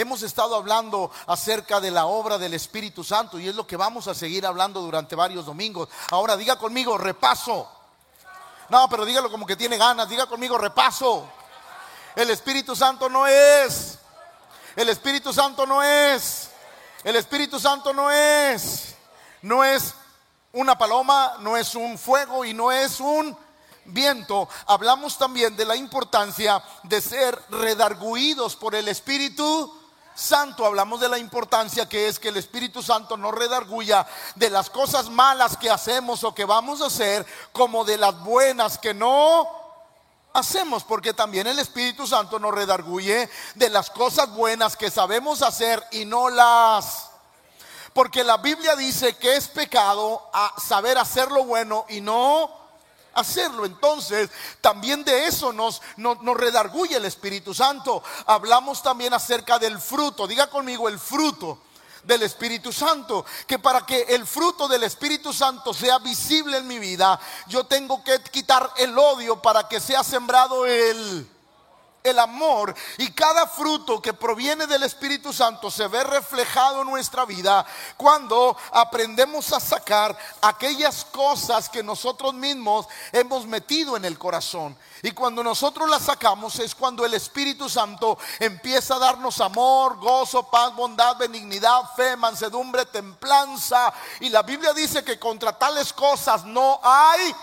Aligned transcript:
hemos 0.00 0.22
estado 0.22 0.56
hablando 0.56 1.10
acerca 1.26 1.80
de 1.80 1.90
la 1.90 2.06
obra 2.06 2.38
del 2.38 2.54
Espíritu 2.54 3.04
Santo 3.04 3.38
y 3.38 3.48
es 3.48 3.54
lo 3.54 3.66
que 3.66 3.76
vamos 3.76 4.08
a 4.08 4.14
seguir 4.14 4.46
hablando 4.46 4.80
durante 4.80 5.14
varios 5.14 5.46
domingos. 5.46 5.88
Ahora 6.10 6.36
diga 6.36 6.56
conmigo, 6.56 6.98
repaso. 6.98 7.68
No, 8.68 8.88
pero 8.88 9.04
dígalo 9.04 9.30
como 9.30 9.46
que 9.46 9.56
tiene 9.56 9.76
ganas, 9.76 10.08
diga 10.08 10.26
conmigo, 10.26 10.56
repaso. 10.56 11.26
El 12.16 12.30
Espíritu 12.30 12.74
Santo 12.74 13.08
no 13.08 13.26
es. 13.26 13.98
El 14.76 14.88
Espíritu 14.88 15.32
Santo 15.32 15.66
no 15.66 15.82
es. 15.82 16.50
El 17.04 17.16
Espíritu 17.16 17.58
Santo 17.58 17.92
no 17.92 18.10
es. 18.10 18.94
No 19.42 19.64
es 19.64 19.94
una 20.52 20.76
paloma, 20.76 21.36
no 21.40 21.56
es 21.56 21.74
un 21.74 21.98
fuego 21.98 22.44
y 22.44 22.54
no 22.54 22.72
es 22.72 23.00
un 23.00 23.36
viento, 23.84 24.48
hablamos 24.66 25.18
también 25.18 25.56
de 25.56 25.64
la 25.64 25.76
importancia 25.76 26.62
de 26.84 27.00
ser 27.00 27.40
redarguidos 27.50 28.56
por 28.56 28.74
el 28.74 28.88
Espíritu 28.88 29.79
Santo. 30.20 30.66
Hablamos 30.66 31.00
de 31.00 31.08
la 31.08 31.18
importancia 31.18 31.88
que 31.88 32.08
es 32.08 32.18
que 32.18 32.28
el 32.28 32.36
Espíritu 32.36 32.82
Santo 32.82 33.16
nos 33.16 33.34
redarguya 33.34 34.06
de 34.34 34.50
las 34.50 34.68
cosas 34.68 35.08
malas 35.08 35.56
que 35.56 35.70
hacemos 35.70 36.22
o 36.24 36.34
que 36.34 36.44
vamos 36.44 36.82
a 36.82 36.86
hacer, 36.86 37.26
como 37.52 37.84
de 37.84 37.96
las 37.96 38.18
buenas 38.20 38.78
que 38.78 38.92
no 38.92 39.48
hacemos, 40.34 40.84
porque 40.84 41.14
también 41.14 41.46
el 41.46 41.58
Espíritu 41.58 42.06
Santo 42.06 42.38
nos 42.38 42.54
redarguye 42.54 43.28
de 43.54 43.70
las 43.70 43.90
cosas 43.90 44.30
buenas 44.34 44.76
que 44.76 44.90
sabemos 44.90 45.42
hacer 45.42 45.82
y 45.90 46.04
no 46.04 46.28
las... 46.28 47.06
Porque 47.92 48.22
la 48.22 48.36
Biblia 48.36 48.76
dice 48.76 49.16
que 49.16 49.36
es 49.36 49.48
pecado 49.48 50.22
a 50.32 50.54
saber 50.60 50.98
hacer 50.98 51.32
lo 51.32 51.44
bueno 51.44 51.86
y 51.88 52.00
no 52.00 52.59
hacerlo. 53.14 53.64
Entonces, 53.64 54.30
también 54.60 55.04
de 55.04 55.26
eso 55.26 55.52
nos, 55.52 55.80
nos, 55.96 56.36
redarguye 56.36 56.96
el 56.96 57.04
Espíritu 57.04 57.54
Santo. 57.54 58.02
Hablamos 58.26 58.82
también 58.82 59.14
acerca 59.14 59.58
del 59.58 59.78
fruto. 59.78 60.26
Diga 60.26 60.48
conmigo 60.48 60.88
el 60.88 60.98
fruto 60.98 61.58
del 62.04 62.22
Espíritu 62.22 62.72
Santo. 62.72 63.24
Que 63.46 63.58
para 63.58 63.84
que 63.84 64.02
el 64.02 64.26
fruto 64.26 64.68
del 64.68 64.84
Espíritu 64.84 65.32
Santo 65.32 65.74
sea 65.74 65.98
visible 65.98 66.58
en 66.58 66.66
mi 66.66 66.78
vida, 66.78 67.20
yo 67.46 67.64
tengo 67.64 68.02
que 68.04 68.20
quitar 68.30 68.70
el 68.76 68.96
odio 68.98 69.40
para 69.40 69.68
que 69.68 69.80
sea 69.80 70.04
sembrado 70.04 70.66
el 70.66 71.28
el 72.02 72.18
amor 72.18 72.74
y 72.98 73.10
cada 73.12 73.46
fruto 73.46 74.00
que 74.00 74.12
proviene 74.12 74.66
del 74.66 74.82
Espíritu 74.82 75.32
Santo 75.32 75.70
se 75.70 75.86
ve 75.88 76.02
reflejado 76.04 76.82
en 76.82 76.88
nuestra 76.88 77.24
vida 77.24 77.66
cuando 77.96 78.56
aprendemos 78.72 79.52
a 79.52 79.60
sacar 79.60 80.16
aquellas 80.40 81.04
cosas 81.04 81.68
que 81.68 81.82
nosotros 81.82 82.34
mismos 82.34 82.86
hemos 83.12 83.46
metido 83.46 83.96
en 83.96 84.04
el 84.04 84.18
corazón. 84.18 84.76
Y 85.02 85.12
cuando 85.12 85.42
nosotros 85.42 85.88
las 85.88 86.02
sacamos 86.02 86.58
es 86.58 86.74
cuando 86.74 87.04
el 87.04 87.14
Espíritu 87.14 87.68
Santo 87.68 88.18
empieza 88.38 88.96
a 88.96 88.98
darnos 88.98 89.40
amor, 89.40 89.98
gozo, 89.98 90.42
paz, 90.50 90.74
bondad, 90.74 91.16
benignidad, 91.16 91.82
fe, 91.96 92.16
mansedumbre, 92.16 92.86
templanza. 92.86 93.92
Y 94.20 94.28
la 94.28 94.42
Biblia 94.42 94.72
dice 94.72 95.02
que 95.04 95.18
contra 95.18 95.58
tales 95.58 95.92
cosas 95.92 96.44
no 96.44 96.80
hay 96.82 97.34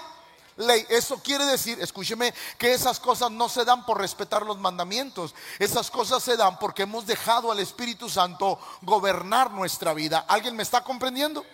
ley. 0.57 0.85
Eso 0.89 1.17
quiere 1.23 1.45
decir, 1.45 1.79
escúcheme, 1.81 2.33
que 2.57 2.73
esas 2.73 2.99
cosas 2.99 3.31
no 3.31 3.49
se 3.49 3.65
dan 3.65 3.85
por 3.85 3.99
respetar 3.99 4.45
los 4.45 4.57
mandamientos. 4.57 5.33
Esas 5.59 5.89
cosas 5.89 6.23
se 6.23 6.37
dan 6.37 6.59
porque 6.59 6.83
hemos 6.83 7.05
dejado 7.05 7.51
al 7.51 7.59
Espíritu 7.59 8.09
Santo 8.09 8.59
gobernar 8.81 9.51
nuestra 9.51 9.93
vida. 9.93 10.25
¿Alguien 10.27 10.55
me 10.55 10.63
está 10.63 10.83
comprendiendo? 10.83 11.45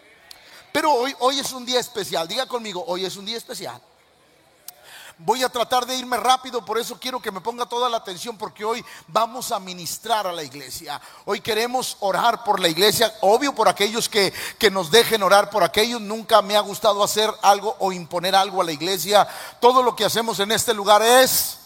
Pero 0.72 0.92
hoy, 0.92 1.16
hoy 1.20 1.40
es 1.40 1.52
un 1.54 1.66
día 1.66 1.80
especial. 1.80 2.28
Diga 2.28 2.48
conmigo, 2.48 2.84
hoy 2.88 3.06
es 3.06 3.16
un 3.16 3.26
día 3.26 3.38
especial. 3.38 3.80
Voy 5.20 5.44
a 5.44 5.50
tratar 5.50 5.86
de 5.86 5.96
irme 5.96 6.18
rápido, 6.18 6.66
por 6.66 6.80
eso 6.80 6.98
quiero 7.00 7.22
que 7.22 7.32
me 7.32 7.40
ponga 7.40 7.68
toda 7.68 7.88
la 7.88 7.98
atención, 7.98 8.36
porque 8.36 8.66
hoy 8.66 8.84
vamos 9.08 9.52
a 9.52 9.60
ministrar 9.60 10.26
a 10.26 10.32
la 10.32 10.44
iglesia. 10.44 11.00
Hoy 11.26 11.40
queremos 11.40 11.98
orar 12.00 12.44
por 12.44 12.60
la 12.60 12.68
iglesia, 12.68 13.14
obvio 13.22 13.54
por 13.54 13.70
aquellos 13.70 14.10
que, 14.10 14.34
que 14.58 14.72
nos 14.72 14.90
dejen 14.90 15.22
orar 15.22 15.52
por 15.52 15.64
aquellos. 15.64 16.02
Nunca 16.02 16.42
me 16.42 16.58
ha 16.58 16.62
gustado 16.62 17.04
hacer 17.04 17.32
algo 17.44 17.76
o 17.80 17.92
imponer 17.92 18.36
algo 18.36 18.62
a 18.62 18.66
la 18.66 18.72
iglesia. 18.72 19.28
Todo 19.60 19.84
lo 19.84 19.96
que 19.96 20.06
hacemos 20.06 20.40
en 20.40 20.52
este 20.52 20.74
lugar 20.74 21.02
es 21.04 21.60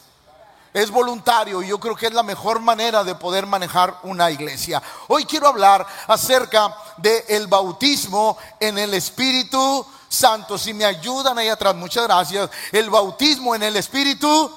es 0.74 0.91
voluntario 0.91 1.64
y 1.64 1.69
yo 1.69 1.79
creo 1.79 1.96
que 1.96 2.06
es 2.06 2.14
la 2.14 2.24
mejor 2.24 2.59
manera 2.59 3.03
de 3.03 3.16
poder 3.16 3.47
manejar 3.47 3.97
una 4.03 4.29
iglesia. 4.29 4.81
Hoy 5.08 5.25
quiero 5.25 5.47
hablar 5.47 5.85
acerca 6.08 6.75
del 6.97 7.24
el 7.29 7.47
bautismo 7.47 8.38
en 8.59 8.78
el 8.78 8.94
Espíritu 8.94 9.85
Santo. 10.09 10.57
Si 10.57 10.73
me 10.73 10.85
ayudan 10.85 11.38
ahí 11.38 11.50
atrás, 11.50 11.75
muchas 11.75 12.03
gracias. 12.06 12.50
El 12.72 12.90
bautismo 12.90 13.56
en 13.56 13.63
el 13.63 13.75
Espíritu. 13.75 14.51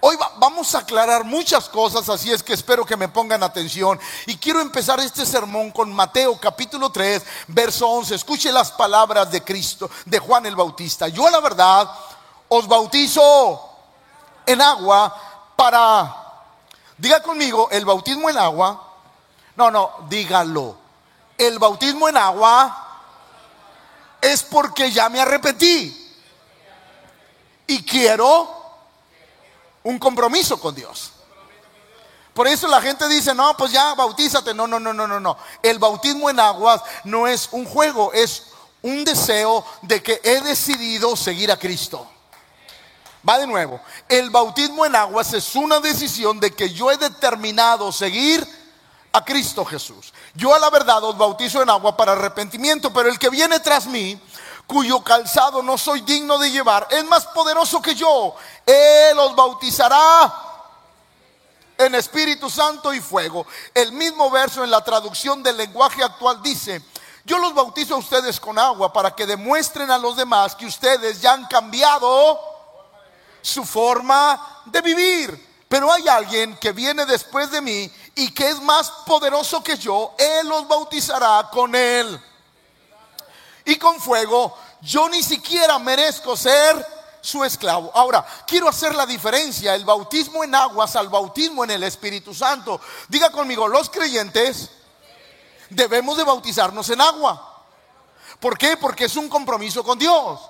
Hoy 0.00 0.16
vamos 0.38 0.76
a 0.76 0.78
aclarar 0.78 1.24
muchas 1.24 1.68
cosas, 1.68 2.08
así 2.08 2.30
es 2.30 2.40
que 2.40 2.52
espero 2.52 2.86
que 2.86 2.96
me 2.96 3.08
pongan 3.08 3.42
atención. 3.42 3.98
Y 4.26 4.36
quiero 4.36 4.60
empezar 4.60 5.00
este 5.00 5.26
sermón 5.26 5.72
con 5.72 5.92
Mateo 5.92 6.38
capítulo 6.38 6.90
3, 6.90 7.20
verso 7.48 7.88
11. 7.88 8.14
Escuche 8.14 8.52
las 8.52 8.70
palabras 8.70 9.28
de 9.32 9.42
Cristo, 9.42 9.90
de 10.04 10.20
Juan 10.20 10.46
el 10.46 10.54
Bautista. 10.54 11.08
Yo 11.08 11.28
la 11.28 11.40
verdad 11.40 11.90
os 12.46 12.68
bautizo 12.68 13.60
en 14.46 14.62
agua 14.62 15.14
para, 15.56 16.14
diga 16.96 17.20
conmigo, 17.20 17.68
el 17.72 17.84
bautismo 17.84 18.30
en 18.30 18.38
agua. 18.38 18.80
No, 19.56 19.68
no, 19.68 19.90
dígalo. 20.08 20.76
El 21.36 21.58
bautismo 21.58 22.08
en 22.08 22.16
agua 22.16 22.87
es 24.20 24.42
porque 24.42 24.90
ya 24.90 25.08
me 25.08 25.20
arrepentí 25.20 26.08
y 27.66 27.82
quiero 27.84 28.48
un 29.82 29.98
compromiso 29.98 30.58
con 30.58 30.74
Dios. 30.74 31.12
Por 32.34 32.46
eso 32.46 32.68
la 32.68 32.80
gente 32.80 33.08
dice, 33.08 33.34
no, 33.34 33.56
pues 33.56 33.72
ya 33.72 33.94
bautízate. 33.94 34.54
No, 34.54 34.66
no, 34.66 34.78
no, 34.78 34.92
no, 34.92 35.08
no, 35.08 35.18
no. 35.18 35.36
El 35.62 35.78
bautismo 35.78 36.30
en 36.30 36.38
aguas 36.38 36.82
no 37.04 37.26
es 37.26 37.48
un 37.50 37.64
juego, 37.64 38.12
es 38.12 38.44
un 38.82 39.04
deseo 39.04 39.64
de 39.82 40.02
que 40.02 40.20
he 40.22 40.40
decidido 40.42 41.16
seguir 41.16 41.50
a 41.50 41.58
Cristo. 41.58 42.08
Va 43.28 43.38
de 43.38 43.46
nuevo. 43.46 43.80
El 44.08 44.30
bautismo 44.30 44.86
en 44.86 44.94
aguas 44.94 45.32
es 45.32 45.56
una 45.56 45.80
decisión 45.80 46.38
de 46.38 46.52
que 46.52 46.70
yo 46.70 46.90
he 46.90 46.96
determinado 46.96 47.90
seguir 47.90 48.46
a 49.12 49.24
Cristo 49.24 49.64
Jesús. 49.64 50.12
Yo 50.34 50.54
a 50.54 50.58
la 50.58 50.70
verdad 50.70 51.02
os 51.04 51.16
bautizo 51.16 51.62
en 51.62 51.70
agua 51.70 51.96
para 51.96 52.12
arrepentimiento, 52.12 52.92
pero 52.92 53.08
el 53.08 53.18
que 53.18 53.30
viene 53.30 53.60
tras 53.60 53.86
mí, 53.86 54.20
cuyo 54.66 55.02
calzado 55.02 55.62
no 55.62 55.78
soy 55.78 56.02
digno 56.02 56.38
de 56.38 56.50
llevar, 56.50 56.86
es 56.90 57.04
más 57.04 57.26
poderoso 57.26 57.80
que 57.80 57.94
yo. 57.94 58.34
Él 58.66 59.18
os 59.18 59.34
bautizará 59.34 60.32
en 61.78 61.94
Espíritu 61.94 62.50
Santo 62.50 62.92
y 62.92 63.00
fuego. 63.00 63.46
El 63.72 63.92
mismo 63.92 64.30
verso 64.30 64.64
en 64.64 64.70
la 64.70 64.82
traducción 64.82 65.42
del 65.42 65.56
lenguaje 65.56 66.02
actual 66.02 66.42
dice, 66.42 66.82
yo 67.24 67.38
los 67.38 67.54
bautizo 67.54 67.94
a 67.94 67.98
ustedes 67.98 68.40
con 68.40 68.58
agua 68.58 68.92
para 68.92 69.14
que 69.14 69.26
demuestren 69.26 69.90
a 69.90 69.98
los 69.98 70.16
demás 70.16 70.54
que 70.54 70.66
ustedes 70.66 71.20
ya 71.20 71.32
han 71.32 71.46
cambiado 71.46 72.40
su 73.40 73.64
forma 73.64 74.62
de 74.66 74.80
vivir. 74.80 75.48
Pero 75.68 75.92
hay 75.92 76.08
alguien 76.08 76.56
que 76.56 76.72
viene 76.72 77.04
después 77.04 77.50
de 77.50 77.60
mí 77.60 77.92
y 78.18 78.32
que 78.32 78.50
es 78.50 78.60
más 78.60 78.90
poderoso 79.06 79.62
que 79.62 79.78
yo, 79.78 80.12
Él 80.18 80.48
los 80.48 80.66
bautizará 80.66 81.48
con 81.52 81.72
Él. 81.72 82.20
Y 83.64 83.76
con 83.76 84.00
fuego, 84.00 84.56
yo 84.80 85.08
ni 85.08 85.22
siquiera 85.22 85.78
merezco 85.78 86.36
ser 86.36 86.84
su 87.20 87.44
esclavo. 87.44 87.92
Ahora, 87.94 88.26
quiero 88.44 88.68
hacer 88.68 88.92
la 88.96 89.06
diferencia, 89.06 89.72
el 89.72 89.84
bautismo 89.84 90.42
en 90.42 90.52
aguas 90.52 90.96
al 90.96 91.08
bautismo 91.08 91.62
en 91.62 91.70
el 91.70 91.84
Espíritu 91.84 92.34
Santo. 92.34 92.80
Diga 93.08 93.30
conmigo, 93.30 93.68
los 93.68 93.88
creyentes 93.88 94.68
debemos 95.70 96.16
de 96.16 96.24
bautizarnos 96.24 96.90
en 96.90 97.00
agua. 97.00 97.62
¿Por 98.40 98.58
qué? 98.58 98.76
Porque 98.76 99.04
es 99.04 99.14
un 99.14 99.28
compromiso 99.28 99.84
con 99.84 99.96
Dios. 99.96 100.40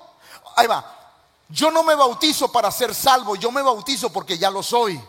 Ahí 0.55 0.65
va. 0.65 1.13
Yo 1.49 1.69
no 1.69 1.83
me 1.83 1.93
bautizo 1.93 2.51
para 2.51 2.71
ser 2.71 2.95
salvo, 2.95 3.35
yo 3.35 3.51
me 3.51 3.61
bautizo 3.61 4.11
porque 4.11 4.39
ya 4.39 4.49
lo 4.49 4.63
soy. 4.63 4.99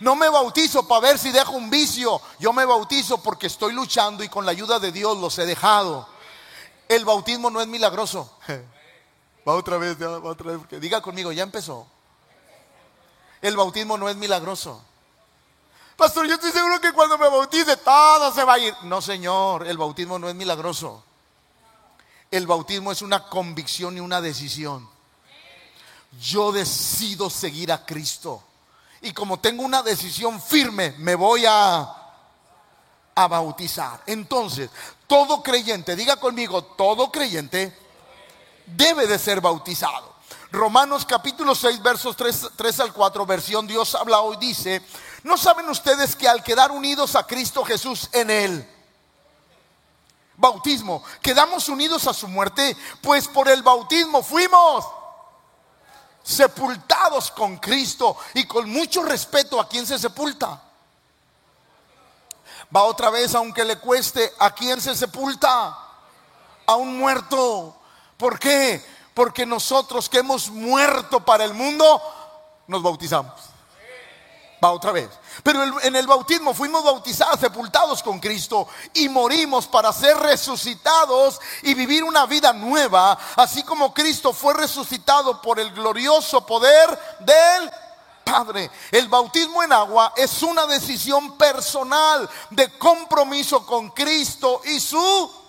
No 0.00 0.16
me 0.16 0.28
bautizo 0.28 0.86
para 0.86 1.00
ver 1.00 1.18
si 1.18 1.30
dejo 1.30 1.52
un 1.52 1.70
vicio. 1.70 2.20
Yo 2.38 2.52
me 2.52 2.64
bautizo 2.64 3.22
porque 3.22 3.46
estoy 3.46 3.72
luchando 3.72 4.24
y 4.24 4.28
con 4.28 4.44
la 4.44 4.52
ayuda 4.52 4.78
de 4.78 4.92
Dios 4.92 5.16
los 5.18 5.38
he 5.38 5.46
dejado. 5.46 6.08
El 6.88 7.04
bautismo 7.04 7.50
no 7.50 7.60
es 7.60 7.66
milagroso. 7.66 8.38
Va 9.46 9.54
otra 9.54 9.76
vez, 9.76 10.00
va 10.00 10.20
otra 10.20 10.56
vez. 10.56 10.80
Diga 10.80 11.02
conmigo, 11.02 11.30
ya 11.30 11.42
empezó. 11.42 11.86
El 13.42 13.58
bautismo 13.58 13.98
no 13.98 14.08
es 14.08 14.16
milagroso. 14.16 14.82
Pastor, 15.98 16.26
yo 16.26 16.34
estoy 16.34 16.50
seguro 16.50 16.80
que 16.80 16.92
cuando 16.92 17.18
me 17.18 17.28
bautice 17.28 17.76
todo 17.76 18.32
se 18.32 18.42
va 18.42 18.54
a 18.54 18.58
ir. 18.58 18.74
No, 18.84 19.02
Señor, 19.02 19.66
el 19.66 19.76
bautismo 19.76 20.18
no 20.18 20.30
es 20.30 20.34
milagroso. 20.34 21.04
El 22.30 22.46
bautismo 22.46 22.90
es 22.90 23.02
una 23.02 23.28
convicción 23.28 23.98
y 23.98 24.00
una 24.00 24.22
decisión. 24.22 24.88
Yo 26.18 26.50
decido 26.50 27.28
seguir 27.28 27.70
a 27.70 27.84
Cristo 27.84 28.42
y 29.04 29.12
como 29.12 29.38
tengo 29.38 29.62
una 29.62 29.82
decisión 29.82 30.40
firme, 30.40 30.94
me 30.98 31.14
voy 31.14 31.44
a, 31.46 31.94
a 33.14 33.28
bautizar. 33.28 34.02
Entonces, 34.06 34.70
todo 35.06 35.42
creyente, 35.42 35.94
diga 35.94 36.16
conmigo, 36.16 36.64
todo 36.64 37.12
creyente 37.12 37.78
debe 38.64 39.06
de 39.06 39.18
ser 39.18 39.42
bautizado. 39.42 40.14
Romanos 40.50 41.04
capítulo 41.04 41.54
6, 41.54 41.82
versos 41.82 42.16
3, 42.16 42.50
3 42.56 42.80
al 42.80 42.92
4, 42.94 43.26
versión 43.26 43.66
Dios 43.66 43.94
habla 43.94 44.20
hoy, 44.20 44.38
dice, 44.38 44.82
¿No 45.22 45.36
saben 45.36 45.68
ustedes 45.68 46.16
que 46.16 46.26
al 46.26 46.42
quedar 46.42 46.70
unidos 46.70 47.14
a 47.14 47.26
Cristo 47.26 47.62
Jesús 47.62 48.08
en 48.10 48.30
él, 48.30 48.70
bautismo, 50.36 51.04
quedamos 51.20 51.68
unidos 51.68 52.06
a 52.06 52.14
su 52.14 52.26
muerte, 52.26 52.74
pues 53.02 53.28
por 53.28 53.48
el 53.48 53.62
bautismo 53.62 54.22
fuimos 54.22 54.86
sepultados 56.24 57.30
con 57.30 57.58
Cristo 57.58 58.16
y 58.32 58.46
con 58.46 58.68
mucho 58.68 59.04
respeto 59.04 59.60
a 59.60 59.68
quien 59.68 59.86
se 59.86 59.98
sepulta. 59.98 60.60
Va 62.74 62.82
otra 62.82 63.10
vez, 63.10 63.34
aunque 63.36 63.64
le 63.64 63.78
cueste, 63.78 64.32
a 64.40 64.52
quien 64.52 64.80
se 64.80 64.96
sepulta, 64.96 65.78
a 66.66 66.74
un 66.74 66.98
muerto. 66.98 67.76
¿Por 68.16 68.38
qué? 68.38 68.84
Porque 69.12 69.46
nosotros 69.46 70.08
que 70.08 70.18
hemos 70.18 70.50
muerto 70.50 71.24
para 71.24 71.44
el 71.44 71.54
mundo, 71.54 72.02
nos 72.66 72.82
bautizamos 72.82 73.53
otra 74.70 74.92
vez. 74.92 75.08
Pero 75.42 75.80
en 75.82 75.96
el 75.96 76.06
bautismo 76.06 76.54
fuimos 76.54 76.84
bautizados, 76.84 77.40
sepultados 77.40 78.02
con 78.02 78.20
Cristo 78.20 78.68
y 78.92 79.08
morimos 79.08 79.66
para 79.66 79.92
ser 79.92 80.16
resucitados 80.16 81.40
y 81.62 81.74
vivir 81.74 82.04
una 82.04 82.26
vida 82.26 82.52
nueva, 82.52 83.18
así 83.36 83.62
como 83.62 83.92
Cristo 83.92 84.32
fue 84.32 84.54
resucitado 84.54 85.40
por 85.40 85.58
el 85.58 85.72
glorioso 85.72 86.46
poder 86.46 86.98
del 87.20 87.70
Padre. 88.24 88.70
El 88.90 89.08
bautismo 89.08 89.62
en 89.62 89.72
agua 89.72 90.12
es 90.16 90.42
una 90.42 90.66
decisión 90.66 91.36
personal 91.36 92.28
de 92.50 92.70
compromiso 92.78 93.64
con 93.66 93.90
Cristo 93.90 94.62
y 94.64 94.80
su 94.80 95.43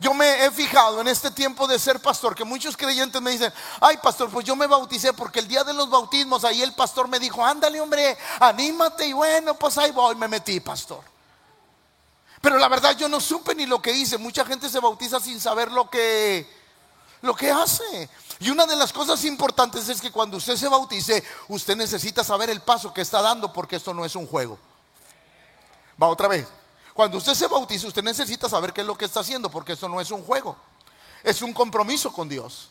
yo 0.00 0.14
me 0.14 0.44
he 0.44 0.50
fijado 0.50 1.00
en 1.00 1.08
este 1.08 1.30
tiempo 1.30 1.66
de 1.66 1.78
ser 1.78 2.00
pastor 2.00 2.34
que 2.34 2.44
muchos 2.44 2.76
creyentes 2.76 3.20
me 3.20 3.32
dicen, 3.32 3.52
ay 3.80 3.96
pastor, 3.96 4.30
pues 4.30 4.46
yo 4.46 4.54
me 4.54 4.66
bauticé 4.66 5.12
porque 5.12 5.40
el 5.40 5.48
día 5.48 5.64
de 5.64 5.72
los 5.72 5.90
bautismos 5.90 6.44
ahí 6.44 6.62
el 6.62 6.72
pastor 6.72 7.08
me 7.08 7.18
dijo, 7.18 7.44
ándale 7.44 7.80
hombre, 7.80 8.16
anímate 8.38 9.06
y 9.06 9.12
bueno, 9.12 9.54
pues 9.54 9.76
ahí 9.76 9.90
voy, 9.90 10.14
me 10.14 10.28
metí 10.28 10.60
pastor. 10.60 11.02
Pero 12.40 12.58
la 12.58 12.68
verdad 12.68 12.96
yo 12.96 13.08
no 13.08 13.20
supe 13.20 13.54
ni 13.54 13.66
lo 13.66 13.82
que 13.82 13.90
hice. 13.90 14.16
Mucha 14.18 14.44
gente 14.44 14.68
se 14.68 14.78
bautiza 14.78 15.18
sin 15.18 15.40
saber 15.40 15.72
lo 15.72 15.90
que, 15.90 16.48
lo 17.22 17.34
que 17.34 17.50
hace. 17.50 18.08
Y 18.38 18.50
una 18.50 18.66
de 18.66 18.76
las 18.76 18.92
cosas 18.92 19.24
importantes 19.24 19.88
es 19.88 20.00
que 20.00 20.12
cuando 20.12 20.36
usted 20.36 20.56
se 20.56 20.68
bautice, 20.68 21.24
usted 21.48 21.76
necesita 21.76 22.22
saber 22.22 22.50
el 22.50 22.60
paso 22.60 22.94
que 22.94 23.00
está 23.00 23.20
dando 23.20 23.52
porque 23.52 23.74
esto 23.74 23.92
no 23.92 24.04
es 24.04 24.14
un 24.14 24.28
juego. 24.28 24.56
Va 26.00 26.06
otra 26.06 26.28
vez. 26.28 26.46
Cuando 26.98 27.18
usted 27.18 27.34
se 27.34 27.46
bautiza, 27.46 27.86
usted 27.86 28.02
necesita 28.02 28.48
saber 28.48 28.72
qué 28.72 28.80
es 28.80 28.86
lo 28.88 28.98
que 28.98 29.04
está 29.04 29.20
haciendo, 29.20 29.48
porque 29.48 29.74
eso 29.74 29.88
no 29.88 30.00
es 30.00 30.10
un 30.10 30.24
juego, 30.24 30.56
es 31.22 31.42
un 31.42 31.52
compromiso 31.52 32.12
con 32.12 32.28
Dios. 32.28 32.70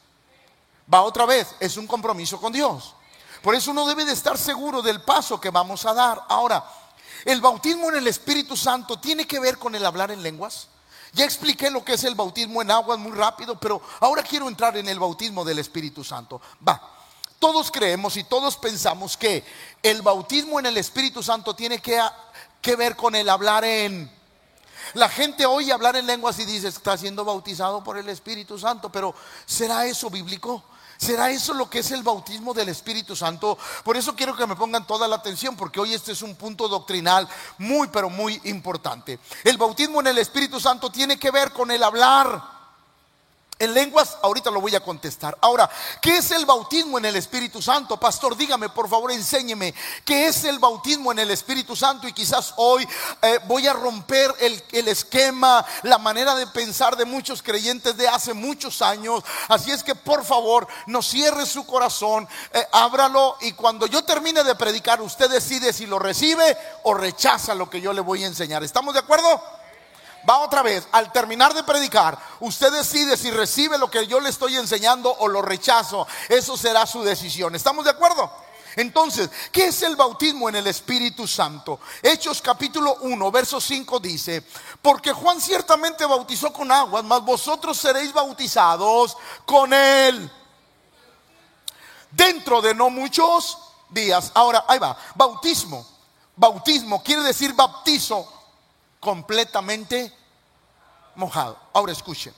Va 0.93 1.03
otra 1.03 1.25
vez, 1.25 1.55
es 1.61 1.77
un 1.77 1.87
compromiso 1.87 2.37
con 2.37 2.51
Dios. 2.51 2.93
Por 3.41 3.55
eso 3.55 3.71
uno 3.71 3.87
debe 3.87 4.03
de 4.03 4.11
estar 4.11 4.37
seguro 4.37 4.81
del 4.81 4.99
paso 4.99 5.39
que 5.39 5.49
vamos 5.49 5.85
a 5.85 5.93
dar. 5.93 6.25
Ahora, 6.27 6.61
el 7.23 7.39
bautismo 7.39 7.87
en 7.87 7.95
el 7.95 8.07
Espíritu 8.07 8.57
Santo 8.57 8.99
tiene 8.99 9.25
que 9.25 9.39
ver 9.39 9.57
con 9.57 9.73
el 9.75 9.85
hablar 9.85 10.11
en 10.11 10.21
lenguas. 10.21 10.67
Ya 11.13 11.23
expliqué 11.23 11.71
lo 11.71 11.85
que 11.85 11.93
es 11.93 12.03
el 12.03 12.15
bautismo 12.15 12.61
en 12.61 12.69
aguas 12.69 12.99
muy 12.99 13.13
rápido, 13.13 13.57
pero 13.57 13.81
ahora 14.01 14.23
quiero 14.23 14.49
entrar 14.49 14.75
en 14.75 14.89
el 14.89 14.99
bautismo 14.99 15.45
del 15.45 15.59
Espíritu 15.59 16.03
Santo. 16.03 16.41
Va, 16.67 16.81
todos 17.39 17.71
creemos 17.71 18.17
y 18.17 18.25
todos 18.25 18.57
pensamos 18.57 19.15
que 19.15 19.45
el 19.81 20.01
bautismo 20.01 20.59
en 20.59 20.65
el 20.65 20.75
Espíritu 20.75 21.23
Santo 21.23 21.55
tiene 21.55 21.79
que, 21.79 21.97
que 22.61 22.75
ver 22.75 22.97
con 22.97 23.15
el 23.15 23.29
hablar 23.29 23.63
en 23.63 24.16
la 24.93 25.09
gente 25.09 25.45
oye 25.45 25.71
hablar 25.71 25.95
en 25.95 26.07
lenguas 26.07 26.39
y 26.39 26.45
dice, 26.45 26.67
está 26.67 26.97
siendo 26.97 27.25
bautizado 27.25 27.83
por 27.83 27.97
el 27.97 28.09
Espíritu 28.09 28.57
Santo, 28.57 28.91
pero 28.91 29.13
¿será 29.45 29.85
eso 29.85 30.09
bíblico? 30.09 30.63
¿Será 30.97 31.29
eso 31.29 31.53
lo 31.53 31.69
que 31.69 31.79
es 31.79 31.91
el 31.91 32.01
bautismo 32.01 32.53
del 32.53 32.69
Espíritu 32.69 33.15
Santo? 33.15 33.57
Por 33.83 33.97
eso 33.97 34.15
quiero 34.15 34.35
que 34.35 34.47
me 34.47 34.55
pongan 34.55 34.87
toda 34.87 35.07
la 35.07 35.17
atención, 35.17 35.55
porque 35.55 35.79
hoy 35.79 35.93
este 35.93 36.11
es 36.11 36.23
un 36.23 36.35
punto 36.35 36.67
doctrinal 36.67 37.27
muy, 37.59 37.87
pero 37.89 38.09
muy 38.09 38.41
importante. 38.45 39.19
El 39.43 39.57
bautismo 39.57 39.99
en 39.99 40.07
el 40.07 40.17
Espíritu 40.17 40.59
Santo 40.59 40.89
tiene 40.89 41.19
que 41.19 41.29
ver 41.29 41.51
con 41.51 41.69
el 41.69 41.83
hablar 41.83 42.56
en 43.59 43.73
lenguas, 43.73 44.17
ahorita 44.21 44.51
lo 44.51 44.61
voy 44.61 44.75
a 44.75 44.79
contestar. 44.79 45.37
Ahora, 45.41 45.69
¿qué 46.01 46.17
es 46.17 46.31
el 46.31 46.45
bautismo 46.45 46.97
en 46.97 47.05
el 47.05 47.15
Espíritu 47.15 47.61
Santo? 47.61 47.97
Pastor, 47.97 48.37
dígame, 48.37 48.69
por 48.69 48.87
favor, 48.87 49.11
enséñeme, 49.11 49.73
¿qué 50.05 50.27
es 50.27 50.43
el 50.43 50.59
bautismo 50.59 51.11
en 51.11 51.19
el 51.19 51.31
Espíritu 51.31 51.75
Santo? 51.75 52.07
Y 52.07 52.13
quizás 52.13 52.53
hoy 52.57 52.87
eh, 53.21 53.39
voy 53.47 53.67
a 53.67 53.73
romper 53.73 54.33
el, 54.39 54.87
esquema, 54.87 55.65
la 55.83 55.97
manera 55.97 56.35
de 56.35 56.47
pensar 56.47 56.95
de 56.95 57.05
muchos 57.05 57.41
creyentes 57.41 57.97
de 57.97 58.07
hace 58.07 58.33
muchos 58.33 58.81
años. 58.81 59.23
Así 59.47 59.71
es 59.71 59.83
que, 59.83 59.95
por 59.95 60.23
favor, 60.23 60.67
no 60.85 61.01
cierre 61.01 61.45
su 61.45 61.65
corazón, 61.65 62.27
eh, 62.53 62.67
ábralo 62.71 63.37
y 63.41 63.53
cuando 63.53 63.87
yo 63.87 64.03
termine 64.03 64.43
de 64.43 64.55
predicar, 64.55 65.01
usted 65.01 65.29
decide 65.29 65.73
si 65.73 65.85
lo 65.85 65.99
recibe 65.99 66.57
o 66.83 66.93
rechaza 66.93 67.55
lo 67.55 67.69
que 67.69 67.81
yo 67.81 67.93
le 67.93 68.01
voy 68.01 68.23
a 68.23 68.27
enseñar. 68.27 68.63
¿Estamos 68.63 68.93
de 68.93 68.99
acuerdo? 68.99 69.56
Va 70.27 70.39
otra 70.39 70.61
vez, 70.61 70.87
al 70.91 71.11
terminar 71.11 71.53
de 71.53 71.63
predicar, 71.63 72.17
usted 72.41 72.71
decide 72.71 73.15
si 73.15 73.31
recibe 73.31 73.77
lo 73.77 73.89
que 73.89 74.07
yo 74.07 74.19
le 74.19 74.29
estoy 74.29 74.57
enseñando 74.57 75.15
o 75.19 75.27
lo 75.27 75.41
rechazo. 75.41 76.05
Eso 76.27 76.57
será 76.57 76.85
su 76.85 77.01
decisión. 77.01 77.55
¿Estamos 77.55 77.85
de 77.85 77.91
acuerdo? 77.91 78.29
Entonces, 78.75 79.29
¿qué 79.51 79.67
es 79.67 79.81
el 79.83 79.95
bautismo 79.95 80.49
en 80.49 80.57
el 80.57 80.67
Espíritu 80.67 81.25
Santo? 81.27 81.79
Hechos 82.03 82.41
capítulo 82.41 82.97
1, 83.01 83.31
verso 83.31 83.59
5 83.59 83.99
dice, 83.99 84.43
porque 84.81 85.13
Juan 85.13 85.41
ciertamente 85.41 86.05
bautizó 86.05 86.51
con 86.51 86.71
aguas, 86.71 87.03
mas 87.03 87.21
vosotros 87.21 87.77
seréis 87.77 88.13
bautizados 88.13 89.17
con 89.45 89.73
él 89.73 90.29
dentro 92.11 92.61
de 92.61 92.75
no 92.75 92.89
muchos 92.89 93.57
días. 93.89 94.31
Ahora, 94.35 94.65
ahí 94.67 94.77
va, 94.77 94.97
bautismo. 95.15 95.87
Bautismo 96.35 97.01
quiere 97.01 97.23
decir 97.23 97.53
bautizo 97.53 98.36
completamente 99.07 100.13
mojado. 101.15 101.57
Ahora 101.71 101.93
escuchen. 101.93 102.33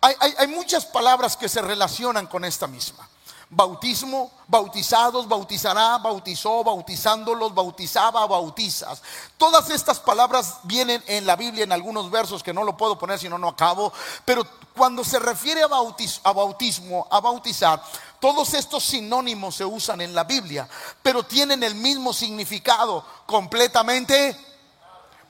Hay, 0.00 0.48
muchas 0.48 0.84
palabras 0.84 1.36
que 1.36 1.48
se 1.48 1.62
relacionan 1.62 2.26
con 2.26 2.44
esta 2.44 2.66
misma. 2.66 3.08
Bautismo, 3.48 4.32
bautizados, 4.48 5.28
bautizará, 5.28 5.98
bautizó, 5.98 6.64
bautizándolos, 6.64 7.54
bautizaba, 7.54 8.26
bautizas. 8.26 9.00
Todas 9.38 9.70
estas 9.70 10.00
palabras 10.00 10.56
vienen 10.64 11.00
en 11.06 11.24
la 11.24 11.36
Biblia 11.36 11.62
en 11.62 11.70
algunos 11.70 12.10
versos 12.10 12.42
que 12.42 12.52
no 12.52 12.64
lo 12.64 12.76
puedo 12.76 12.98
poner 12.98 13.20
si 13.20 13.28
no, 13.28 13.38
no 13.38 13.50
acabo. 13.50 13.92
Pero 14.24 14.44
cuando 14.74 15.04
se 15.04 15.20
refiere 15.20 15.62
a, 15.62 15.66
a 15.66 16.32
bautismo, 16.32 17.06
a 17.08 17.20
bautizar, 17.20 17.80
todos 18.18 18.54
estos 18.54 18.82
sinónimos 18.82 19.54
se 19.54 19.64
usan 19.64 20.00
en 20.00 20.16
la 20.16 20.24
Biblia, 20.24 20.68
pero 21.00 21.22
tienen 21.22 21.62
el 21.62 21.76
mismo 21.76 22.12
significado 22.12 23.04
completamente 23.24 24.51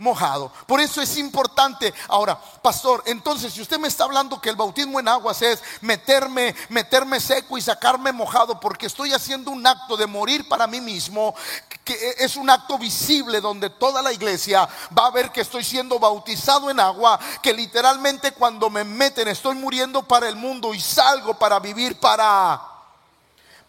mojado. 0.02 0.52
Por 0.66 0.81
eso 0.81 1.00
es 1.00 1.16
importante. 1.16 1.94
Ahora, 2.09 2.38
pastor, 2.61 3.02
entonces 3.06 3.52
si 3.52 3.62
usted 3.62 3.78
me 3.78 3.88
está 3.88 4.04
hablando 4.04 4.40
que 4.40 4.50
el 4.50 4.56
bautismo 4.56 4.99
en 5.00 5.09
aguas 5.09 5.40
es 5.42 5.62
meterme, 5.80 6.54
meterme 6.68 7.21
seco 7.21 7.56
y 7.56 7.62
sacarme 7.62 8.12
mojado 8.12 8.59
porque 8.59 8.87
estoy 8.87 9.12
haciendo 9.12 9.50
un 9.52 9.66
acto 9.66 9.97
de 9.97 10.06
morir 10.06 10.49
para 10.49 10.66
mí 10.66 10.80
mismo, 10.80 11.35
que 11.85 12.16
es 12.18 12.37
un 12.37 12.50
acto 12.50 12.76
visible 12.78 13.40
donde 13.40 13.71
toda 13.71 14.02
la 14.02 14.12
iglesia 14.12 14.68
va 14.97 15.06
a 15.06 15.11
ver 15.11 15.30
que 15.30 15.40
estoy 15.40 15.64
siendo 15.64 15.99
bautizado 15.99 16.68
en 16.68 16.80
agua, 16.80 17.18
que 17.40 17.52
literalmente 17.52 18.32
cuando 18.32 18.68
me 18.68 18.85
meten 18.85 19.28
estoy 19.28 19.54
muriendo 19.54 20.02
para 20.02 20.28
el 20.28 20.37
mundo 20.37 20.75
y 20.75 20.80
salgo 20.80 21.35
para 21.35 21.61
vivir 21.61 21.99
para 22.00 22.72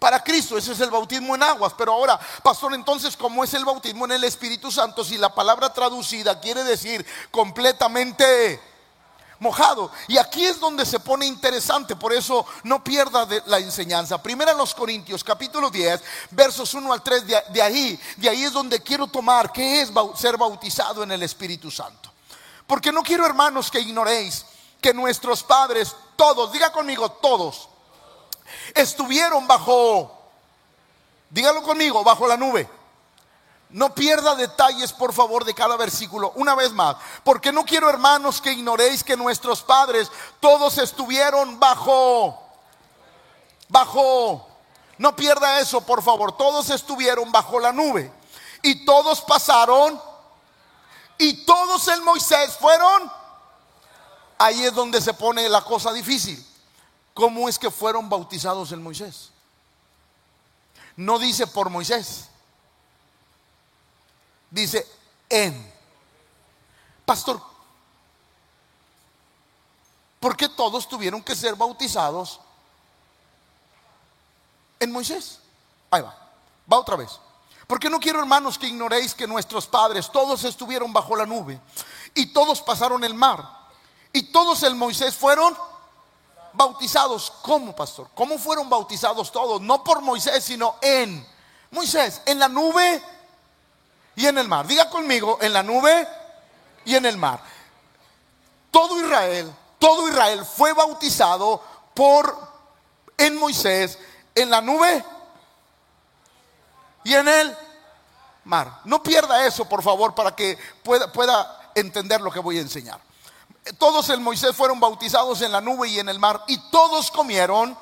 para 0.04 0.22
Cristo. 0.22 0.58
Ese 0.58 0.74
es 0.74 0.82
el 0.82 0.90
bautismo 0.90 1.34
en 1.34 1.44
aguas. 1.44 1.72
Pero 1.78 1.94
ahora, 1.94 2.20
pastor, 2.44 2.74
entonces, 2.74 3.16
¿cómo 3.16 3.42
es 3.42 3.54
el 3.54 3.64
bautismo 3.64 4.04
en 4.04 4.12
el 4.12 4.26
Espíritu 4.26 4.70
Santo? 4.70 5.02
Si 5.02 5.18
la 5.18 5.34
palabra 5.34 5.72
traducida 5.72 6.42
quiere 6.42 6.62
decir 6.66 7.06
completamente 7.32 8.60
mojado. 9.40 9.90
Y 10.10 10.18
aquí 10.18 10.44
es 10.46 10.60
donde 10.60 10.86
se 10.86 11.00
pone 11.00 11.26
interesante, 11.26 11.96
por 11.96 12.12
eso 12.12 12.46
no 12.64 12.84
pierda 12.84 13.26
la 13.46 13.60
enseñanza. 13.60 14.22
Primera 14.22 14.54
los 14.54 14.76
Corintios, 14.76 15.24
capítulo 15.24 15.70
10, 15.70 16.02
versos 16.32 16.74
1 16.74 16.92
al 16.92 17.02
3, 17.02 17.26
de, 17.26 17.42
de, 17.54 17.62
ahí, 17.62 17.98
de 18.18 18.28
ahí 18.28 18.44
es 18.44 18.52
donde 18.52 18.82
quiero 18.82 19.08
tomar 19.08 19.54
qué 19.54 19.84
es 19.84 19.92
ser 20.18 20.36
bautizado 20.36 21.04
en 21.04 21.14
el 21.14 21.24
Espíritu 21.24 21.72
Santo. 21.72 22.12
Porque 22.68 22.92
no 22.92 23.04
quiero, 23.04 23.26
hermanos, 23.26 23.72
que 23.72 23.80
ignoréis 23.80 24.46
que 24.82 24.94
nuestros 24.94 25.44
padres, 25.44 25.96
todos, 26.18 26.52
diga 26.52 26.74
conmigo, 26.74 27.10
todos, 27.10 27.70
estuvieron 28.74 29.48
bajo, 29.48 30.12
dígalo 31.30 31.64
conmigo, 31.64 32.04
bajo 32.04 32.28
la 32.28 32.38
nube. 32.38 32.70
No 33.70 33.96
pierda 33.96 34.36
detalles, 34.36 34.94
por 34.94 35.14
favor, 35.14 35.46
de 35.46 35.56
cada 35.56 35.76
versículo. 35.78 36.32
Una 36.36 36.54
vez 36.54 36.72
más, 36.72 36.96
porque 37.24 37.52
no 37.52 37.66
quiero, 37.66 37.90
hermanos, 37.90 38.40
que 38.40 38.52
ignoréis 38.52 39.04
que 39.04 39.18
nuestros 39.18 39.64
padres 39.64 40.12
todos 40.40 40.78
estuvieron 40.78 41.60
bajo, 41.60 42.40
bajo, 43.70 44.48
no 45.00 45.16
pierda 45.16 45.60
eso, 45.60 45.82
por 45.82 46.04
favor, 46.04 46.38
todos 46.38 46.70
estuvieron 46.70 47.32
bajo 47.32 47.60
la 47.60 47.72
nube. 47.72 48.14
Y 48.62 48.86
todos 48.86 49.22
pasaron, 49.22 50.00
y 51.18 51.44
todos 51.46 51.88
en 51.88 52.04
Moisés 52.04 52.56
fueron, 52.60 53.12
ahí 54.38 54.66
es 54.66 54.74
donde 54.74 55.02
se 55.02 55.14
pone 55.14 55.50
la 55.50 55.62
cosa 55.62 55.92
difícil. 55.92 56.46
¿Cómo 57.14 57.48
es 57.48 57.60
que 57.60 57.70
fueron 57.70 58.10
bautizados 58.10 58.72
en 58.72 58.82
Moisés? 58.82 59.32
No 60.96 61.20
dice 61.20 61.48
por 61.48 61.70
Moisés. 61.70 62.30
Dice 64.50 64.88
en. 65.30 65.74
Pastor, 67.06 67.42
¿por 70.20 70.38
qué 70.38 70.48
todos 70.50 70.88
tuvieron 70.88 71.22
que 71.22 71.36
ser 71.36 71.56
bautizados 71.56 72.40
en 74.80 74.92
Moisés? 74.92 75.40
Ahí 75.92 76.02
va, 76.02 76.16
va 76.72 76.80
otra 76.80 76.96
vez. 76.96 77.20
Porque 77.68 77.90
no 77.90 78.00
quiero, 78.00 78.20
hermanos, 78.20 78.58
que 78.58 78.68
ignoréis 78.68 79.14
que 79.14 79.28
nuestros 79.28 79.68
padres 79.68 80.12
todos 80.12 80.44
estuvieron 80.44 80.94
bajo 80.94 81.16
la 81.16 81.26
nube 81.26 81.60
y 82.14 82.28
todos 82.28 82.62
pasaron 82.62 83.04
el 83.04 83.14
mar 83.14 83.48
y 84.12 84.32
todos 84.32 84.64
en 84.64 84.78
Moisés 84.78 85.16
fueron 85.16 85.56
bautizados. 86.54 87.32
¿Cómo, 87.42 87.76
pastor? 87.76 88.10
¿Cómo 88.14 88.38
fueron 88.38 88.70
bautizados 88.70 89.32
todos? 89.32 89.62
No 89.62 89.84
por 89.84 90.02
Moisés, 90.02 90.44
sino 90.44 90.76
en 90.82 91.26
Moisés, 91.72 92.22
en 92.26 92.40
la 92.40 92.48
nube 92.48 93.02
y 94.16 94.28
en 94.28 94.38
el 94.38 94.48
mar. 94.48 94.68
Diga 94.68 94.90
conmigo, 94.90 95.38
en 95.42 95.54
la 95.54 95.64
nube 95.64 96.08
y 96.86 96.96
en 96.96 97.06
el 97.06 97.18
mar. 97.18 97.42
Todo 98.72 99.00
Israel, 99.00 99.54
todo 99.80 100.08
Israel 100.08 100.46
fue 100.46 100.74
bautizado 100.74 101.62
por 101.94 102.38
en 103.18 103.38
Moisés, 103.38 103.98
en 104.36 104.50
la 104.50 104.62
nube 104.62 105.04
y 107.04 107.14
en 107.14 107.28
el 107.28 107.58
mar. 108.46 108.82
No 108.86 109.02
pierda 109.02 109.46
eso, 109.46 109.66
por 109.66 109.84
favor, 109.84 110.16
para 110.16 110.36
que 110.36 110.58
pueda, 110.84 111.12
pueda 111.12 111.72
entender 111.76 112.22
lo 112.22 112.32
que 112.32 112.40
voy 112.40 112.58
a 112.58 112.62
enseñar. 112.62 113.00
Todos 113.78 114.10
en 114.10 114.22
Moisés 114.22 114.56
fueron 114.56 114.80
bautizados 114.80 115.42
en 115.42 115.52
la 115.52 115.62
nube 115.62 115.88
y 115.88 116.00
en 116.00 116.10
el 116.10 116.20
mar 116.20 116.44
y 116.48 116.58
todos 116.70 117.12
comieron 117.12 117.78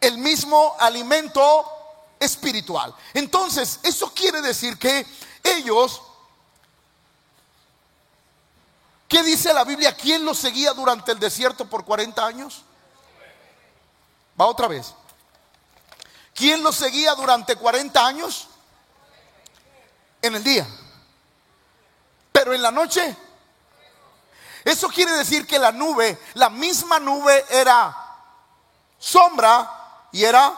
el 0.00 0.18
mismo 0.18 0.74
alimento 0.78 1.66
espiritual. 2.18 2.94
Entonces, 3.12 3.80
eso 3.82 4.12
quiere 4.14 4.40
decir 4.40 4.78
que 4.78 5.06
ellos 5.42 6.02
¿Qué 9.10 9.24
dice 9.24 9.52
la 9.52 9.64
Biblia? 9.64 9.96
¿Quién 9.96 10.24
los 10.24 10.38
seguía 10.38 10.72
durante 10.72 11.10
el 11.10 11.18
desierto 11.18 11.64
por 11.64 11.84
40 11.84 12.24
años? 12.24 12.62
Va 14.40 14.46
otra 14.46 14.68
vez. 14.68 14.94
¿Quién 16.32 16.62
los 16.62 16.76
seguía 16.76 17.16
durante 17.16 17.56
40 17.56 18.06
años? 18.06 18.46
En 20.22 20.36
el 20.36 20.44
día. 20.44 20.64
Pero 22.30 22.54
en 22.54 22.62
la 22.62 22.70
noche. 22.70 23.16
Eso 24.64 24.88
quiere 24.88 25.12
decir 25.12 25.46
que 25.46 25.58
la 25.58 25.72
nube, 25.72 26.18
la 26.34 26.50
misma 26.50 26.98
nube 26.98 27.44
era 27.50 27.96
sombra 28.98 30.08
y 30.12 30.24
era... 30.24 30.52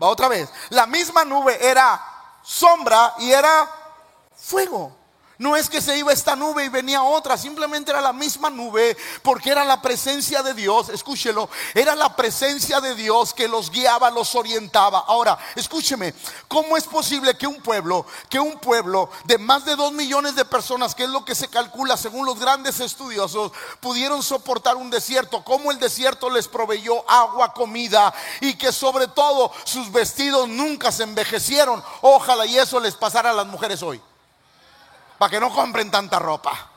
Va 0.00 0.08
otra 0.08 0.28
vez. 0.28 0.48
La 0.70 0.86
misma 0.86 1.24
nube 1.24 1.58
era 1.60 2.00
sombra 2.42 3.14
y 3.18 3.32
era 3.32 3.68
fuego. 4.36 4.97
No 5.38 5.54
es 5.54 5.70
que 5.70 5.80
se 5.80 5.96
iba 5.96 6.12
esta 6.12 6.34
nube 6.34 6.64
y 6.64 6.68
venía 6.68 7.04
otra, 7.04 7.38
simplemente 7.38 7.92
era 7.92 8.00
la 8.00 8.12
misma 8.12 8.50
nube 8.50 8.96
porque 9.22 9.50
era 9.50 9.64
la 9.64 9.80
presencia 9.80 10.42
de 10.42 10.52
Dios, 10.52 10.88
escúchelo, 10.88 11.48
era 11.74 11.94
la 11.94 12.16
presencia 12.16 12.80
de 12.80 12.96
Dios 12.96 13.34
que 13.34 13.46
los 13.46 13.70
guiaba, 13.70 14.10
los 14.10 14.34
orientaba. 14.34 15.04
Ahora, 15.06 15.38
escúcheme, 15.54 16.12
¿cómo 16.48 16.76
es 16.76 16.82
posible 16.84 17.36
que 17.36 17.46
un 17.46 17.62
pueblo, 17.62 18.04
que 18.28 18.40
un 18.40 18.58
pueblo 18.58 19.10
de 19.26 19.38
más 19.38 19.64
de 19.64 19.76
dos 19.76 19.92
millones 19.92 20.34
de 20.34 20.44
personas, 20.44 20.96
que 20.96 21.04
es 21.04 21.10
lo 21.10 21.24
que 21.24 21.36
se 21.36 21.46
calcula 21.46 21.96
según 21.96 22.26
los 22.26 22.40
grandes 22.40 22.80
estudiosos, 22.80 23.52
pudieron 23.78 24.24
soportar 24.24 24.74
un 24.74 24.90
desierto? 24.90 25.44
¿Cómo 25.44 25.70
el 25.70 25.78
desierto 25.78 26.30
les 26.30 26.48
proveyó 26.48 27.08
agua, 27.08 27.52
comida 27.52 28.12
y 28.40 28.54
que 28.54 28.72
sobre 28.72 29.06
todo 29.06 29.52
sus 29.62 29.92
vestidos 29.92 30.48
nunca 30.48 30.90
se 30.90 31.04
envejecieron? 31.04 31.80
Ojalá 32.00 32.44
y 32.44 32.58
eso 32.58 32.80
les 32.80 32.96
pasara 32.96 33.30
a 33.30 33.34
las 33.34 33.46
mujeres 33.46 33.84
hoy 33.84 34.02
para 35.18 35.30
que 35.30 35.40
no 35.40 35.52
compren 35.52 35.90
tanta 35.90 36.18
ropa. 36.18 36.70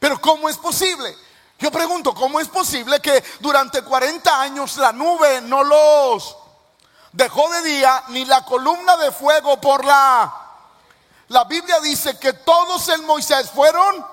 Pero 0.00 0.20
¿cómo 0.20 0.48
es 0.48 0.56
posible? 0.56 1.16
Yo 1.58 1.70
pregunto, 1.70 2.14
¿cómo 2.14 2.40
es 2.40 2.48
posible 2.48 3.00
que 3.00 3.22
durante 3.40 3.82
40 3.82 4.40
años 4.40 4.76
la 4.76 4.92
nube 4.92 5.40
no 5.42 5.62
los 5.62 6.36
dejó 7.12 7.48
de 7.52 7.62
día 7.62 8.04
ni 8.08 8.24
la 8.24 8.44
columna 8.44 8.96
de 8.96 9.12
fuego 9.12 9.60
por 9.60 9.84
la... 9.84 10.40
La 11.28 11.44
Biblia 11.44 11.80
dice 11.80 12.18
que 12.18 12.34
todos 12.34 12.88
en 12.90 13.06
Moisés 13.06 13.50
fueron 13.50 14.04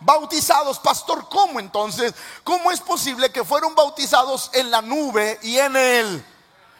bautizados. 0.00 0.78
Pastor, 0.78 1.26
¿cómo 1.28 1.58
entonces? 1.58 2.14
¿Cómo 2.44 2.70
es 2.70 2.80
posible 2.80 3.30
que 3.30 3.44
fueron 3.44 3.74
bautizados 3.74 4.50
en 4.52 4.70
la 4.70 4.82
nube 4.82 5.38
y 5.42 5.58
en 5.58 5.74
el 5.76 6.26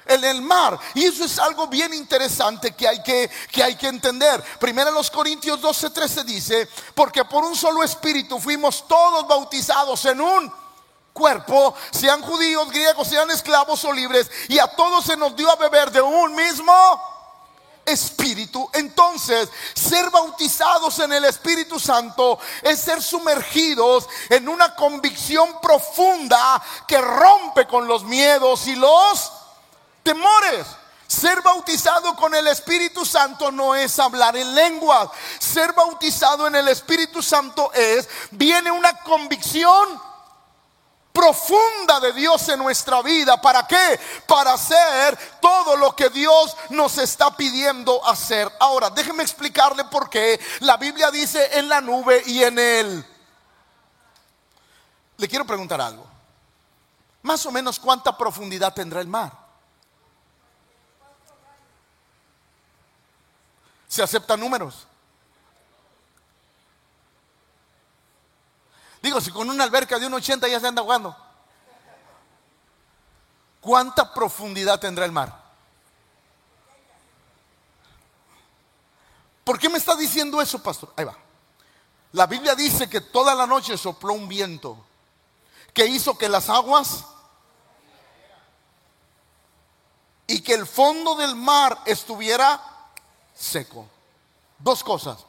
en 0.08 0.24
el 0.24 0.42
mar. 0.42 0.78
Y 0.94 1.04
eso 1.04 1.24
es 1.24 1.38
algo 1.38 1.68
bien 1.68 1.94
interesante 1.94 2.74
que 2.74 2.88
hay 2.88 3.02
que, 3.02 3.30
que, 3.52 3.62
hay 3.62 3.76
que 3.76 3.88
entender. 3.88 4.42
Primero 4.58 4.90
los 4.90 5.10
Corintios 5.10 5.60
12, 5.60 5.90
13 5.90 6.24
dice, 6.24 6.68
porque 6.94 7.24
por 7.24 7.44
un 7.44 7.54
solo 7.54 7.82
espíritu 7.84 8.40
fuimos 8.40 8.86
todos 8.88 9.28
bautizados 9.28 10.04
en 10.06 10.20
un 10.20 10.52
cuerpo, 11.12 11.74
sean 11.90 12.22
judíos, 12.22 12.70
griegos, 12.70 13.08
sean 13.08 13.30
esclavos 13.30 13.84
o 13.84 13.92
libres, 13.92 14.30
y 14.48 14.58
a 14.58 14.68
todos 14.68 15.04
se 15.04 15.16
nos 15.16 15.34
dio 15.36 15.50
a 15.50 15.56
beber 15.56 15.90
de 15.90 16.00
un 16.00 16.34
mismo 16.34 16.74
Espíritu. 17.88 18.68
Entonces, 18.74 19.48
ser 19.74 20.10
bautizados 20.10 20.98
en 20.98 21.12
el 21.12 21.24
Espíritu 21.24 21.80
Santo 21.80 22.38
es 22.62 22.80
ser 22.80 23.02
sumergidos 23.02 24.06
en 24.28 24.48
una 24.48 24.74
convicción 24.74 25.58
profunda 25.60 26.62
que 26.86 27.00
rompe 27.00 27.66
con 27.66 27.88
los 27.88 28.04
miedos 28.04 28.66
y 28.66 28.76
los 28.76 29.32
temores. 30.02 30.66
Ser 31.06 31.40
bautizado 31.40 32.14
con 32.16 32.34
el 32.34 32.46
Espíritu 32.48 33.06
Santo 33.06 33.50
no 33.50 33.74
es 33.74 33.98
hablar 33.98 34.36
en 34.36 34.54
lenguas. 34.54 35.08
Ser 35.38 35.72
bautizado 35.72 36.46
en 36.46 36.54
el 36.54 36.68
Espíritu 36.68 37.22
Santo 37.22 37.72
es, 37.72 38.06
viene 38.30 38.70
una 38.70 38.92
convicción 39.02 40.08
profunda 41.18 41.98
de 41.98 42.12
Dios 42.12 42.48
en 42.50 42.58
nuestra 42.58 43.00
vida. 43.00 43.40
¿Para 43.40 43.66
qué? 43.66 43.98
Para 44.26 44.52
hacer 44.52 45.18
todo 45.40 45.76
lo 45.76 45.96
que 45.96 46.10
Dios 46.10 46.56
nos 46.68 46.98
está 46.98 47.36
pidiendo 47.36 48.06
hacer. 48.06 48.48
Ahora, 48.60 48.90
déjeme 48.90 49.22
explicarle 49.22 49.84
por 49.86 50.10
qué 50.10 50.38
la 50.60 50.76
Biblia 50.76 51.10
dice 51.10 51.58
en 51.58 51.68
la 51.68 51.80
nube 51.80 52.22
y 52.26 52.44
en 52.44 52.58
él. 52.58 53.06
Le 55.16 55.26
quiero 55.26 55.46
preguntar 55.46 55.80
algo. 55.80 56.06
Más 57.22 57.44
o 57.46 57.50
menos 57.50 57.80
cuánta 57.80 58.16
profundidad 58.16 58.74
tendrá 58.74 59.00
el 59.00 59.08
mar. 59.08 59.47
Se 63.88 64.02
aceptan 64.02 64.38
números. 64.38 64.86
Digo, 69.02 69.20
si 69.20 69.30
con 69.30 69.48
una 69.48 69.64
alberca 69.64 69.98
de 69.98 70.06
un 70.06 70.14
80 70.14 70.48
ya 70.48 70.60
se 70.60 70.66
anda 70.66 70.82
jugando. 70.82 71.16
¿Cuánta 73.60 74.12
profundidad 74.12 74.78
tendrá 74.78 75.04
el 75.04 75.12
mar? 75.12 75.48
¿Por 79.44 79.58
qué 79.58 79.68
me 79.68 79.78
está 79.78 79.96
diciendo 79.96 80.40
eso, 80.42 80.62
pastor? 80.62 80.92
Ahí 80.96 81.04
va. 81.04 81.16
La 82.12 82.26
Biblia 82.26 82.54
dice 82.54 82.88
que 82.88 83.00
toda 83.00 83.34
la 83.34 83.46
noche 83.46 83.76
sopló 83.76 84.12
un 84.12 84.28
viento 84.28 84.84
que 85.72 85.86
hizo 85.86 86.18
que 86.18 86.28
las 86.28 86.48
aguas 86.48 87.04
y 90.26 90.42
que 90.42 90.54
el 90.54 90.66
fondo 90.66 91.14
del 91.14 91.34
mar 91.34 91.78
estuviera 91.86 92.60
seco. 93.38 93.88
Dos 94.58 94.82
cosas. 94.82 95.24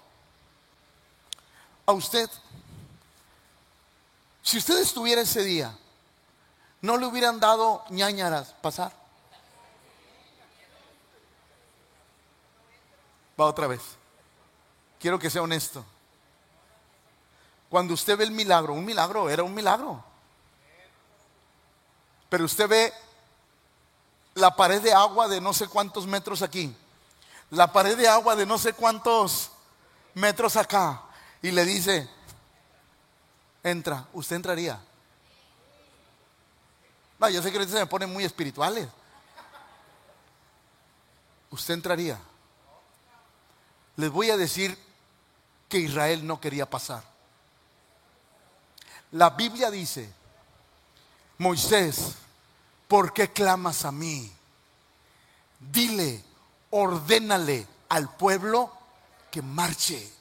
A 1.86 1.92
usted, 1.92 2.30
si 4.42 4.58
usted 4.58 4.80
estuviera 4.80 5.22
ese 5.22 5.44
día, 5.44 5.78
¿no 6.82 6.98
le 6.98 7.06
hubieran 7.06 7.40
dado 7.40 7.84
ñañaras 7.90 8.54
pasar? 8.62 8.92
Va 13.40 13.46
otra 13.46 13.68
vez. 13.68 13.82
Quiero 15.00 15.20
que 15.20 15.30
sea 15.30 15.44
honesto. 15.44 15.86
Cuando 17.70 17.94
usted 17.94 18.18
ve 18.18 18.24
el 18.24 18.32
milagro, 18.32 18.74
un 18.74 18.84
milagro 18.84 19.30
era 19.30 19.44
un 19.44 19.54
milagro. 19.54 20.04
Pero 22.28 22.46
usted 22.46 22.68
ve 22.68 22.94
la 24.34 24.56
pared 24.56 24.82
de 24.82 24.94
agua 24.94 25.28
de 25.28 25.40
no 25.40 25.54
sé 25.54 25.68
cuántos 25.68 26.06
metros 26.08 26.42
aquí 26.42 26.76
la 27.52 27.72
pared 27.72 27.98
de 27.98 28.08
agua 28.08 28.36
de 28.36 28.46
no 28.46 28.58
sé 28.58 28.74
cuántos 28.74 29.52
metros 30.14 30.56
acá 30.56 31.02
y 31.42 31.52
le 31.52 31.66
dice, 31.66 32.10
entra, 33.64 34.06
usted 34.14 34.36
entraría. 34.36 34.80
No, 37.18 37.30
yo 37.30 37.42
sé 37.42 37.52
que 37.52 37.58
ahorita 37.58 37.74
se 37.74 37.80
me 37.80 37.86
ponen 37.88 38.12
muy 38.12 38.24
espirituales. 38.24 38.88
Usted 41.50 41.74
entraría. 41.74 42.20
Les 43.98 44.10
voy 44.10 44.30
a 44.30 44.38
decir 44.38 44.78
que 45.68 45.80
Israel 45.80 46.26
no 46.26 46.40
quería 46.40 46.70
pasar. 46.70 47.04
La 49.12 49.32
Biblia 49.32 49.72
dice, 49.72 50.14
Moisés, 51.38 52.16
¿por 52.88 53.12
qué 53.12 53.32
clamas 53.32 53.84
a 53.84 53.92
mí? 53.92 54.32
Dile 55.60 56.24
ordénale 56.72 57.68
al 57.90 58.10
pueblo 58.16 58.72
que 59.32 59.42
marche. 59.42 60.12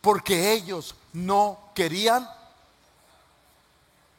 Porque 0.00 0.52
ellos 0.52 0.94
no 1.12 1.70
querían. 1.74 2.28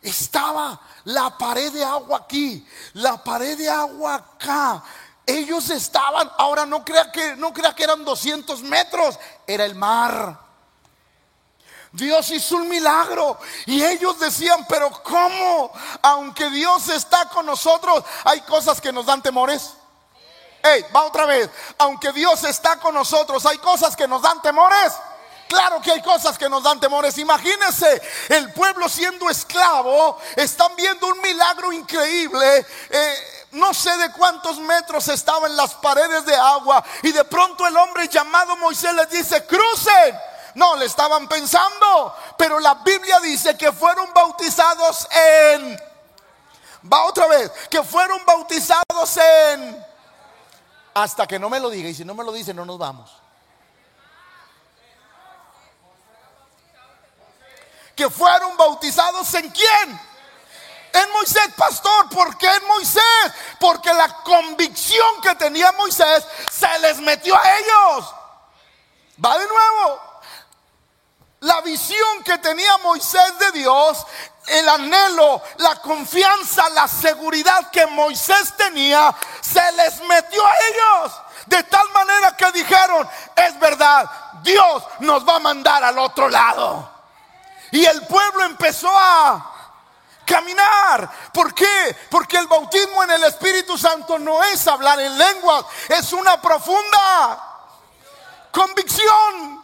Estaba 0.02 0.80
la 1.06 1.38
pared 1.38 1.72
de 1.72 1.84
agua 1.84 2.22
aquí, 2.24 2.66
la 2.94 3.24
pared 3.24 3.58
de 3.58 3.70
agua 3.70 4.16
acá. 4.16 4.84
Ellos 5.26 5.70
estaban, 5.70 6.30
ahora 6.38 6.66
no 6.66 6.84
crea 6.84 7.12
que 7.12 7.36
no 7.36 7.54
crea 7.54 7.76
que 7.76 7.84
eran 7.84 8.04
200 8.04 8.64
metros, 8.64 9.20
era 9.46 9.64
el 9.64 9.76
mar. 9.76 10.40
Dios 11.92 12.32
hizo 12.32 12.56
un 12.56 12.70
milagro 12.70 13.38
y 13.66 13.84
ellos 13.84 14.18
decían, 14.18 14.66
pero 14.68 14.90
¿cómo? 15.04 15.72
Aunque 16.02 16.50
Dios 16.50 16.88
está 16.90 17.28
con 17.30 17.46
nosotros, 17.46 18.04
hay 18.24 18.42
cosas 18.42 18.80
que 18.80 18.94
nos 18.94 19.06
dan 19.06 19.22
temores. 19.22 19.74
Hey, 20.64 20.86
va 20.96 21.04
otra 21.04 21.26
vez. 21.26 21.50
Aunque 21.78 22.12
Dios 22.12 22.44
está 22.44 22.78
con 22.78 22.94
nosotros, 22.94 23.46
hay 23.46 23.58
cosas 23.58 23.96
que 23.96 24.08
nos 24.08 24.22
dan 24.22 24.42
temores. 24.42 24.94
Claro 25.48 25.82
que 25.82 25.92
hay 25.92 26.02
cosas 26.02 26.38
que 26.38 26.48
nos 26.48 26.64
dan 26.64 26.80
temores. 26.80 27.18
Imagínense 27.18 28.02
el 28.30 28.54
pueblo 28.54 28.88
siendo 28.88 29.30
esclavo, 29.30 30.18
están 30.38 30.74
viendo 30.78 31.08
un 31.08 31.20
milagro 31.20 31.74
increíble. 31.74 32.66
Eh, 32.90 33.48
no 33.52 33.74
sé 33.74 33.96
de 33.98 34.14
cuántos 34.14 34.60
metros 34.60 35.10
estaba 35.10 35.48
en 35.48 35.58
las 35.58 35.74
paredes 35.74 36.26
de 36.26 36.36
agua 36.36 36.82
y 37.04 37.12
de 37.12 37.26
pronto 37.26 37.68
el 37.68 37.76
hombre 37.76 38.08
llamado 38.08 38.56
Moisés 38.56 38.94
les 38.94 39.10
dice, 39.10 39.46
crucen. 39.46 40.18
No, 40.56 40.78
le 40.78 40.86
estaban 40.86 41.28
pensando, 41.28 42.16
pero 42.38 42.58
la 42.60 42.76
Biblia 42.76 43.20
dice 43.20 43.58
que 43.58 43.74
fueron 43.74 44.14
bautizados 44.14 45.08
en... 45.12 45.82
Va 46.92 47.04
otra 47.04 47.28
vez, 47.28 47.52
que 47.70 47.84
fueron 47.84 48.24
bautizados 48.26 49.18
en... 49.18 49.91
Hasta 50.94 51.26
que 51.26 51.40
no 51.40 51.50
me 51.50 51.60
lo 51.60 51.70
diga 51.70 51.90
y 51.90 51.94
si 51.94 52.04
no 52.04 52.14
me 52.14 52.24
lo 52.24 52.32
dice 52.32 52.54
no 52.54 52.66
nos 52.66 52.78
vamos. 52.78 53.12
Que 57.96 58.10
fueron 58.10 58.58
bautizados 58.58 59.34
en 59.36 59.50
quién? 59.50 60.02
En 60.94 61.12
Moisés, 61.14 61.48
pastor, 61.56 62.10
¿por 62.10 62.38
qué 62.38 62.54
en 62.54 62.68
Moisés? 62.68 63.04
Porque 63.60 63.94
la 63.94 64.14
convicción 64.24 65.22
que 65.22 65.36
tenía 65.36 65.72
Moisés 65.74 66.26
se 66.50 66.80
les 66.80 66.98
metió 67.00 67.36
a 67.36 67.58
ellos. 67.58 68.16
Va 69.24 69.38
de 69.38 69.48
nuevo. 69.48 70.02
La 71.42 71.62
visión 71.62 72.24
que 72.24 72.38
tenía 72.40 72.78
Moisés 72.80 73.40
de 73.40 73.52
Dios, 73.52 74.06
el 74.52 74.68
anhelo, 74.68 75.42
la 75.58 75.76
confianza, 75.78 76.70
la 76.70 76.88
seguridad 76.88 77.70
que 77.72 77.86
Moisés 77.88 78.56
tenía, 78.58 79.14
se 79.42 79.72
les 79.74 80.02
metió 80.04 80.46
a 80.46 80.54
ellos. 80.58 81.14
De 81.46 81.64
tal 81.64 81.90
manera 81.92 82.36
que 82.38 82.52
dijeron, 82.52 83.08
es 83.36 83.60
verdad, 83.60 84.10
Dios 84.44 84.84
nos 85.00 85.28
va 85.28 85.38
a 85.38 85.40
mandar 85.40 85.84
al 85.84 85.98
otro 85.98 86.30
lado. 86.30 86.90
Y 87.72 87.86
el 87.86 88.06
pueblo 88.06 88.44
empezó 88.44 88.90
a 88.94 89.52
caminar. 90.26 91.10
¿Por 91.34 91.54
qué? 91.54 91.96
Porque 92.10 92.38
el 92.38 92.48
bautismo 92.48 93.04
en 93.04 93.12
el 93.12 93.24
Espíritu 93.24 93.78
Santo 93.78 94.20
no 94.20 94.44
es 94.44 94.68
hablar 94.68 95.00
en 95.00 95.18
lenguas, 95.18 95.66
es 95.90 96.14
una 96.14 96.42
profunda 96.42 97.40
convicción. 98.52 99.61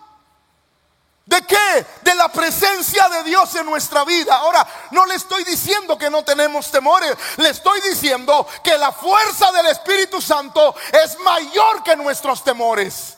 ¿De 1.28 1.42
qué? 1.42 1.86
De 2.04 2.16
la 2.16 2.30
presencia 2.30 3.10
de 3.10 3.24
Dios 3.24 3.54
en 3.56 3.66
nuestra 3.66 4.06
vida. 4.06 4.38
Ahora, 4.38 4.66
no 4.92 5.06
le 5.06 5.16
estoy 5.16 5.44
diciendo 5.44 5.98
que 5.98 6.10
no 6.10 6.24
tenemos 6.24 6.72
temores, 6.72 7.14
le 7.36 7.50
estoy 7.50 7.82
diciendo 7.82 8.48
que 8.64 8.78
la 8.78 8.94
fuerza 8.94 9.52
del 9.52 9.68
Espíritu 9.68 10.22
Santo 10.22 10.74
es 10.90 11.20
mayor 11.20 11.84
que 11.84 11.98
nuestros 11.98 12.42
temores. 12.46 13.18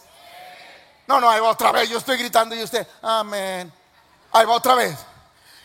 No, 1.05 1.21
no, 1.21 1.29
ahí 1.29 1.39
va 1.39 1.49
otra 1.49 1.71
vez, 1.71 1.87
yo 1.87 1.99
estoy 1.99 2.17
gritando 2.17 2.55
y 2.55 2.63
usted, 2.63 2.87
amén. 3.03 3.71
Ahí 4.31 4.45
va 4.45 4.53
otra 4.53 4.73
vez. 4.73 4.97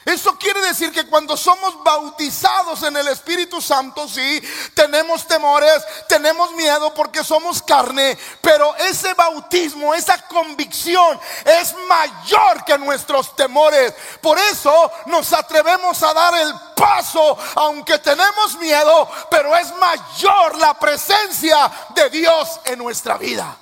Eso 0.04 0.37
quiere 0.38 0.60
decir 0.60 0.93
que 0.93 1.06
cuando 1.06 1.34
somos 1.34 1.82
bautizados 1.82 2.82
en 2.82 2.95
el 2.97 3.08
Espíritu 3.08 3.62
Santo, 3.62 4.06
sí, 4.06 4.43
tenemos 4.75 5.26
temores, 5.26 5.82
tenemos 6.06 6.52
miedo 6.52 6.93
porque 6.93 7.25
somos 7.25 7.62
carne, 7.62 8.19
pero 8.43 8.76
ese 8.76 9.14
bautismo, 9.14 9.95
esa 9.95 10.21
convicción 10.26 11.19
es 11.47 11.75
mayor 11.88 12.64
que 12.67 12.76
nuestros 12.76 13.34
temores. 13.34 13.95
Por 14.21 14.38
eso 14.38 14.93
nos 15.06 15.32
atrevemos 15.32 16.02
a 16.02 16.12
dar 16.12 16.34
el 16.34 16.54
paso, 16.76 17.38
aunque 17.54 17.99
tenemos 17.99 18.58
miedo, 18.58 19.08
pero 19.30 19.56
es 19.56 19.75
mayor 19.76 20.58
la 20.58 20.78
presencia 20.78 21.71
de 21.95 22.10
Dios 22.10 22.60
en 22.67 22.78
nuestra 22.78 23.17
vida. 23.17 23.56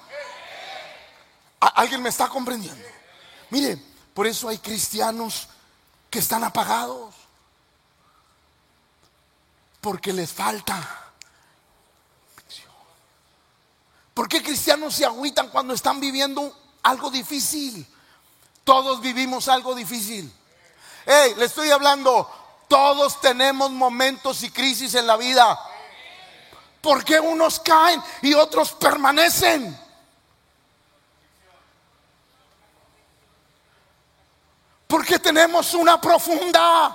¿Alguien 1.61 2.02
me 2.02 2.09
está 2.09 2.28
comprendiendo? 2.28 2.85
Mire, 3.50 3.78
por 4.12 4.26
eso 4.26 4.48
hay 4.48 4.59
cristianos 4.59 5.46
que 6.12 6.18
están 6.18 6.44
apagados. 6.44 7.14
Porque 9.81 10.12
les 10.12 10.31
falta. 10.31 10.77
¿Por 14.12 14.29
qué 14.29 14.42
cristianos 14.42 14.94
se 14.94 15.07
agüitan 15.07 15.48
cuando 15.48 15.72
están 15.72 15.98
viviendo 15.98 16.55
algo 16.83 17.11
difícil? 17.11 17.87
Todos 18.62 19.01
vivimos 19.01 19.48
algo 19.48 19.75
difícil. 19.75 20.31
Hey, 21.07 21.33
le 21.38 21.46
estoy 21.46 21.70
hablando. 21.70 22.31
Todos 22.68 23.18
tenemos 23.22 23.70
momentos 23.70 24.42
y 24.42 24.51
crisis 24.51 24.94
en 24.94 25.07
la 25.07 25.16
vida. 25.16 25.59
¿Por 26.83 27.05
qué 27.05 27.18
unos 27.18 27.59
caen 27.59 28.03
y 28.20 28.35
otros 28.35 28.72
permanecen? 28.72 29.81
Porque 34.92 35.18
tenemos 35.18 35.72
una 35.72 35.98
profunda 35.98 36.94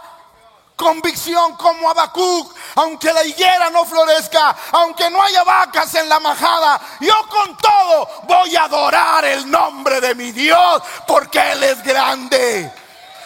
convicción 0.75 1.57
como 1.57 1.89
Abacuc, 1.89 2.55
aunque 2.75 3.11
la 3.11 3.23
higuera 3.23 3.71
no 3.71 3.85
florezca, 3.87 4.55
aunque 4.73 5.09
no 5.09 5.19
haya 5.19 5.43
vacas 5.43 5.95
en 5.95 6.07
la 6.07 6.19
majada, 6.19 6.79
yo 6.99 7.15
con 7.27 7.57
todo 7.57 8.07
voy 8.25 8.55
a 8.55 8.65
adorar 8.65 9.25
el 9.25 9.49
nombre 9.49 9.99
de 9.99 10.13
mi 10.13 10.31
Dios 10.31 10.83
porque 11.07 11.39
Él 11.53 11.63
es 11.63 11.83
grande. 11.83 12.71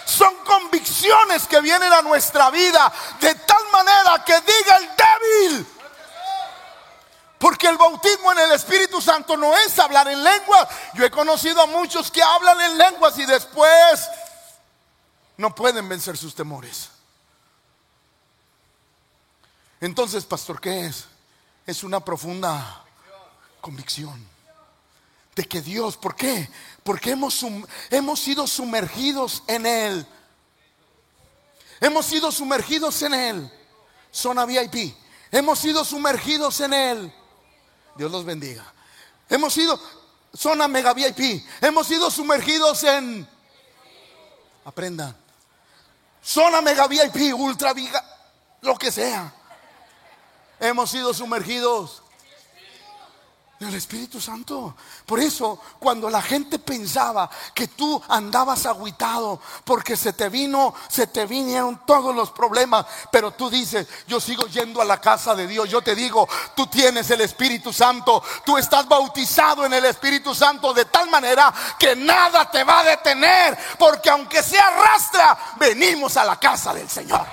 Son 0.05 0.33
convicciones 0.45 1.47
que 1.47 1.59
vienen 1.59 1.91
a 1.91 2.01
nuestra 2.01 2.49
vida 2.49 2.93
de 3.19 3.35
tal 3.35 3.63
manera 3.73 4.23
que 4.23 4.39
diga 4.39 4.77
el 4.77 4.89
débil. 4.95 5.67
Porque 7.37 7.67
el 7.67 7.75
bautismo 7.75 8.31
en 8.31 8.39
el 8.39 8.51
Espíritu 8.51 9.01
Santo 9.01 9.35
no 9.35 9.57
es 9.57 9.77
hablar 9.79 10.07
en 10.07 10.23
lenguas. 10.23 10.67
Yo 10.93 11.03
he 11.03 11.11
conocido 11.11 11.61
a 11.61 11.65
muchos 11.65 12.09
que 12.09 12.23
hablan 12.23 12.61
en 12.61 12.77
lenguas 12.77 13.17
y 13.17 13.25
después 13.25 14.07
no 15.37 15.55
pueden 15.55 15.87
vencer 15.89 16.17
sus 16.17 16.35
temores. 16.35 16.89
Entonces, 19.79 20.25
pastor, 20.25 20.61
¿qué 20.61 20.85
es? 20.85 21.05
Es 21.65 21.83
una 21.83 21.99
profunda 22.03 22.83
convicción 23.59 24.31
de 25.35 25.45
que 25.45 25.61
Dios, 25.61 25.97
¿por 25.97 26.15
qué? 26.15 26.49
Porque 26.83 27.11
hemos, 27.11 27.45
hemos 27.89 28.19
sido 28.19 28.45
sumergidos 28.47 29.43
en 29.47 29.65
Él. 29.65 30.05
Hemos 31.79 32.05
sido 32.05 32.31
sumergidos 32.31 33.01
en 33.01 33.13
Él. 33.13 33.51
Zona 34.11 34.45
VIP. 34.45 34.95
Hemos 35.31 35.59
sido 35.59 35.85
sumergidos 35.85 36.59
en 36.59 36.73
Él. 36.73 37.13
Dios 37.95 38.11
los 38.11 38.25
bendiga. 38.25 38.71
Hemos 39.29 39.53
sido 39.53 39.79
zona 40.35 40.67
mega 40.67 40.93
VIP. 40.93 41.43
Hemos 41.61 41.87
sido 41.87 42.11
sumergidos 42.11 42.83
en... 42.83 43.27
Aprendan. 44.65 45.15
Zona 46.23 46.61
mega 46.61 46.87
VIP, 46.87 47.33
ultra 47.33 47.73
viga, 47.73 48.03
lo 48.61 48.77
que 48.77 48.91
sea. 48.91 49.33
Hemos 50.59 50.91
sido 50.91 51.13
sumergidos 51.13 52.03
en 53.61 53.67
el 53.67 53.75
Espíritu 53.75 54.19
Santo. 54.19 54.75
Por 55.05 55.19
eso, 55.19 55.59
cuando 55.77 56.09
la 56.09 56.21
gente 56.21 56.57
pensaba 56.57 57.29
que 57.53 57.67
tú 57.67 58.01
andabas 58.09 58.65
agüitado 58.65 59.39
porque 59.63 59.95
se 59.95 60.13
te 60.13 60.29
vino, 60.29 60.73
se 60.89 61.05
te 61.05 61.27
vinieron 61.27 61.85
todos 61.85 62.15
los 62.15 62.31
problemas, 62.31 62.87
pero 63.11 63.31
tú 63.31 63.51
dices, 63.51 63.87
yo 64.07 64.19
sigo 64.19 64.47
yendo 64.47 64.81
a 64.81 64.85
la 64.85 64.99
casa 64.99 65.35
de 65.35 65.45
Dios. 65.45 65.69
Yo 65.69 65.83
te 65.83 65.93
digo, 65.93 66.27
tú 66.55 66.65
tienes 66.67 67.11
el 67.11 67.21
Espíritu 67.21 67.71
Santo, 67.71 68.23
tú 68.43 68.57
estás 68.57 68.87
bautizado 68.87 69.63
en 69.63 69.73
el 69.73 69.85
Espíritu 69.85 70.33
Santo 70.33 70.73
de 70.73 70.85
tal 70.85 71.07
manera 71.11 71.53
que 71.77 71.95
nada 71.95 72.49
te 72.49 72.63
va 72.63 72.79
a 72.79 72.83
detener, 72.83 73.57
porque 73.77 74.09
aunque 74.09 74.41
sea 74.41 74.69
arrastra, 74.69 75.37
venimos 75.57 76.17
a 76.17 76.25
la 76.25 76.39
casa 76.39 76.73
del 76.73 76.89
Señor. 76.89 77.27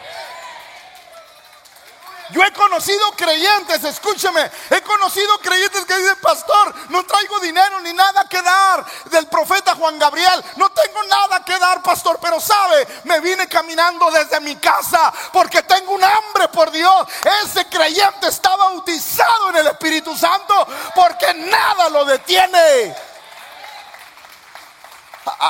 Yo 2.31 2.43
he 2.45 2.53
conocido 2.53 3.11
creyentes, 3.13 3.83
escúcheme, 3.85 4.51
he 4.71 4.83
conocido 4.83 5.39
creyentes 5.39 5.85
que 5.87 5.97
dicen, 5.97 6.17
pastor, 6.21 6.75
no 6.91 7.03
traigo 7.05 7.41
dinero 7.41 7.81
ni 7.81 7.93
nada 7.95 8.29
que 8.29 8.43
dar 8.43 8.85
del 9.07 9.27
profeta 9.29 9.75
Juan 9.75 9.99
Gabriel, 9.99 10.45
no 10.57 10.69
tengo 10.71 11.03
nada 11.05 11.43
que 11.43 11.59
dar, 11.59 11.83
pastor, 11.83 12.19
pero 12.21 12.39
sabe, 12.39 12.87
me 13.05 13.21
vine 13.21 13.49
caminando 13.49 14.11
desde 14.11 14.41
mi 14.41 14.57
casa 14.57 15.13
porque 15.33 15.63
tengo 15.63 15.93
un 15.93 16.05
hambre 16.05 16.49
por 16.49 16.71
Dios. 16.71 17.07
Ese 17.45 17.67
creyente 17.67 18.29
está 18.29 18.57
bautizado 18.57 19.51
en 19.51 19.57
el 19.57 19.67
Espíritu 19.69 20.15
Santo 20.17 20.67
porque 20.95 21.33
nada 21.33 21.89
lo 21.89 22.05
detiene. 22.05 22.95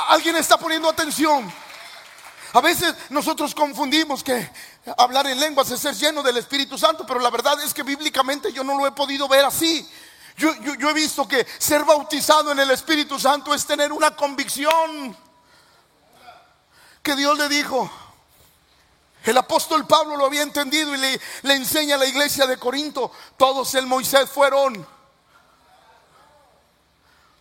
¿Alguien 0.07 0.35
está 0.37 0.57
poniendo 0.57 0.89
atención? 0.89 1.68
A 2.53 2.61
veces 2.61 2.95
nosotros 3.09 3.53
confundimos 3.53 4.23
que 4.23 4.49
hablar 4.97 5.27
en 5.27 5.39
lenguas 5.39 5.69
es 5.69 5.79
ser 5.79 5.95
lleno 5.95 6.23
del 6.23 6.37
Espíritu 6.37 6.77
Santo, 6.77 7.05
pero 7.05 7.19
la 7.19 7.29
verdad 7.29 7.61
es 7.61 7.73
que 7.73 7.83
bíblicamente 7.83 8.51
yo 8.51 8.63
no 8.63 8.77
lo 8.77 8.87
he 8.87 8.91
podido 8.91 9.27
ver 9.27 9.45
así. 9.45 9.87
Yo, 10.35 10.51
he 10.53 10.93
visto 10.93 11.27
que 11.27 11.45
ser 11.57 11.83
bautizado 11.83 12.51
en 12.51 12.59
el 12.59 12.71
Espíritu 12.71 13.19
Santo 13.19 13.53
es 13.53 13.65
tener 13.65 13.91
una 13.91 14.15
convicción 14.15 15.15
que 17.03 17.15
Dios 17.15 17.37
le 17.37 17.49
dijo. 17.49 17.91
El 19.25 19.37
apóstol 19.37 19.85
Pablo 19.85 20.15
lo 20.15 20.25
había 20.25 20.41
entendido 20.41 20.95
y 20.95 20.97
le, 20.97 21.21
le 21.43 21.53
enseña 21.53 21.95
a 21.95 21.97
la 21.99 22.05
iglesia 22.05 22.47
de 22.47 22.57
Corinto. 22.57 23.11
Todos 23.37 23.75
el 23.75 23.85
Moisés 23.85 24.29
fueron. 24.29 24.87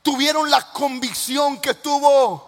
Tuvieron 0.03 0.51
la 0.51 0.71
convicción 0.73 1.61
que 1.61 1.75
tuvo 1.75 2.48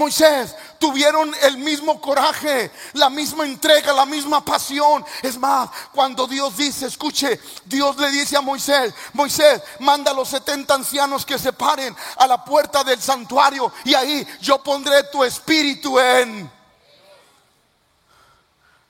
Moisés 0.00 0.56
tuvieron 0.78 1.30
el 1.42 1.58
mismo 1.58 2.00
coraje, 2.00 2.70
la 2.94 3.10
misma 3.10 3.44
entrega, 3.44 3.92
la 3.92 4.06
misma 4.06 4.42
pasión. 4.42 5.04
Es 5.22 5.36
más, 5.36 5.68
cuando 5.92 6.26
Dios 6.26 6.56
dice, 6.56 6.86
escuche, 6.86 7.38
Dios 7.66 7.98
le 7.98 8.10
dice 8.10 8.34
a 8.34 8.40
Moisés, 8.40 8.94
Moisés, 9.12 9.62
manda 9.80 10.10
a 10.10 10.14
los 10.14 10.28
70 10.30 10.74
ancianos 10.74 11.26
que 11.26 11.38
se 11.38 11.52
paren 11.52 11.94
a 12.16 12.26
la 12.26 12.42
puerta 12.42 12.82
del 12.82 12.98
santuario 12.98 13.70
y 13.84 13.92
ahí 13.92 14.26
yo 14.40 14.62
pondré 14.62 15.02
tu 15.04 15.22
espíritu 15.22 15.98
en... 16.00 16.50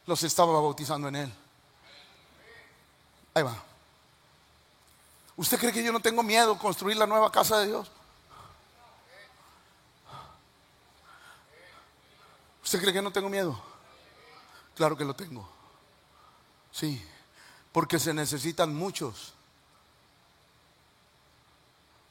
Los 0.07 0.23
estaba 0.23 0.53
bautizando 0.53 1.09
en 1.09 1.17
él. 1.17 1.35
Ahí 3.35 3.43
va. 3.43 3.57
¿Usted 5.35 5.59
cree 5.59 5.73
que 5.73 5.83
yo 5.83 5.93
no 5.93 5.99
tengo 5.99 6.23
miedo 6.23 6.57
construir 6.57 6.97
la 6.97 7.07
nueva 7.07 7.33
casa 7.33 7.59
de 7.59 7.67
Dios? 7.67 7.91
¿Usted 12.71 12.83
cree 12.83 12.93
que 12.93 13.03
no 13.03 13.11
tengo 13.11 13.29
miedo? 13.29 13.61
Claro 14.77 14.97
que 14.97 15.05
lo 15.05 15.13
tengo. 15.13 15.45
Sí, 16.71 17.05
porque 17.73 17.99
se 17.99 18.15
necesitan 18.15 18.73
muchos. 18.73 19.33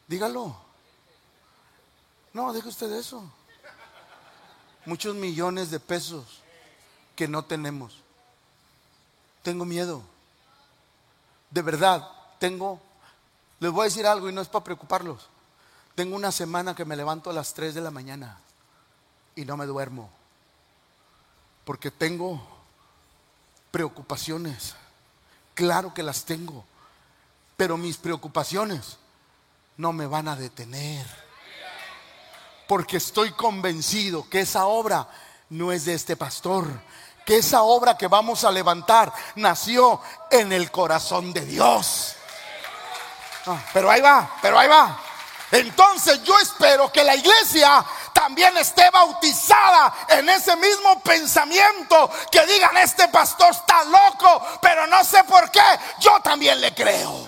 Dígalo. 0.06 0.58
No, 2.34 2.52
deje 2.52 2.68
usted 2.68 2.92
eso. 2.92 3.24
Muchos 4.84 5.16
millones 5.16 5.72
de 5.72 5.80
pesos 5.80 6.42
que 7.16 7.30
no 7.30 7.46
tenemos. 7.46 7.96
Tengo 9.42 9.64
miedo. 9.64 10.02
De 11.52 11.62
verdad, 11.62 12.06
tengo... 12.38 12.82
Les 13.62 13.72
voy 13.72 13.84
a 13.84 13.86
decir 13.86 14.06
algo 14.06 14.28
y 14.28 14.34
no 14.34 14.42
es 14.42 14.50
para 14.50 14.66
preocuparlos. 14.66 15.30
Tengo 15.96 16.18
una 16.18 16.34
semana 16.34 16.76
que 16.76 16.84
me 16.84 16.98
levanto 16.98 17.30
a 17.30 17.34
las 17.34 17.54
3 17.54 17.76
de 17.76 17.80
la 17.80 17.92
mañana 17.92 18.42
y 19.38 19.46
no 19.46 19.56
me 19.56 19.66
duermo 19.66 20.19
porque 21.64 21.92
tengo 21.92 22.42
preocupaciones. 23.72 24.76
Claro 25.54 25.94
que 25.94 26.04
las 26.04 26.26
tengo, 26.26 26.64
pero 27.58 27.78
mis 27.78 27.98
preocupaciones 27.98 28.98
no 29.78 29.94
me 29.94 30.08
van 30.08 30.28
a 30.28 30.36
detener. 30.36 31.06
Porque 32.68 32.98
estoy 32.98 33.32
convencido 33.32 34.30
que 34.30 34.42
esa 34.42 34.66
obra 34.66 35.08
no 35.50 35.72
es 35.72 35.86
de 35.86 35.96
este 35.96 36.16
pastor, 36.16 36.68
que 37.26 37.38
esa 37.38 37.64
obra 37.64 37.98
que 37.98 38.08
vamos 38.08 38.44
a 38.44 38.52
levantar 38.52 39.12
nació 39.36 40.02
en 40.30 40.52
el 40.52 40.72
corazón 40.72 41.34
de 41.34 41.46
Dios. 41.46 42.16
Ah, 43.46 43.64
pero 43.74 43.90
ahí 43.90 44.02
va, 44.02 44.38
pero 44.42 44.60
ahí 44.60 44.68
va. 44.68 45.00
Entonces 45.52 46.24
yo 46.24 46.38
espero 46.40 46.92
que 46.92 47.04
la 47.04 47.16
iglesia 47.16 47.84
también 48.14 48.56
esté 48.58 48.90
bautizada 48.90 49.94
en 50.10 50.30
ese 50.30 50.56
mismo 50.56 51.02
pensamiento. 51.02 52.10
Que 52.32 52.46
digan, 52.46 52.78
este 52.78 53.08
pastor 53.10 53.52
está 53.52 53.84
loco, 53.86 54.46
pero 54.62 54.88
no 54.88 55.04
sé 55.04 55.24
por 55.24 55.50
qué. 55.52 55.62
Yo 56.00 56.20
también 56.22 56.60
le 56.62 56.74
creo. 56.74 57.28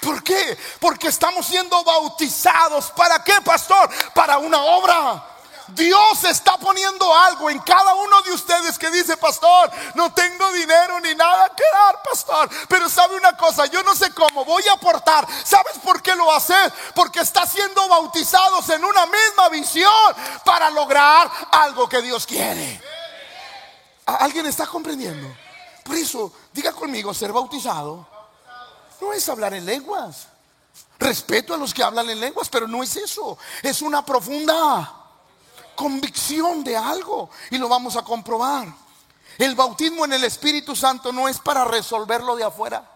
¿Por 0.00 0.22
qué? 0.22 0.56
Porque 0.78 1.08
estamos 1.08 1.46
siendo 1.46 1.82
bautizados. 1.82 2.90
¿Para 2.92 3.22
qué, 3.24 3.40
pastor? 3.44 3.90
Para 4.14 4.38
una 4.38 4.62
obra. 4.62 5.35
Dios 5.68 6.24
está 6.24 6.56
poniendo 6.58 7.14
algo 7.14 7.50
en 7.50 7.58
cada 7.60 7.94
uno 7.94 8.22
de 8.22 8.32
ustedes 8.32 8.78
que 8.78 8.90
dice, 8.90 9.16
pastor, 9.16 9.70
no 9.94 10.12
tengo 10.12 10.52
dinero 10.52 11.00
ni 11.00 11.14
nada 11.14 11.50
que 11.56 11.64
dar, 11.72 12.02
pastor. 12.02 12.50
Pero 12.68 12.88
sabe 12.88 13.16
una 13.16 13.36
cosa, 13.36 13.66
yo 13.66 13.82
no 13.82 13.94
sé 13.94 14.12
cómo, 14.12 14.44
voy 14.44 14.62
a 14.68 14.74
aportar. 14.74 15.26
¿Sabes 15.44 15.78
por 15.82 16.02
qué 16.02 16.14
lo 16.14 16.32
hace? 16.32 16.54
Porque 16.94 17.20
está 17.20 17.46
siendo 17.46 17.88
bautizados 17.88 18.68
en 18.70 18.84
una 18.84 19.06
misma 19.06 19.48
visión 19.50 19.92
para 20.44 20.70
lograr 20.70 21.30
algo 21.52 21.88
que 21.88 22.02
Dios 22.02 22.26
quiere. 22.26 22.80
¿Alguien 24.06 24.46
está 24.46 24.66
comprendiendo? 24.66 25.28
Por 25.84 25.96
eso, 25.96 26.32
diga 26.52 26.72
conmigo, 26.72 27.12
ser 27.12 27.32
bautizado 27.32 28.16
no 29.00 29.12
es 29.12 29.28
hablar 29.28 29.54
en 29.54 29.64
lenguas. 29.64 30.28
Respeto 30.98 31.52
a 31.52 31.56
los 31.56 31.74
que 31.74 31.82
hablan 31.82 32.08
en 32.08 32.20
lenguas, 32.20 32.48
pero 32.48 32.66
no 32.66 32.82
es 32.82 32.96
eso. 32.96 33.36
Es 33.62 33.82
una 33.82 34.04
profunda 34.04 34.95
convicción 35.76 36.64
de 36.64 36.76
algo 36.76 37.30
y 37.50 37.58
lo 37.58 37.68
vamos 37.68 37.96
a 37.96 38.02
comprobar. 38.02 38.66
El 39.38 39.54
bautismo 39.54 40.04
en 40.04 40.14
el 40.14 40.24
Espíritu 40.24 40.74
Santo 40.74 41.12
no 41.12 41.28
es 41.28 41.38
para 41.38 41.64
resolverlo 41.64 42.34
de 42.34 42.44
afuera. 42.44 42.90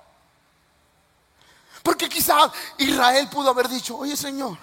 Porque 1.82 2.08
quizás 2.08 2.50
Israel 2.78 3.28
pudo 3.28 3.50
haber 3.50 3.68
dicho, 3.68 3.96
oye 3.96 4.16
Señor, 4.16 4.58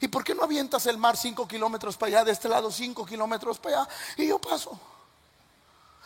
¿y 0.00 0.08
por 0.08 0.24
qué 0.24 0.34
no 0.34 0.42
avientas 0.42 0.86
el 0.86 0.98
mar 0.98 1.16
cinco 1.16 1.46
kilómetros 1.46 1.96
para 1.96 2.08
allá, 2.08 2.24
de 2.24 2.32
este 2.32 2.48
lado 2.48 2.70
cinco 2.70 3.06
kilómetros 3.06 3.58
para 3.58 3.82
allá, 3.82 3.88
y 4.16 4.26
yo 4.26 4.38
paso? 4.38 4.78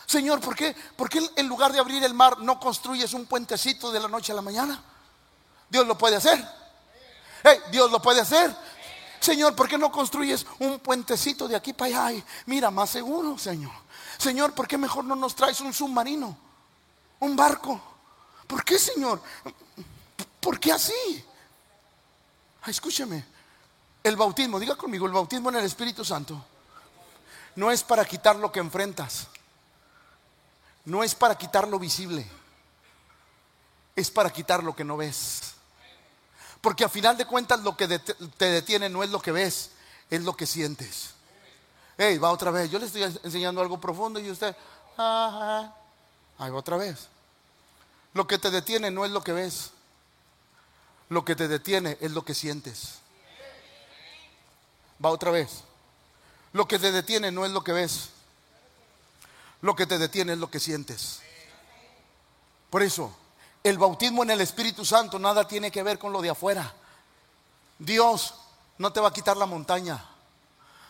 Señor, 0.06 0.40
¿por 0.40 0.54
qué, 0.54 0.76
¿por 0.96 1.08
qué 1.08 1.20
en 1.36 1.48
lugar 1.48 1.72
de 1.72 1.78
abrir 1.78 2.02
el 2.04 2.12
mar 2.12 2.38
no 2.38 2.60
construyes 2.60 3.14
un 3.14 3.26
puentecito 3.26 3.90
de 3.90 4.00
la 4.00 4.08
noche 4.08 4.32
a 4.32 4.34
la 4.34 4.42
mañana? 4.42 4.82
Dios 5.68 5.86
lo 5.86 5.96
puede 5.96 6.16
hacer. 6.16 6.44
Dios 7.70 7.90
lo 7.90 8.00
puede 8.00 8.20
hacer. 8.20 8.54
Señor, 9.22 9.54
¿por 9.54 9.68
qué 9.68 9.78
no 9.78 9.92
construyes 9.92 10.44
un 10.58 10.80
puentecito 10.80 11.46
de 11.46 11.54
aquí 11.54 11.72
para 11.72 12.08
allá? 12.08 12.24
Mira, 12.46 12.72
más 12.72 12.90
seguro, 12.90 13.38
Señor. 13.38 13.70
Señor, 14.18 14.52
¿por 14.52 14.66
qué 14.66 14.76
mejor 14.76 15.04
no 15.04 15.14
nos 15.14 15.36
traes 15.36 15.60
un 15.60 15.72
submarino? 15.72 16.36
Un 17.20 17.36
barco. 17.36 17.80
¿Por 18.48 18.64
qué, 18.64 18.80
Señor? 18.80 19.22
¿Por 20.40 20.58
qué 20.58 20.72
así? 20.72 21.24
escúcheme. 22.66 23.24
El 24.02 24.16
bautismo, 24.16 24.58
diga 24.58 24.74
conmigo, 24.74 25.06
el 25.06 25.12
bautismo 25.12 25.50
en 25.50 25.56
el 25.56 25.64
Espíritu 25.66 26.04
Santo 26.04 26.44
no 27.54 27.70
es 27.70 27.84
para 27.84 28.04
quitar 28.04 28.34
lo 28.34 28.50
que 28.50 28.58
enfrentas. 28.58 29.28
No 30.84 31.04
es 31.04 31.14
para 31.14 31.38
quitar 31.38 31.68
lo 31.68 31.78
visible. 31.78 32.26
Es 33.94 34.10
para 34.10 34.30
quitar 34.30 34.64
lo 34.64 34.74
que 34.74 34.82
no 34.82 34.96
ves. 34.96 35.51
Porque 36.62 36.84
a 36.84 36.88
final 36.88 37.18
de 37.18 37.26
cuentas 37.26 37.60
lo 37.60 37.76
que 37.76 37.86
te 37.86 38.44
detiene 38.44 38.88
no 38.88 39.02
es 39.02 39.10
lo 39.10 39.20
que 39.20 39.32
ves, 39.32 39.72
es 40.08 40.22
lo 40.22 40.34
que 40.34 40.46
sientes. 40.46 41.10
Hey, 41.98 42.16
va 42.18 42.30
otra 42.30 42.50
vez. 42.50 42.70
Yo 42.70 42.78
le 42.78 42.86
estoy 42.86 43.02
enseñando 43.02 43.60
algo 43.60 43.80
profundo 43.80 44.18
y 44.20 44.30
usted, 44.30 44.56
ahí 44.96 46.50
va 46.50 46.54
otra 46.54 46.76
vez. 46.76 47.08
Lo 48.14 48.26
que 48.26 48.38
te 48.38 48.50
detiene 48.50 48.90
no 48.90 49.04
es 49.04 49.10
lo 49.10 49.22
que 49.22 49.32
ves. 49.32 49.70
Lo 51.08 51.24
que 51.24 51.34
te 51.34 51.48
detiene 51.48 51.98
es 52.00 52.12
lo 52.12 52.24
que 52.24 52.34
sientes. 52.34 52.94
Va 55.04 55.10
otra 55.10 55.30
vez. 55.30 55.64
Lo 56.52 56.68
que 56.68 56.78
te 56.78 56.92
detiene 56.92 57.32
no 57.32 57.44
es 57.44 57.50
lo 57.50 57.64
que 57.64 57.72
ves. 57.72 58.10
Lo 59.62 59.74
que 59.74 59.86
te 59.86 59.98
detiene 59.98 60.34
es 60.34 60.38
lo 60.38 60.50
que 60.50 60.60
sientes. 60.60 61.20
Por 62.70 62.82
eso, 62.82 63.14
el 63.62 63.78
bautismo 63.78 64.22
en 64.22 64.30
el 64.30 64.40
Espíritu 64.40 64.84
Santo 64.84 65.18
nada 65.18 65.46
tiene 65.46 65.70
que 65.70 65.82
ver 65.82 65.98
con 65.98 66.12
lo 66.12 66.20
de 66.20 66.30
afuera. 66.30 66.72
Dios 67.78 68.34
no 68.78 68.92
te 68.92 69.00
va 69.00 69.08
a 69.08 69.12
quitar 69.12 69.36
la 69.36 69.46
montaña. 69.46 70.02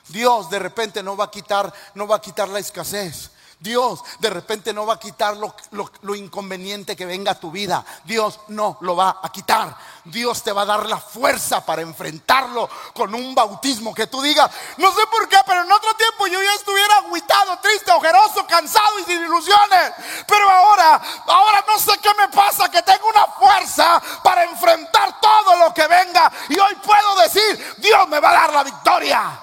Dios 0.09 0.49
de 0.51 0.59
repente 0.59 1.03
no 1.03 1.17
va 1.17 1.25
a 1.25 1.31
quitar, 1.31 1.73
no 1.95 2.07
va 2.07 2.17
a 2.17 2.21
quitar 2.21 2.49
la 2.49 2.59
escasez. 2.59 3.32
Dios 3.63 4.03
de 4.19 4.29
repente 4.29 4.73
no 4.73 4.85
va 4.85 4.95
a 4.95 4.99
quitar 4.99 5.37
lo, 5.37 6.15
inconveniente 6.17 6.97
que 6.97 7.07
venga 7.07 7.33
a 7.33 7.39
tu 7.39 7.53
vida. 7.53 7.85
Dios 8.05 8.41
no 8.49 8.77
lo 8.81 8.97
va 8.97 9.21
a 9.23 9.31
quitar. 9.31 9.77
Dios 10.05 10.43
te 10.43 10.51
va 10.51 10.63
a 10.63 10.67
dar 10.67 10.87
la 10.87 10.99
fuerza 10.99 11.65
para 11.65 11.81
enfrentarlo 11.81 12.69
con 12.93 13.15
un 13.15 13.37
bautismo 13.37 13.95
que 13.95 14.09
tú 14.09 14.21
digas, 14.21 14.51
no 14.79 14.93
sé 14.93 15.07
por 15.07 15.29
qué, 15.29 15.39
pero 15.47 15.63
en 15.63 15.71
otro 15.71 15.95
tiempo 15.95 16.27
yo 16.27 16.43
ya 16.43 16.55
estuviera 16.55 16.97
aguitado, 16.97 17.57
triste, 17.61 17.93
ojeroso, 17.93 18.45
cansado 18.49 18.99
y 18.99 19.05
sin 19.05 19.23
ilusiones. 19.23 19.93
Pero 20.27 20.51
ahora, 20.51 21.01
ahora 21.27 21.65
no 21.69 21.79
sé 21.79 21.93
qué 22.03 22.11
me 22.15 22.29
pasa, 22.29 22.69
que 22.69 22.83
tengo 22.83 23.09
una 23.09 23.27
fuerza 23.27 24.03
para 24.25 24.43
enfrentar 24.43 25.21
todo 25.21 25.57
lo 25.57 25.73
que 25.73 25.87
venga. 25.87 26.33
Y 26.49 26.59
hoy 26.59 26.75
puedo 26.85 27.15
decir, 27.23 27.77
Dios 27.79 28.09
me 28.09 28.19
va 28.19 28.31
a 28.31 28.33
dar 28.33 28.53
la 28.53 28.65
victoria. 28.65 29.41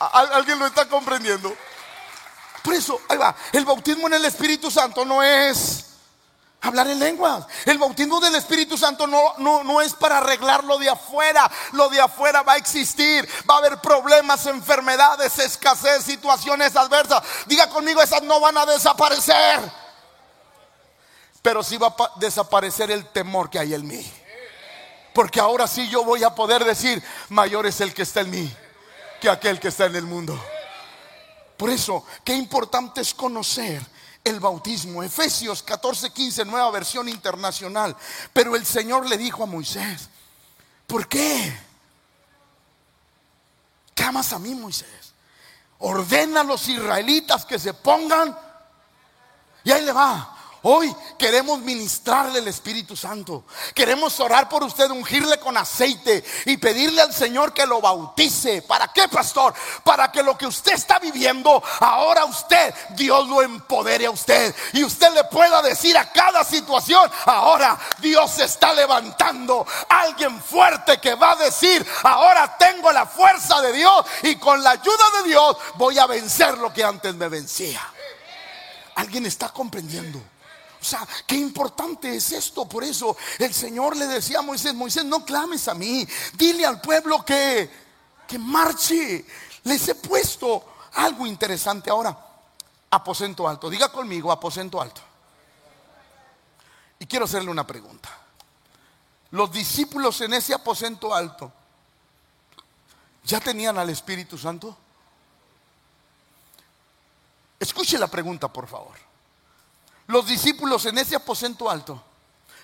¿Alguien 0.00 0.58
lo 0.58 0.66
está 0.66 0.86
comprendiendo? 0.86 1.54
Por 2.62 2.74
eso, 2.74 3.00
ahí 3.08 3.16
va, 3.16 3.34
el 3.52 3.64
bautismo 3.64 4.06
en 4.06 4.14
el 4.14 4.24
Espíritu 4.24 4.70
Santo 4.70 5.04
no 5.04 5.22
es 5.22 5.86
Hablar 6.62 6.88
en 6.88 6.98
lenguas. 6.98 7.46
El 7.64 7.78
bautismo 7.78 8.20
del 8.20 8.34
Espíritu 8.34 8.76
Santo 8.76 9.06
no, 9.06 9.34
no, 9.38 9.64
no 9.64 9.80
es 9.80 9.94
para 9.94 10.18
arreglar 10.18 10.62
lo 10.64 10.78
de 10.78 10.90
afuera. 10.90 11.50
Lo 11.72 11.88
de 11.88 12.00
afuera 12.00 12.42
va 12.42 12.54
a 12.54 12.56
existir. 12.58 13.26
Va 13.48 13.54
a 13.54 13.58
haber 13.58 13.78
problemas, 13.78 14.44
enfermedades, 14.44 15.38
escasez, 15.38 16.04
situaciones 16.04 16.76
adversas. 16.76 17.22
Diga 17.46 17.66
conmigo, 17.70 18.02
esas 18.02 18.22
no 18.22 18.40
van 18.40 18.58
a 18.58 18.66
desaparecer. 18.66 19.60
Pero 21.40 21.62
sí 21.62 21.78
va 21.78 21.94
a 21.98 22.12
desaparecer 22.16 22.90
el 22.90 23.06
temor 23.06 23.48
que 23.48 23.58
hay 23.58 23.72
en 23.72 23.86
mí. 23.86 24.12
Porque 25.14 25.40
ahora 25.40 25.66
sí 25.66 25.88
yo 25.88 26.04
voy 26.04 26.24
a 26.24 26.34
poder 26.34 26.64
decir, 26.66 27.02
mayor 27.30 27.66
es 27.66 27.80
el 27.80 27.94
que 27.94 28.02
está 28.02 28.20
en 28.20 28.30
mí 28.30 28.56
que 29.20 29.30
aquel 29.30 29.58
que 29.58 29.68
está 29.68 29.86
en 29.86 29.96
el 29.96 30.04
mundo. 30.04 30.38
Por 31.60 31.68
eso, 31.68 32.06
qué 32.24 32.32
importante 32.32 33.02
es 33.02 33.12
conocer 33.12 33.86
el 34.24 34.40
bautismo. 34.40 35.02
Efesios 35.02 35.62
14:15, 35.62 36.46
nueva 36.46 36.70
versión 36.70 37.06
internacional. 37.06 37.94
Pero 38.32 38.56
el 38.56 38.64
Señor 38.64 39.06
le 39.06 39.18
dijo 39.18 39.42
a 39.42 39.46
Moisés, 39.46 40.08
¿por 40.86 41.06
qué? 41.06 41.54
¿Qué 43.94 44.02
a 44.02 44.38
mí, 44.38 44.54
Moisés? 44.54 45.12
Ordena 45.80 46.40
a 46.40 46.44
los 46.44 46.66
israelitas 46.66 47.44
que 47.44 47.58
se 47.58 47.74
pongan. 47.74 48.34
Y 49.62 49.70
ahí 49.70 49.84
le 49.84 49.92
va. 49.92 50.38
Hoy 50.62 50.94
queremos 51.18 51.60
ministrarle 51.60 52.38
el 52.38 52.48
Espíritu 52.48 52.94
Santo. 52.94 53.44
Queremos 53.74 54.20
orar 54.20 54.46
por 54.46 54.62
usted, 54.62 54.90
ungirle 54.90 55.40
con 55.40 55.56
aceite 55.56 56.22
y 56.44 56.58
pedirle 56.58 57.00
al 57.00 57.14
Señor 57.14 57.54
que 57.54 57.66
lo 57.66 57.80
bautice. 57.80 58.60
¿Para 58.62 58.88
qué, 58.88 59.08
pastor? 59.08 59.54
Para 59.82 60.12
que 60.12 60.22
lo 60.22 60.36
que 60.36 60.46
usted 60.46 60.72
está 60.72 60.98
viviendo, 60.98 61.62
ahora 61.80 62.26
usted, 62.26 62.74
Dios 62.90 63.26
lo 63.28 63.40
empodere 63.40 64.04
a 64.04 64.10
usted. 64.10 64.54
Y 64.74 64.84
usted 64.84 65.14
le 65.14 65.24
pueda 65.24 65.62
decir 65.62 65.96
a 65.96 66.12
cada 66.12 66.44
situación, 66.44 67.10
ahora 67.24 67.78
Dios 67.98 68.30
se 68.30 68.44
está 68.44 68.74
levantando. 68.74 69.66
Alguien 69.88 70.42
fuerte 70.42 71.00
que 71.00 71.14
va 71.14 71.32
a 71.32 71.36
decir, 71.36 71.86
ahora 72.02 72.58
tengo 72.58 72.92
la 72.92 73.06
fuerza 73.06 73.62
de 73.62 73.72
Dios 73.72 74.04
y 74.24 74.36
con 74.36 74.62
la 74.62 74.72
ayuda 74.72 75.04
de 75.22 75.28
Dios 75.28 75.56
voy 75.76 75.98
a 75.98 76.06
vencer 76.06 76.58
lo 76.58 76.70
que 76.70 76.84
antes 76.84 77.14
me 77.14 77.28
vencía. 77.28 77.80
¿Alguien 78.96 79.24
está 79.24 79.48
comprendiendo? 79.48 80.20
O 80.80 80.84
sea, 80.84 81.06
qué 81.26 81.36
importante 81.36 82.16
es 82.16 82.32
esto. 82.32 82.66
Por 82.66 82.82
eso 82.84 83.16
el 83.38 83.52
Señor 83.52 83.96
le 83.96 84.06
decía 84.06 84.38
a 84.38 84.42
Moisés, 84.42 84.74
Moisés, 84.74 85.04
no 85.04 85.24
clames 85.24 85.68
a 85.68 85.74
mí. 85.74 86.06
Dile 86.34 86.64
al 86.64 86.80
pueblo 86.80 87.24
que, 87.24 87.70
que 88.26 88.38
marche. 88.38 89.26
Les 89.64 89.88
he 89.88 89.94
puesto 89.94 90.64
algo 90.94 91.26
interesante 91.26 91.90
ahora. 91.90 92.16
Aposento 92.90 93.46
alto. 93.46 93.68
Diga 93.68 93.90
conmigo, 93.90 94.32
aposento 94.32 94.80
alto. 94.80 95.02
Y 96.98 97.06
quiero 97.06 97.26
hacerle 97.26 97.50
una 97.50 97.66
pregunta. 97.66 98.08
Los 99.32 99.52
discípulos 99.52 100.20
en 100.22 100.34
ese 100.34 100.54
aposento 100.54 101.14
alto, 101.14 101.52
¿ya 103.24 103.38
tenían 103.38 103.78
al 103.78 103.90
Espíritu 103.90 104.36
Santo? 104.36 104.76
Escuche 107.60 107.96
la 107.96 108.08
pregunta, 108.08 108.48
por 108.48 108.66
favor. 108.66 109.09
Los 110.10 110.26
discípulos 110.26 110.86
en 110.86 110.98
ese 110.98 111.14
aposento 111.14 111.70
alto, 111.70 112.02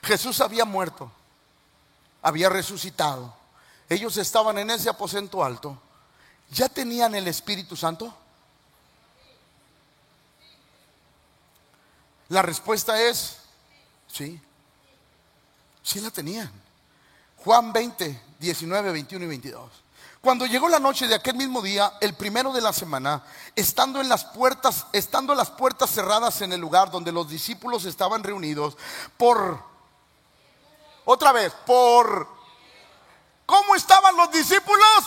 Jesús 0.03 0.41
había 0.41 0.65
muerto, 0.65 1.13
había 2.21 2.49
resucitado. 2.49 3.33
Ellos 3.89 4.17
estaban 4.17 4.59
en 4.59 4.69
ese 4.71 4.89
aposento 4.89 5.45
alto. 5.45 5.81
¿Ya 6.51 6.69
tenían 6.69 7.15
el 7.15 7.29
Espíritu 7.29 7.77
Santo? 7.77 8.13
La 12.31 12.43
respuesta 12.43 13.01
es 13.01 13.37
sí. 14.09 14.41
Sí 15.85 16.01
la 16.01 16.11
tenían. 16.11 16.51
Juan 17.37 17.73
20, 17.73 18.23
19, 18.41 18.91
21 18.91 19.25
y 19.25 19.29
22. 19.29 19.71
Cuando 20.21 20.47
llegó 20.47 20.69
la 20.69 20.81
noche 20.81 21.07
de 21.07 21.15
aquel 21.15 21.37
mismo 21.37 21.63
día, 21.63 21.93
el 22.01 22.15
primero 22.15 22.53
de 22.53 22.61
la 22.61 22.73
semana, 22.73 23.23
estando 23.55 24.01
en 24.01 24.09
las 24.09 24.25
puertas, 24.25 24.87
estando 24.93 25.35
las 25.35 25.51
puertas 25.51 25.91
cerradas 25.91 26.41
en 26.43 26.53
el 26.53 26.61
lugar 26.61 26.91
donde 26.91 27.13
los 27.13 27.29
discípulos 27.29 27.85
estaban 27.85 28.25
reunidos, 28.25 28.77
por 29.17 29.63
otra 31.05 31.33
vez, 31.33 31.53
por 31.65 32.29
¿cómo 33.47 33.77
estaban 33.77 34.17
los 34.17 34.31
discípulos? 34.33 35.05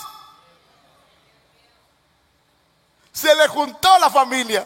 Se 3.11 3.35
le 3.35 3.47
juntó 3.49 3.99
la 3.99 4.09
familia. 4.09 4.65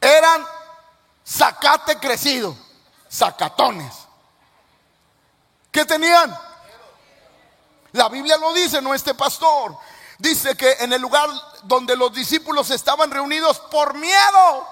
Eran 0.00 0.46
zacate 1.26 1.98
crecido, 1.98 2.56
zacatones. 3.10 3.92
¿Qué 5.72 5.84
tenían? 5.84 6.51
La 7.92 8.08
Biblia 8.08 8.36
lo 8.38 8.52
dice, 8.54 8.80
no 8.80 8.94
este 8.94 9.14
pastor. 9.14 9.76
Dice 10.18 10.56
que 10.56 10.72
en 10.80 10.92
el 10.92 11.02
lugar 11.02 11.28
donde 11.64 11.96
los 11.96 12.12
discípulos 12.12 12.70
estaban 12.70 13.10
reunidos 13.10 13.58
por 13.58 13.94
miedo, 13.94 14.68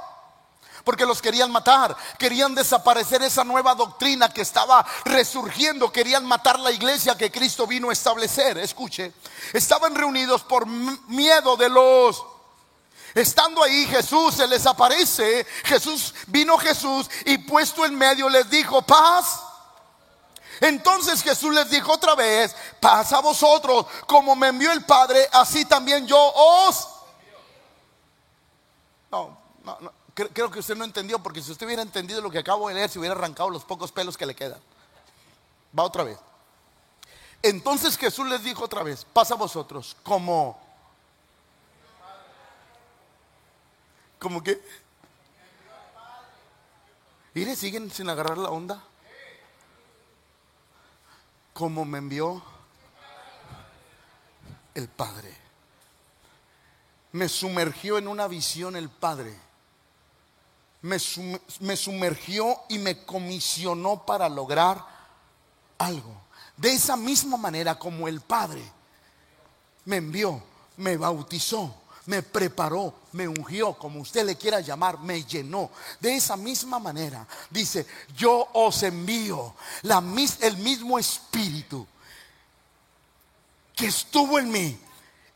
porque 0.85 1.05
los 1.05 1.21
querían 1.21 1.51
matar, 1.51 1.97
querían 2.19 2.55
desaparecer 2.55 3.23
esa 3.23 3.45
nueva 3.45 3.75
doctrina 3.75 4.33
que 4.33 4.41
estaba 4.43 4.87
resurgiendo, 5.05 5.93
querían 5.93 6.25
matar 6.25 6.59
la 6.59 6.71
iglesia 6.71 7.17
que 7.17 7.31
Cristo 7.31 7.67
vino 7.67 7.91
a 7.91 7.93
establecer. 7.93 8.59
Escuche, 8.59 9.13
estaban 9.53 9.95
reunidos 9.95 10.43
por 10.43 10.67
miedo 10.67 11.57
de 11.57 11.69
los... 11.69 12.25
Estando 13.13 13.65
ahí 13.65 13.87
Jesús 13.87 14.37
se 14.37 14.47
les 14.47 14.65
aparece, 14.67 15.45
Jesús 15.65 16.15
vino 16.29 16.57
Jesús 16.59 17.11
y 17.25 17.39
puesto 17.39 17.85
en 17.85 17.97
medio 17.97 18.29
les 18.29 18.49
dijo, 18.49 18.83
paz 18.83 19.50
entonces 20.61 21.23
Jesús 21.23 21.55
les 21.55 21.71
dijo 21.71 21.93
otra 21.93 22.15
vez, 22.15 22.55
pasa 22.81 23.19
a 23.19 23.21
vosotros, 23.21 23.87
como 24.07 24.37
me 24.37 24.49
envió 24.49 24.71
el 24.73 24.85
Padre, 24.85 25.27
así 25.33 25.65
también 25.65 26.07
yo 26.07 26.19
os... 26.19 26.89
No, 29.11 29.39
no, 29.65 29.79
no. 29.81 29.93
Creo 30.15 30.51
que 30.51 30.59
usted 30.59 30.77
no 30.77 30.85
entendió, 30.85 31.19
porque 31.23 31.41
si 31.41 31.51
usted 31.51 31.65
hubiera 31.65 31.81
entendido 31.81 32.21
lo 32.21 32.31
que 32.31 32.41
acabo 32.41 32.69
de 32.69 32.75
leer, 32.75 32.91
se 32.91 32.99
hubiera 32.99 33.15
arrancado 33.15 33.49
los 33.49 33.65
pocos 33.65 33.91
pelos 33.91 34.19
que 34.19 34.27
le 34.27 34.35
quedan. 34.35 34.61
Va 35.77 35.85
otra 35.85 36.05
vez. 36.05 36.19
Entonces 37.43 37.97
Jesús 37.97 38.29
les 38.29 38.45
dijo 38.45 38.65
otra 38.65 38.83
vez, 38.83 39.07
pasa 39.13 39.35
a 39.35 39.39
vosotros, 39.39 39.97
como... 40.03 40.61
¿Como 44.19 44.43
que? 44.43 44.63
Mire, 47.33 47.57
siguen 47.57 47.91
sin 47.91 48.11
agarrar 48.11 48.37
la 48.37 48.51
onda 48.51 48.85
como 51.53 51.85
me 51.85 51.99
envió 51.99 52.43
el 54.75 54.89
Padre. 54.89 55.37
Me 57.13 57.29
sumergió 57.29 57.99
en 57.99 58.09
una 58.09 58.29
visión 58.29 58.77
el 58.77 58.89
Padre. 58.89 59.37
Me, 60.83 60.99
sumergió 61.77 62.57
y 62.69 62.79
me 62.79 63.05
comisionó 63.05 64.07
para 64.07 64.29
lograr 64.29 64.83
algo. 65.79 66.15
De 66.57 66.73
esa 66.73 66.97
misma 66.97 67.37
manera 67.37 67.79
como 67.79 68.09
el 68.09 68.21
Padre 68.21 68.63
me 69.85 69.97
envió, 69.97 70.43
me 70.77 70.97
bautizó, 70.97 71.75
me 72.07 72.23
preparó, 72.23 72.95
me 73.13 73.29
ungió, 73.29 73.75
como 73.75 74.01
usted 74.01 74.25
le 74.25 74.37
quiera 74.37 74.61
llamar, 74.61 74.99
me 75.01 75.23
llenó. 75.25 75.71
De 76.01 76.15
esa 76.15 76.37
misma 76.37 76.79
manera, 76.79 77.27
dice, 77.51 77.87
yo 78.17 78.49
os 78.53 78.83
envío 78.83 79.55
el 80.41 80.57
mismo 80.59 80.99
espíritu 80.99 81.87
que 83.75 83.87
estuvo 83.87 84.39
en 84.39 84.51
mí 84.51 84.79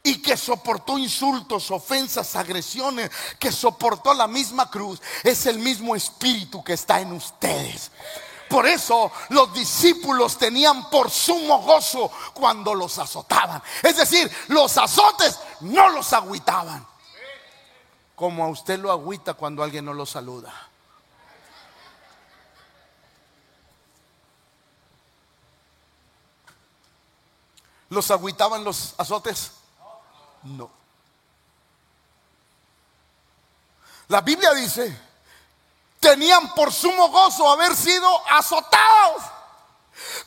y 0.03 0.21
que 0.21 0.37
soportó 0.37 0.99
insultos, 0.99 1.71
ofensas, 1.71 2.37
agresiones, 2.37 3.11
que 3.39 3.51
soportó 3.51 4.13
la 4.13 4.29
misma 4.29 4.71
cruz, 4.71 5.01
es 5.23 5.47
el 5.47 5.59
mismo 5.59 5.97
espíritu 5.97 6.63
que 6.63 6.75
está 6.75 7.01
en 7.01 7.13
ustedes. 7.13 7.91
Por 8.55 8.69
eso 8.69 9.11
los 9.31 9.53
discípulos 9.53 10.39
tenían 10.39 10.89
por 10.89 11.11
sumo 11.11 11.63
gozo 11.63 12.09
cuando 12.33 12.73
los 12.73 12.97
azotaban. 13.01 13.61
Es 13.83 13.97
decir, 13.97 14.31
los 14.47 14.79
azotes 14.79 15.41
no 15.63 15.89
los 15.89 16.13
agüitaban. 16.13 16.87
Como 18.15 18.45
a 18.45 18.47
usted 18.47 18.79
lo 18.79 18.93
agüita 18.93 19.35
cuando 19.35 19.65
alguien 19.65 19.85
no 19.85 19.93
lo 19.93 20.07
saluda. 20.07 20.55
¿Los 27.89 28.09
agüitaban 28.13 28.63
los 28.63 28.95
azotes? 28.99 29.51
No. 30.45 30.71
La 34.07 34.21
Biblia 34.21 34.55
dice 34.55 34.97
tenían 36.05 36.53
por 36.55 36.71
sumo 36.71 37.09
gozo 37.09 37.51
haber 37.51 37.75
sido 37.75 38.09
azotados. 38.31 39.23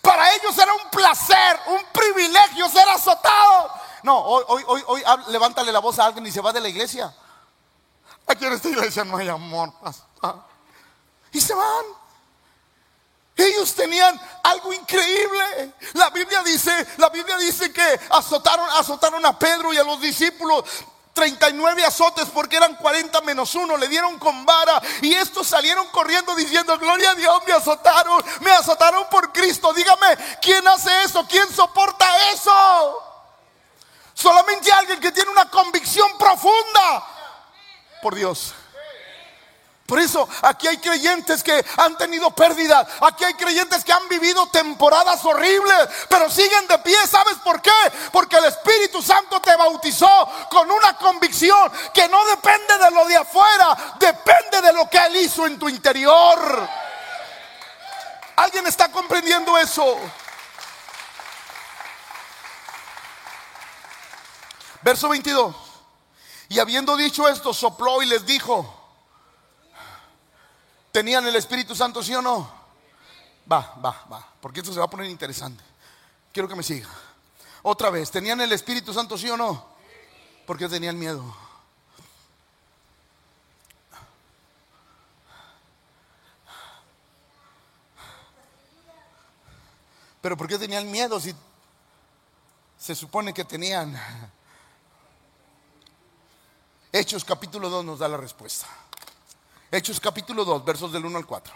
Para 0.01 0.33
ellos 0.33 0.57
era 0.57 0.73
un 0.73 0.89
placer, 0.89 1.59
un 1.67 1.85
privilegio 1.93 2.67
ser 2.67 2.89
azotados. 2.89 3.71
No, 4.01 4.17
hoy, 4.17 4.63
hoy, 4.65 4.83
hoy, 4.87 5.03
levántale 5.27 5.71
la 5.71 5.79
voz 5.79 5.99
a 5.99 6.05
alguien 6.05 6.25
y 6.25 6.31
se 6.31 6.41
va 6.41 6.51
de 6.51 6.61
la 6.61 6.69
iglesia. 6.69 7.13
Aquí 8.25 8.45
en 8.45 8.53
esta 8.53 8.69
iglesia 8.69 9.03
no 9.03 9.17
hay 9.17 9.29
amor. 9.29 9.71
Y 11.31 11.39
se 11.39 11.53
van. 11.53 11.85
Ellos 13.35 13.75
tenían 13.75 14.19
algo 14.43 14.73
increíble. 14.73 15.73
La 15.93 16.09
Biblia 16.09 16.41
dice, 16.41 16.87
la 16.97 17.09
Biblia 17.09 17.37
dice 17.37 17.71
que 17.71 17.99
azotaron, 18.09 18.67
azotaron 18.71 19.23
a 19.23 19.37
Pedro 19.37 19.71
y 19.73 19.77
a 19.77 19.83
los 19.83 20.01
discípulos 20.01 20.63
39 21.17 21.83
azotes 21.83 22.25
porque 22.31 22.57
eran 22.57 22.75
40 22.75 23.21
menos 23.21 23.55
uno, 23.55 23.75
le 23.75 23.87
dieron 23.87 24.19
con 24.19 24.45
vara 24.45 24.79
y 25.01 25.15
estos 25.15 25.47
salieron 25.47 25.87
corriendo 25.87 26.35
diciendo, 26.35 26.77
gloria 26.77 27.09
a 27.09 27.15
Dios, 27.15 27.41
me 27.47 27.53
azotaron, 27.53 28.23
me 28.41 28.51
azotaron 28.51 29.07
por 29.09 29.33
Cristo. 29.33 29.73
Dígame, 29.73 30.15
¿quién 30.43 30.67
hace 30.67 30.91
eso? 31.03 31.25
¿Quién 31.27 31.51
soporta 31.51 32.05
eso? 32.31 32.53
Solamente 34.13 34.71
alguien 34.71 34.99
que 34.99 35.11
tiene 35.11 35.31
una 35.31 35.49
convicción 35.49 36.07
profunda 36.19 37.03
por 38.03 38.13
Dios. 38.13 38.53
Por 39.87 39.99
eso 39.99 40.27
aquí 40.41 40.67
hay 40.67 40.77
creyentes 40.79 41.41
que 41.41 41.65
han 41.77 41.97
tenido 41.97 42.29
pérdidas. 42.31 42.85
Aquí 42.99 43.23
hay 43.23 43.33
creyentes 43.35 43.85
que 43.85 43.93
han 43.93 44.05
vivido 44.09 44.45
temporadas 44.47 45.23
horribles, 45.23 45.87
pero 46.09 46.29
siguen 46.29 46.67
de 46.67 46.77
pie. 46.79 47.07
¿Sabes 47.07 47.35
por 47.35 47.61
qué? 47.61 47.71
Porque 48.11 48.35
el 48.35 48.43
Espíritu 48.43 49.01
Santo 49.01 49.39
te 49.39 49.55
bautizó 49.55 50.29
con 50.49 50.69
una 50.69 50.97
convicción 50.97 51.71
que 51.93 52.05
no 52.09 52.25
depende 52.25 52.77
de 52.79 52.91
lo 52.91 53.05
de 53.05 53.15
afuera, 53.15 53.95
depende 53.97 54.61
de 54.61 54.73
lo 54.73 54.89
que 54.89 54.97
Él 54.97 55.15
hizo 55.15 55.47
en 55.47 55.57
tu 55.57 55.69
interior. 55.69 56.67
¿Alguien 58.35 58.67
está 58.67 58.91
comprendiendo 58.91 59.57
eso? 59.57 59.97
Verso 64.81 65.07
22. 65.07 65.55
Y 66.49 66.59
habiendo 66.59 66.97
dicho 66.97 67.25
esto, 67.29 67.53
sopló 67.53 68.01
y 68.01 68.07
les 68.07 68.25
dijo, 68.25 68.76
¿Tenían 70.97 71.27
el 71.27 71.35
Espíritu 71.35 71.75
Santo, 71.75 72.01
sí 72.01 72.15
o 72.15 72.23
no? 72.23 72.51
Va, 73.51 73.75
va, 73.85 74.03
va, 74.11 74.27
porque 74.41 74.61
esto 74.61 74.73
se 74.73 74.79
va 74.79 74.85
a 74.85 74.89
poner 74.89 75.07
interesante. 75.07 75.63
Quiero 76.33 76.49
que 76.49 76.55
me 76.55 76.63
siga. 76.63 76.89
Otra 77.61 77.91
vez, 77.91 78.09
¿tenían 78.09 78.41
el 78.41 78.51
Espíritu 78.51 78.91
Santo, 78.91 79.15
sí 79.15 79.29
o 79.29 79.37
no? 79.37 79.63
Porque 80.47 80.67
tenían 80.67 80.97
miedo. 80.97 81.23
Pero 90.19 90.35
¿por 90.35 90.47
qué 90.47 90.57
tenían 90.57 90.89
miedo 90.89 91.19
si 91.19 91.31
se 92.75 92.95
supone 92.95 93.35
que 93.35 93.45
tenían? 93.45 93.95
Hechos 96.91 97.23
capítulo 97.23 97.69
2 97.69 97.85
nos 97.85 97.99
da 97.99 98.07
la 98.07 98.17
respuesta. 98.17 98.67
Hechos 99.69 99.99
capítulo 99.99 100.45
2, 100.45 100.63
versos 100.63 100.93
del 100.93 101.05
1 101.05 101.17
al 101.17 101.25
4. 101.25 101.53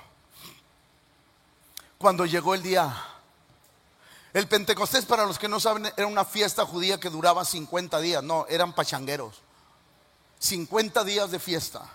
Cuando 1.98 2.26
llegó 2.26 2.54
el 2.54 2.62
día, 2.62 2.94
el 4.34 4.48
Pentecostés, 4.50 5.06
para 5.06 5.26
los 5.26 5.40
que 5.40 5.48
no 5.48 5.62
saben, 5.62 5.86
era 5.96 6.08
una 6.08 6.26
fiesta 6.26 6.66
judía 6.66 7.00
que 7.00 7.10
duraba 7.10 7.46
50 7.46 8.02
días. 8.02 8.22
No, 8.22 8.46
eran 8.50 8.74
pachangueros. 8.74 9.38
50 10.40 11.06
días 11.06 11.32
de 11.32 11.40
fiesta. 11.40 11.88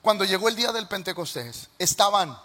Cuando 0.00 0.24
llegó 0.24 0.48
el 0.48 0.56
día 0.56 0.72
del 0.72 0.88
Pentecostés, 0.88 1.68
estaban, 1.78 2.38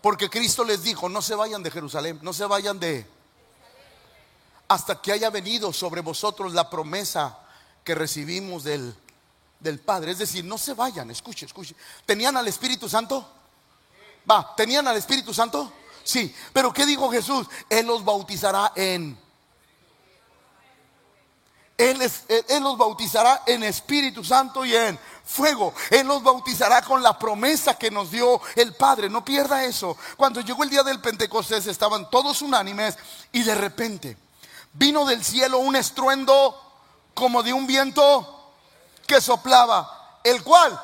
porque 0.00 0.30
Cristo 0.30 0.64
les 0.64 0.82
dijo, 0.82 1.10
no 1.10 1.20
se 1.20 1.34
vayan 1.34 1.62
de 1.62 1.70
Jerusalén, 1.70 2.18
no 2.22 2.32
se 2.32 2.46
vayan 2.46 2.80
de, 2.80 3.06
hasta 4.66 5.00
que 5.02 5.12
haya 5.12 5.28
venido 5.28 5.72
sobre 5.72 6.00
vosotros 6.00 6.54
la 6.54 6.70
promesa 6.70 7.38
que 7.84 7.94
recibimos 7.94 8.64
del 8.64 8.96
del 9.62 9.78
Padre. 9.78 10.12
Es 10.12 10.18
decir, 10.18 10.44
no 10.44 10.58
se 10.58 10.74
vayan, 10.74 11.10
escuche, 11.10 11.46
escuche. 11.46 11.74
¿Tenían 12.04 12.36
al 12.36 12.48
Espíritu 12.48 12.88
Santo? 12.88 13.26
Va, 14.30 14.54
¿tenían 14.56 14.86
al 14.86 14.96
Espíritu 14.96 15.32
Santo? 15.32 15.72
Sí, 16.04 16.34
pero 16.52 16.72
¿qué 16.72 16.84
dijo 16.84 17.10
Jesús? 17.10 17.46
Él 17.68 17.86
los 17.86 18.04
bautizará 18.04 18.72
en... 18.74 19.20
Él, 21.78 22.00
él, 22.28 22.62
los 22.62 22.76
bautizará 22.76 23.42
en 23.46 23.64
Espíritu 23.64 24.22
Santo 24.22 24.64
y 24.64 24.76
en 24.76 24.96
fuego. 25.24 25.74
Él 25.90 26.06
los 26.06 26.22
bautizará 26.22 26.82
con 26.82 27.02
la 27.02 27.18
promesa 27.18 27.76
que 27.76 27.90
nos 27.90 28.10
dio 28.10 28.40
el 28.54 28.74
Padre. 28.74 29.08
No 29.08 29.24
pierda 29.24 29.64
eso. 29.64 29.96
Cuando 30.16 30.40
llegó 30.42 30.62
el 30.62 30.70
día 30.70 30.84
del 30.84 31.00
Pentecostés 31.00 31.66
estaban 31.66 32.08
todos 32.08 32.40
unánimes 32.42 32.96
y 33.32 33.42
de 33.42 33.54
repente 33.56 34.16
vino 34.74 35.04
del 35.04 35.24
cielo 35.24 35.58
un 35.58 35.74
estruendo 35.74 36.56
como 37.14 37.42
de 37.42 37.52
un 37.52 37.66
viento 37.66 38.41
que 39.06 39.20
soplaba, 39.20 40.20
el 40.24 40.42
cual, 40.42 40.80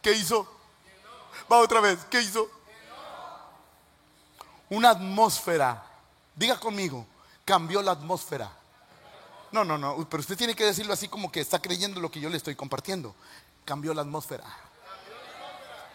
¿qué 0.00 0.12
hizo? 0.12 0.46
Va 1.50 1.58
otra 1.58 1.80
vez, 1.80 2.04
¿qué 2.10 2.20
hizo? 2.20 2.48
Una 4.70 4.90
atmósfera, 4.90 5.84
diga 6.34 6.58
conmigo, 6.58 7.06
cambió 7.44 7.82
la 7.82 7.92
atmósfera. 7.92 8.50
No, 9.52 9.64
no, 9.64 9.78
no, 9.78 10.06
pero 10.08 10.20
usted 10.20 10.36
tiene 10.36 10.56
que 10.56 10.64
decirlo 10.64 10.92
así 10.92 11.06
como 11.08 11.30
que 11.30 11.40
está 11.40 11.60
creyendo 11.60 12.00
lo 12.00 12.10
que 12.10 12.18
yo 12.18 12.28
le 12.28 12.36
estoy 12.36 12.56
compartiendo. 12.56 13.14
Cambió 13.64 13.94
la 13.94 14.02
atmósfera. 14.02 14.44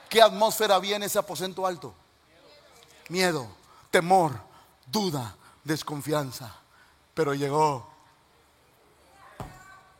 ¿Qué 0.09 0.21
atmósfera 0.21 0.75
había 0.75 0.95
en 0.95 1.03
ese 1.03 1.19
aposento 1.19 1.67
alto? 1.67 1.93
Miedo, 3.09 3.47
temor, 3.91 4.39
duda, 4.87 5.35
desconfianza. 5.63 6.55
Pero 7.13 7.33
llegó 7.33 7.87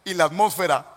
y 0.10 0.14
la 0.14 0.26
atmósfera. 0.26 0.96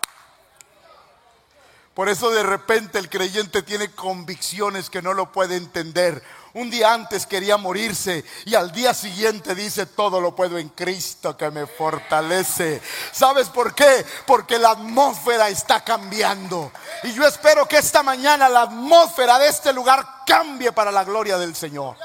Por 1.93 2.09
eso 2.09 2.31
de 2.31 2.41
repente 2.41 2.97
el 2.97 3.07
creyente 3.07 3.61
tiene 3.61 3.91
convicciones 3.91 4.89
que 4.89 5.03
no 5.03 5.13
lo 5.13 5.31
puede 5.31 5.57
entender. 5.57 6.23
Un 6.55 6.71
día 6.71 6.91
antes 6.91 7.27
quería 7.27 7.57
morirse 7.57 8.25
y 8.45 8.55
al 8.55 8.71
día 8.71 8.95
siguiente 8.95 9.53
dice, 9.53 9.85
todo 9.85 10.19
lo 10.19 10.35
puedo 10.35 10.57
en 10.57 10.69
Cristo 10.69 11.37
que 11.37 11.51
me 11.51 11.67
fortalece. 11.67 12.81
¿Sabes 13.11 13.49
por 13.49 13.75
qué? 13.75 14.05
Porque 14.25 14.57
la 14.57 14.71
atmósfera 14.71 15.49
está 15.49 15.83
cambiando. 15.83 16.71
Y 17.03 17.13
yo 17.13 17.27
espero 17.27 17.67
que 17.67 17.77
esta 17.77 18.01
mañana 18.01 18.49
la 18.49 18.63
atmósfera 18.63 19.37
de 19.37 19.49
este 19.49 19.71
lugar 19.71 20.23
cambie 20.25 20.71
para 20.71 20.91
la 20.91 21.03
gloria 21.03 21.37
del 21.37 21.55
Señor. 21.55 21.95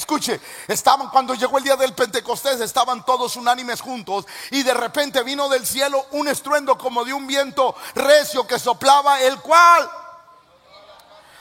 Escuche, 0.00 0.40
estaban 0.66 1.10
cuando 1.10 1.34
llegó 1.34 1.58
el 1.58 1.64
día 1.64 1.76
del 1.76 1.92
Pentecostés, 1.92 2.58
estaban 2.62 3.04
todos 3.04 3.36
unánimes 3.36 3.82
juntos 3.82 4.24
y 4.50 4.62
de 4.62 4.72
repente 4.72 5.22
vino 5.22 5.46
del 5.50 5.66
cielo 5.66 6.06
un 6.12 6.26
estruendo 6.26 6.78
como 6.78 7.04
de 7.04 7.12
un 7.12 7.26
viento 7.26 7.74
recio 7.94 8.46
que 8.46 8.58
soplaba, 8.58 9.20
el 9.20 9.38
cual, 9.42 9.90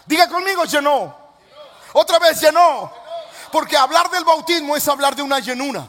diga 0.05 0.27
conmigo, 0.27 0.65
llenó. 0.65 1.15
Otra 1.93 2.19
vez 2.19 2.41
llenó. 2.41 2.91
Porque 3.49 3.77
hablar 3.77 4.09
del 4.09 4.25
bautismo 4.25 4.75
es 4.75 4.85
hablar 4.89 5.15
de 5.15 5.21
una 5.21 5.39
llenura. 5.39 5.87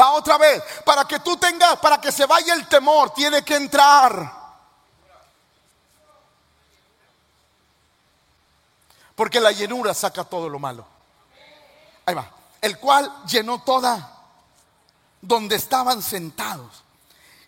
Va 0.00 0.12
otra 0.12 0.38
vez, 0.38 0.62
para 0.84 1.06
que 1.06 1.18
tú 1.18 1.36
tengas, 1.38 1.76
para 1.80 2.00
que 2.00 2.12
se 2.12 2.24
vaya 2.24 2.54
el 2.54 2.68
temor, 2.68 3.10
tiene 3.10 3.42
que 3.42 3.56
entrar. 3.56 4.32
Porque 9.16 9.40
la 9.40 9.50
llenura 9.50 9.92
saca 9.92 10.22
todo 10.22 10.48
lo 10.48 10.60
malo. 10.60 10.97
Ahí 12.08 12.14
va. 12.14 12.26
El 12.62 12.78
cual 12.78 13.22
llenó 13.26 13.60
toda 13.60 14.18
donde 15.20 15.56
estaban 15.56 16.00
sentados. 16.00 16.82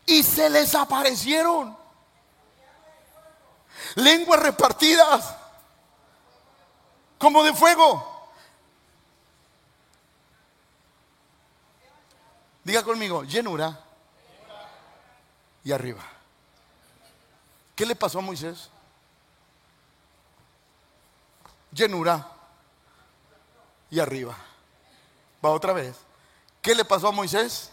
Y 0.05 0.23
se 0.23 0.51
les 0.51 0.75
aparecieron 0.75 1.75
lenguas 3.94 4.38
repartidas 4.38 5.35
como 7.16 7.42
de 7.42 7.55
fuego. 7.55 8.29
Diga 12.62 12.83
conmigo, 12.83 13.25
llenura 13.25 13.81
y 15.64 15.73
arriba. 15.73 16.03
¿Qué 17.75 17.87
le 17.87 17.96
pasó 17.96 18.18
a 18.18 18.23
Moisés? 18.23 18.68
Llenura 21.73 22.31
y 23.88 23.98
arriba. 24.00 24.37
Va 25.44 25.50
otra 25.50 25.72
vez. 25.72 25.96
¿Qué 26.60 26.74
le 26.74 26.84
pasó 26.84 27.08
a 27.08 27.12
Moisés? 27.12 27.70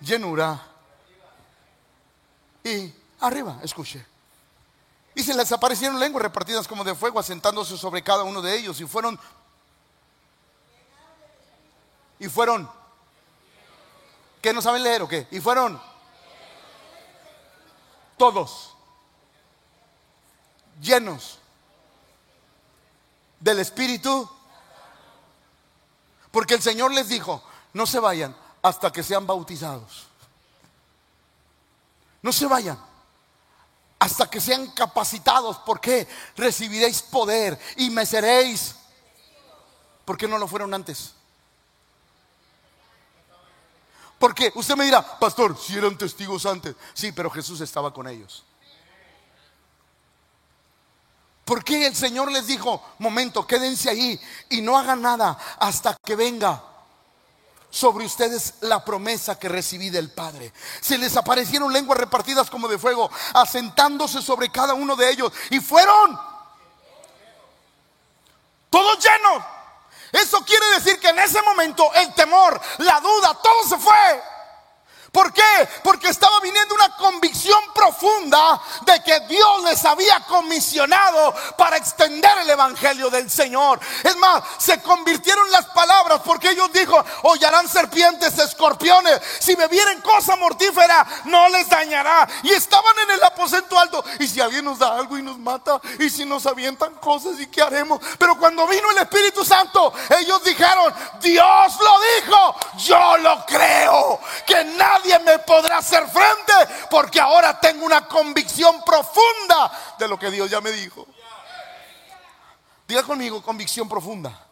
Llenura. 0.00 0.60
Y 2.64 2.92
arriba, 3.20 3.58
escuche. 3.62 4.04
Y 5.14 5.22
se 5.22 5.34
les 5.34 5.50
aparecieron 5.52 6.00
lenguas 6.00 6.22
repartidas 6.22 6.66
como 6.66 6.84
de 6.84 6.94
fuego, 6.94 7.18
asentándose 7.18 7.76
sobre 7.76 8.02
cada 8.02 8.24
uno 8.24 8.42
de 8.42 8.56
ellos. 8.56 8.80
Y 8.80 8.86
fueron. 8.86 9.18
Y 12.18 12.28
fueron. 12.28 12.68
¿Qué 14.42 14.52
no 14.52 14.62
saben 14.62 14.82
leer 14.82 15.02
o 15.02 15.08
qué? 15.08 15.26
Y 15.30 15.40
fueron. 15.40 15.80
Todos. 18.16 18.74
Llenos. 20.80 21.38
Del 23.38 23.58
Espíritu 23.60 24.28
porque 26.30 26.54
el 26.54 26.62
Señor 26.62 26.92
les 26.92 27.08
dijo, 27.08 27.42
no 27.72 27.86
se 27.86 27.98
vayan 27.98 28.36
hasta 28.62 28.92
que 28.92 29.02
sean 29.02 29.26
bautizados. 29.26 30.06
No 32.22 32.32
se 32.32 32.46
vayan 32.46 32.78
hasta 33.98 34.28
que 34.30 34.40
sean 34.40 34.70
capacitados, 34.72 35.58
porque 35.58 36.08
recibiréis 36.36 37.02
poder 37.02 37.58
y 37.76 37.90
me 37.90 38.06
seréis 38.06 38.76
¿Por 40.10 40.18
qué 40.18 40.26
no 40.26 40.38
lo 40.38 40.48
fueron 40.48 40.74
antes? 40.74 41.12
Porque 44.18 44.50
usted 44.56 44.74
me 44.74 44.84
dirá, 44.84 45.20
pastor, 45.20 45.56
si 45.56 45.78
eran 45.78 45.96
testigos 45.96 46.46
antes. 46.46 46.74
Sí, 46.94 47.12
pero 47.12 47.30
Jesús 47.30 47.60
estaba 47.60 47.94
con 47.94 48.08
ellos. 48.08 48.42
¿Por 51.50 51.64
qué 51.64 51.84
el 51.84 51.96
Señor 51.96 52.30
les 52.30 52.46
dijo, 52.46 52.80
momento, 52.98 53.44
quédense 53.44 53.90
ahí 53.90 54.20
y 54.50 54.60
no 54.60 54.78
hagan 54.78 55.02
nada 55.02 55.36
hasta 55.58 55.96
que 56.06 56.14
venga 56.14 56.62
sobre 57.68 58.04
ustedes 58.04 58.54
la 58.60 58.84
promesa 58.84 59.36
que 59.36 59.48
recibí 59.48 59.90
del 59.90 60.12
Padre. 60.12 60.52
Se 60.80 60.96
les 60.96 61.16
aparecieron 61.16 61.72
lenguas 61.72 61.98
repartidas 61.98 62.48
como 62.48 62.68
de 62.68 62.78
fuego, 62.78 63.10
asentándose 63.34 64.22
sobre 64.22 64.52
cada 64.52 64.74
uno 64.74 64.94
de 64.94 65.10
ellos. 65.10 65.32
Y 65.50 65.58
fueron 65.58 66.20
todos 68.70 69.04
llenos. 69.04 69.42
Eso 70.12 70.44
quiere 70.44 70.66
decir 70.76 71.00
que 71.00 71.08
en 71.08 71.18
ese 71.18 71.42
momento 71.42 71.92
el 71.94 72.14
temor, 72.14 72.60
la 72.78 73.00
duda, 73.00 73.36
todo 73.42 73.64
se 73.68 73.76
fue. 73.76 74.22
¿Por 75.12 75.32
qué? 75.32 75.68
Porque 75.82 76.08
estaba 76.08 76.38
viniendo 76.40 76.72
una 76.74 76.96
convicción 76.96 77.58
profunda 77.74 78.60
de 78.82 79.02
que 79.02 79.18
Dios 79.20 79.64
les 79.64 79.84
había 79.84 80.20
comisionado 80.20 81.34
para 81.58 81.76
extender 81.76 82.30
el 82.38 82.50
Evangelio 82.50 83.10
del 83.10 83.28
Señor. 83.28 83.80
Es 84.04 84.16
más, 84.16 84.44
se 84.58 84.80
convirtieron 84.82 85.50
las 85.50 85.66
palabras 85.66 86.20
porque 86.24 86.50
ellos 86.50 86.72
dijo, 86.72 87.04
hollarán 87.22 87.68
serpientes, 87.68 88.38
escorpiones, 88.38 89.20
si 89.40 89.56
bebieren 89.56 90.00
cosa 90.00 90.36
mortífera, 90.36 91.04
no 91.24 91.48
les 91.48 91.68
dañará. 91.68 92.28
Y 92.44 92.50
estaban 92.50 92.96
en 93.00 93.10
el 93.10 93.24
aposento 93.24 93.76
alto. 93.76 94.04
Y 94.20 94.28
si 94.28 94.40
alguien 94.40 94.64
nos 94.64 94.78
da 94.78 94.96
algo 94.96 95.18
y 95.18 95.22
nos 95.22 95.38
mata, 95.38 95.80
y 95.98 96.08
si 96.08 96.24
nos 96.24 96.46
avientan 96.46 96.94
cosas, 96.96 97.40
¿y 97.40 97.48
qué 97.48 97.62
haremos? 97.62 98.00
Pero 98.16 98.38
cuando 98.38 98.64
vino 98.68 98.88
el 98.92 98.98
Espíritu 98.98 99.44
Santo, 99.44 99.92
ellos 100.20 100.44
dijeron, 100.44 100.94
Dios 101.20 101.74
lo 101.80 102.00
dijo, 102.14 102.56
yo 102.78 103.16
lo 103.18 103.44
creo, 103.44 104.20
que 104.46 104.64
nada 104.64 104.99
nadie 105.00 105.18
me 105.20 105.38
podrá 105.40 105.78
hacer 105.78 106.06
frente 106.08 106.52
porque 106.90 107.20
ahora 107.20 107.58
tengo 107.58 107.84
una 107.84 108.06
convicción 108.06 108.82
profunda 108.84 109.96
de 109.98 110.08
lo 110.08 110.18
que 110.18 110.30
Dios 110.30 110.50
ya 110.50 110.60
me 110.60 110.70
dijo. 110.72 111.06
Diga 112.86 113.02
conmigo, 113.02 113.42
convicción 113.42 113.88
profunda. 113.88 114.46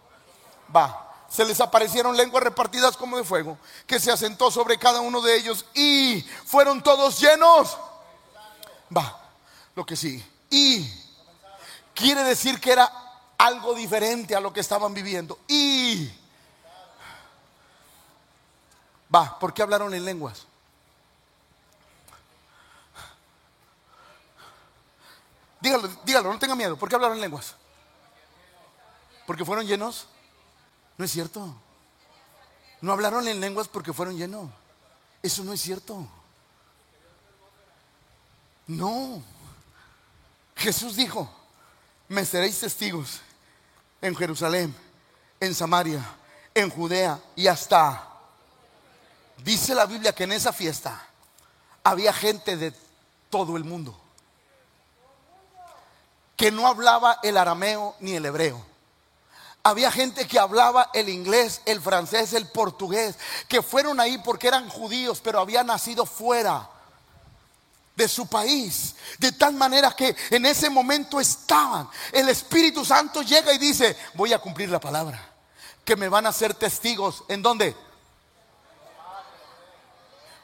Va. 0.75 1.05
Se 1.29 1.45
les 1.45 1.61
aparecieron 1.61 2.17
lenguas 2.17 2.43
repartidas 2.43 2.97
como 2.97 3.19
de 3.19 3.25
fuego, 3.25 3.59
que 3.87 4.01
se 4.01 4.11
asentó 4.11 4.51
sobre 4.51 4.79
cada 4.79 5.03
uno 5.03 5.21
de 5.21 5.37
ellos 5.37 5.67
y 5.75 6.23
fueron 6.47 6.83
todos 6.83 7.21
llenos. 7.21 7.77
Va, 8.97 9.21
lo 9.75 9.85
que 9.85 9.95
sí. 9.95 10.25
Y 10.49 10.91
quiere 11.95 12.25
decir 12.25 12.59
que 12.59 12.73
era 12.73 12.91
algo 13.37 13.75
diferente 13.75 14.35
a 14.35 14.41
lo 14.41 14.53
que 14.53 14.61
estaban 14.61 14.95
viviendo. 14.95 15.39
Y 15.49 16.11
Va, 19.15 19.39
¿por 19.39 19.55
qué 19.55 19.63
hablaron 19.63 19.95
en 19.95 20.05
lenguas? 20.05 20.47
Dígalo, 25.61 25.89
dígalo, 26.05 26.33
no 26.33 26.39
tenga 26.39 26.55
miedo. 26.55 26.77
¿Por 26.77 26.89
qué 26.89 26.95
hablaron 26.95 27.17
en 27.17 27.23
lenguas? 27.23 27.55
¿Porque 29.27 29.45
fueron 29.45 29.67
llenos? 29.67 30.07
No 30.97 31.05
es 31.05 31.11
cierto. 31.11 31.55
No 32.81 32.93
hablaron 32.93 33.27
en 33.27 33.41
lenguas 33.41 33.69
porque 33.69 33.93
fueron 33.93 34.17
llenos. 34.17 34.49
Eso 35.23 35.43
no 35.43 35.53
es 35.53 35.61
cierto. 35.61 36.07
No. 38.67 39.23
Jesús 40.55 40.97
dijo, 40.97 41.31
me 42.09 42.25
seréis 42.25 42.61
testigos 42.61 43.21
en 44.01 44.15
Jerusalén, 44.15 44.75
en 45.41 45.55
Samaria, 45.55 46.05
en 46.55 46.71
Judea 46.71 47.21
y 47.35 47.47
hasta 47.47 48.08
Dice 49.45 49.75
la 49.75 49.87
Biblia 49.87 50.15
que 50.15 50.25
en 50.25 50.33
esa 50.33 50.53
fiesta 50.53 51.07
había 51.85 52.13
gente 52.13 52.57
de 52.57 52.73
todo 53.31 53.57
el 53.57 53.65
mundo 53.65 53.99
que 56.39 56.53
no 56.53 56.69
hablaba 56.69 57.19
el 57.25 57.37
arameo 57.37 57.97
ni 57.99 58.15
el 58.15 58.25
hebreo. 58.25 58.65
Había 59.65 59.91
gente 59.91 60.29
que 60.29 60.39
hablaba 60.39 60.89
el 60.95 61.09
inglés, 61.09 61.61
el 61.67 61.81
francés, 61.81 62.33
el 62.33 62.47
portugués, 62.47 63.17
que 63.49 63.61
fueron 63.61 63.99
ahí 63.99 64.19
porque 64.19 64.47
eran 64.47 64.69
judíos, 64.69 65.21
pero 65.21 65.41
habían 65.41 65.67
nacido 65.67 66.07
fuera 66.07 66.71
de 67.97 68.07
su 68.07 68.29
país. 68.29 68.95
De 69.19 69.33
tal 69.33 69.55
manera 69.55 69.91
que 69.91 70.15
en 70.31 70.47
ese 70.47 70.71
momento 70.71 71.19
estaban. 71.19 71.91
El 72.13 72.29
Espíritu 72.29 72.85
Santo 72.85 73.23
llega 73.23 73.53
y 73.53 73.59
dice, 73.59 73.97
voy 74.15 74.33
a 74.33 74.39
cumplir 74.39 74.71
la 74.71 74.79
palabra. 74.79 75.21
Que 75.85 75.97
me 75.97 76.09
van 76.09 76.27
a 76.27 76.33
ser 76.33 76.55
testigos. 76.55 77.25
¿En 77.27 77.43
dónde? 77.43 77.77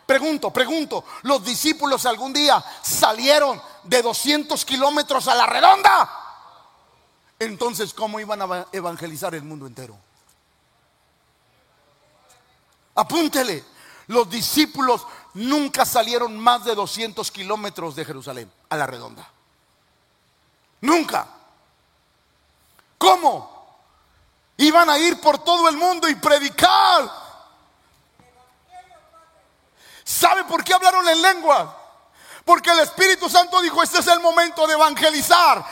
Pregunto, 0.06 0.50
pregunto, 0.50 1.04
¿los 1.22 1.42
discípulos 1.44 2.04
algún 2.04 2.32
día 2.32 2.62
salieron 2.82 3.60
de 3.84 4.02
200 4.02 4.64
kilómetros 4.64 5.28
a 5.28 5.34
la 5.34 5.46
redonda? 5.46 6.10
Entonces, 7.38 7.94
¿cómo 7.94 8.20
iban 8.20 8.42
a 8.42 8.66
evangelizar 8.72 9.34
el 9.34 9.42
mundo 9.42 9.66
entero? 9.66 9.96
Apúntele, 12.94 13.64
los 14.08 14.28
discípulos 14.28 15.06
nunca 15.34 15.84
salieron 15.84 16.38
más 16.38 16.64
de 16.64 16.74
200 16.74 17.30
kilómetros 17.30 17.96
de 17.96 18.04
Jerusalén 18.04 18.52
a 18.68 18.76
la 18.76 18.86
redonda. 18.86 19.28
Nunca. 20.82 21.26
¿Cómo? 22.98 23.54
Iban 24.58 24.90
a 24.90 24.98
ir 24.98 25.20
por 25.20 25.38
todo 25.38 25.68
el 25.68 25.76
mundo 25.76 26.08
y 26.08 26.14
predicar 26.14 27.23
¿Sabe 30.04 30.44
por 30.44 30.62
qué 30.62 30.74
hablaron 30.74 31.08
en 31.08 31.22
lengua? 31.22 31.80
Porque 32.44 32.70
el 32.70 32.80
Espíritu 32.80 33.28
Santo 33.30 33.60
dijo, 33.62 33.82
este 33.82 34.00
es 34.00 34.06
el 34.06 34.20
momento 34.20 34.66
de 34.66 34.74
evangelizar. 34.74 35.64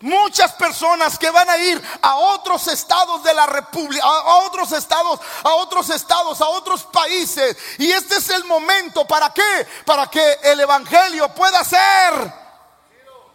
Muchas 0.00 0.52
personas 0.52 1.18
que 1.18 1.30
van 1.30 1.48
a 1.48 1.56
ir 1.56 1.82
a 2.02 2.16
otros 2.16 2.66
estados 2.68 3.22
de 3.22 3.32
la 3.32 3.46
República, 3.46 4.04
a 4.04 4.38
otros 4.38 4.72
estados, 4.72 5.20
a 5.42 5.54
otros 5.54 5.88
estados, 5.90 6.40
a 6.40 6.48
otros 6.48 6.84
países. 6.84 7.56
Y 7.78 7.90
este 7.90 8.16
es 8.16 8.28
el 8.30 8.44
momento, 8.44 9.06
¿para 9.06 9.32
qué? 9.32 9.66
Para 9.86 10.08
que 10.08 10.38
el 10.42 10.60
Evangelio 10.60 11.28
pueda 11.34 11.62
ser 11.64 12.43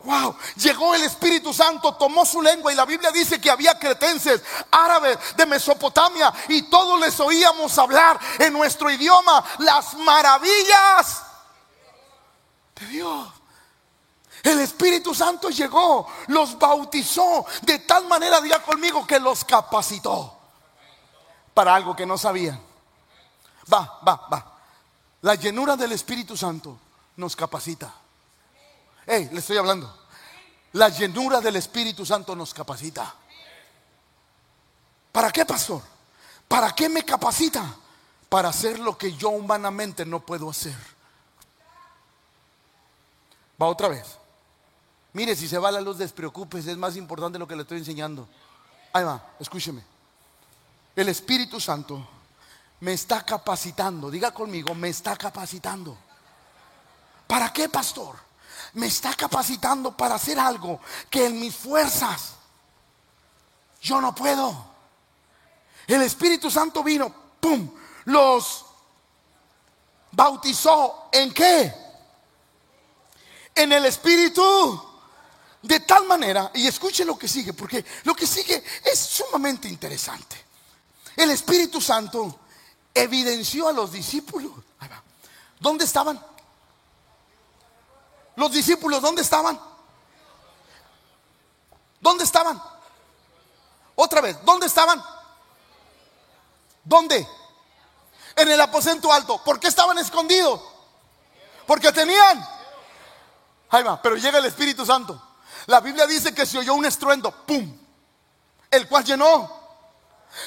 Wow, 0.04 0.36
llegó 0.56 0.96
el 0.96 1.04
Espíritu 1.04 1.54
Santo, 1.54 1.94
tomó 1.96 2.26
su 2.26 2.42
lengua 2.42 2.72
y 2.72 2.76
la 2.76 2.86
Biblia 2.86 3.12
dice 3.12 3.42
que 3.42 3.52
había 3.52 3.78
cretenses, 3.78 4.42
árabes 4.72 5.18
de 5.36 5.46
Mesopotamia 5.46 6.34
y 6.48 6.64
todos 6.64 7.00
les 7.02 7.20
oíamos 7.20 7.78
hablar 7.78 8.18
en 8.38 8.54
nuestro 8.54 8.90
idioma 8.90 9.44
las 9.58 9.96
maravillas 9.96 11.24
de 12.80 12.86
Dios. 12.88 13.30
El 14.42 14.62
Espíritu 14.62 15.14
Santo 15.14 15.50
llegó, 15.50 16.08
los 16.28 16.58
bautizó 16.58 17.46
de 17.64 17.80
tal 17.80 18.08
manera, 18.08 18.40
diga 18.40 18.64
conmigo, 18.64 19.06
que 19.06 19.20
los 19.20 19.44
capacitó 19.44 20.38
para 21.54 21.76
algo 21.76 21.94
que 21.94 22.06
no 22.06 22.18
sabían. 22.18 22.62
Va, 23.72 24.00
va, 24.08 24.28
va. 24.32 24.58
La 25.22 25.36
llenura 25.36 25.76
del 25.76 25.92
Espíritu 25.92 26.38
Santo 26.38 26.78
nos 27.18 27.36
capacita. 27.36 27.94
Hey, 29.12 29.28
le 29.32 29.40
estoy 29.40 29.58
hablando. 29.58 29.92
La 30.74 30.90
llenura 30.90 31.42
del 31.42 31.56
Espíritu 31.56 32.06
Santo 32.06 32.36
nos 32.36 32.54
capacita. 32.54 33.12
¿Para 35.12 35.32
qué, 35.32 35.48
pastor? 35.48 35.82
¿Para 36.48 36.76
qué 36.76 36.88
me 36.90 37.04
capacita? 37.04 37.76
Para 38.30 38.50
hacer 38.50 38.78
lo 38.78 38.96
que 39.00 39.14
yo 39.14 39.30
humanamente 39.30 40.06
no 40.06 40.20
puedo 40.20 40.48
hacer. 40.48 40.76
Va 43.60 43.66
otra 43.66 43.88
vez. 43.88 44.06
Mire, 45.14 45.36
si 45.36 45.48
se 45.48 45.58
va 45.58 45.72
la 45.72 45.82
luz, 45.82 45.98
despreocúpese, 45.98 46.70
es 46.72 46.78
más 46.78 46.96
importante 46.96 47.40
lo 47.40 47.48
que 47.48 47.56
le 47.56 47.64
estoy 47.64 47.80
enseñando. 47.80 48.30
Ahí 48.94 49.04
va, 49.04 49.32
escúcheme. 49.40 49.84
El 50.96 51.10
Espíritu 51.10 51.60
Santo 51.60 52.08
me 52.82 52.94
está 52.94 53.26
capacitando. 53.26 54.12
Diga 54.12 54.30
conmigo, 54.30 54.76
me 54.76 54.90
está 54.90 55.18
capacitando. 55.18 55.98
¿Para 57.26 57.52
qué, 57.52 57.70
pastor? 57.70 58.29
Me 58.74 58.88
está 58.88 59.14
capacitando 59.14 59.96
para 59.96 60.16
hacer 60.16 60.40
algo 60.40 60.80
que 61.10 61.26
en 61.26 61.40
mis 61.40 61.56
fuerzas 61.56 62.34
yo 63.82 64.02
no 64.02 64.14
puedo. 64.14 64.66
El 65.88 66.02
Espíritu 66.02 66.52
Santo 66.52 66.84
vino, 66.84 67.14
¡pum! 67.40 67.72
Los 68.06 68.66
bautizó 70.12 71.10
en 71.12 71.34
qué? 71.34 71.74
En 73.56 73.72
el 73.72 73.86
Espíritu. 73.86 74.86
De 75.62 75.82
tal 75.82 76.06
manera, 76.06 76.52
y 76.54 76.68
escuche 76.68 77.04
lo 77.04 77.18
que 77.18 77.28
sigue, 77.28 77.52
porque 77.52 77.84
lo 78.06 78.16
que 78.16 78.26
sigue 78.26 78.64
es 78.86 78.98
sumamente 78.98 79.68
interesante. 79.68 80.38
El 81.18 81.32
Espíritu 81.32 81.82
Santo 81.82 82.40
evidenció 82.94 83.68
a 83.68 83.74
los 83.74 83.92
discípulos. 83.92 84.54
¿Dónde 85.60 85.84
estaban? 85.84 86.24
Los 88.40 88.54
discípulos, 88.54 89.02
¿dónde 89.02 89.22
estaban? 89.22 89.60
¿Dónde 92.00 92.24
estaban? 92.24 92.64
Otra 93.96 94.22
vez, 94.22 94.38
¿dónde 94.46 94.66
estaban? 94.66 95.04
¿Dónde? 96.86 97.28
En 98.38 98.50
el 98.50 98.62
aposento 98.62 99.12
alto. 99.12 99.44
¿Por 99.44 99.60
qué 99.60 99.68
estaban 99.68 99.98
escondidos? 99.98 100.62
Porque 101.68 101.92
tenían. 101.92 102.48
Ahí 103.72 103.84
pero 104.02 104.16
llega 104.16 104.38
el 104.38 104.46
Espíritu 104.46 104.86
Santo. 104.86 105.22
La 105.66 105.82
Biblia 105.82 106.08
dice 106.08 106.34
que 106.34 106.46
se 106.46 106.60
oyó 106.60 106.76
un 106.76 106.86
estruendo, 106.86 107.32
¡pum! 107.46 107.78
El 108.72 108.88
cual 108.88 109.04
llenó. 109.04 109.52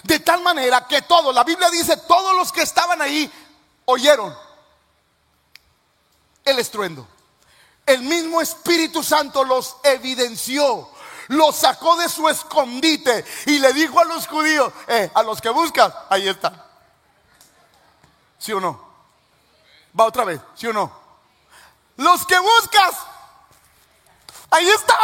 De 0.04 0.18
tal 0.20 0.40
manera 0.40 0.88
que 0.88 1.02
todos, 1.02 1.34
la 1.34 1.44
Biblia 1.44 1.68
dice, 1.68 1.98
todos 1.98 2.34
los 2.38 2.50
que 2.52 2.62
estaban 2.62 3.02
ahí 3.02 3.30
oyeron 3.84 4.34
el 6.42 6.58
estruendo. 6.58 7.06
El 7.86 8.02
mismo 8.02 8.40
Espíritu 8.40 9.02
Santo 9.02 9.44
los 9.44 9.76
evidenció, 9.82 10.88
los 11.28 11.56
sacó 11.56 11.96
de 11.96 12.08
su 12.08 12.28
escondite 12.28 13.24
y 13.46 13.58
le 13.58 13.72
dijo 13.72 13.98
a 13.98 14.04
los 14.04 14.26
judíos, 14.26 14.72
eh, 14.86 15.10
a 15.14 15.22
los 15.22 15.40
que 15.40 15.50
buscas, 15.50 15.92
ahí 16.08 16.28
está. 16.28 16.66
¿Sí 18.38 18.52
o 18.52 18.60
no? 18.60 18.92
Va 19.98 20.04
otra 20.04 20.24
vez, 20.24 20.40
¿sí 20.54 20.66
o 20.66 20.72
no? 20.72 20.92
Los 21.96 22.26
que 22.26 22.38
buscas, 22.38 22.96
ahí 24.50 24.68
está. 24.68 24.96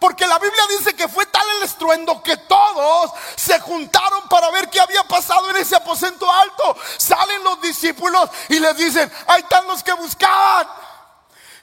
Porque 0.00 0.26
la 0.26 0.38
Biblia 0.38 0.62
dice 0.78 0.94
que 0.94 1.08
fue 1.08 1.24
tal 1.26 1.46
el 1.56 1.62
estruendo 1.62 2.22
que 2.22 2.36
todos 2.36 3.12
se 3.36 3.58
juntaron 3.60 4.28
para 4.28 4.50
ver 4.50 4.68
qué 4.68 4.80
había 4.80 5.02
pasado 5.04 5.48
en 5.50 5.56
ese 5.56 5.76
aposento 5.76 6.30
alto. 6.30 6.76
Salen 6.98 7.42
los 7.42 7.60
discípulos 7.60 8.28
y 8.48 8.58
les 8.58 8.76
dicen, 8.76 9.10
ahí 9.26 9.42
están 9.42 9.66
los 9.66 9.82
que 9.82 9.92
buscaban. 9.94 10.68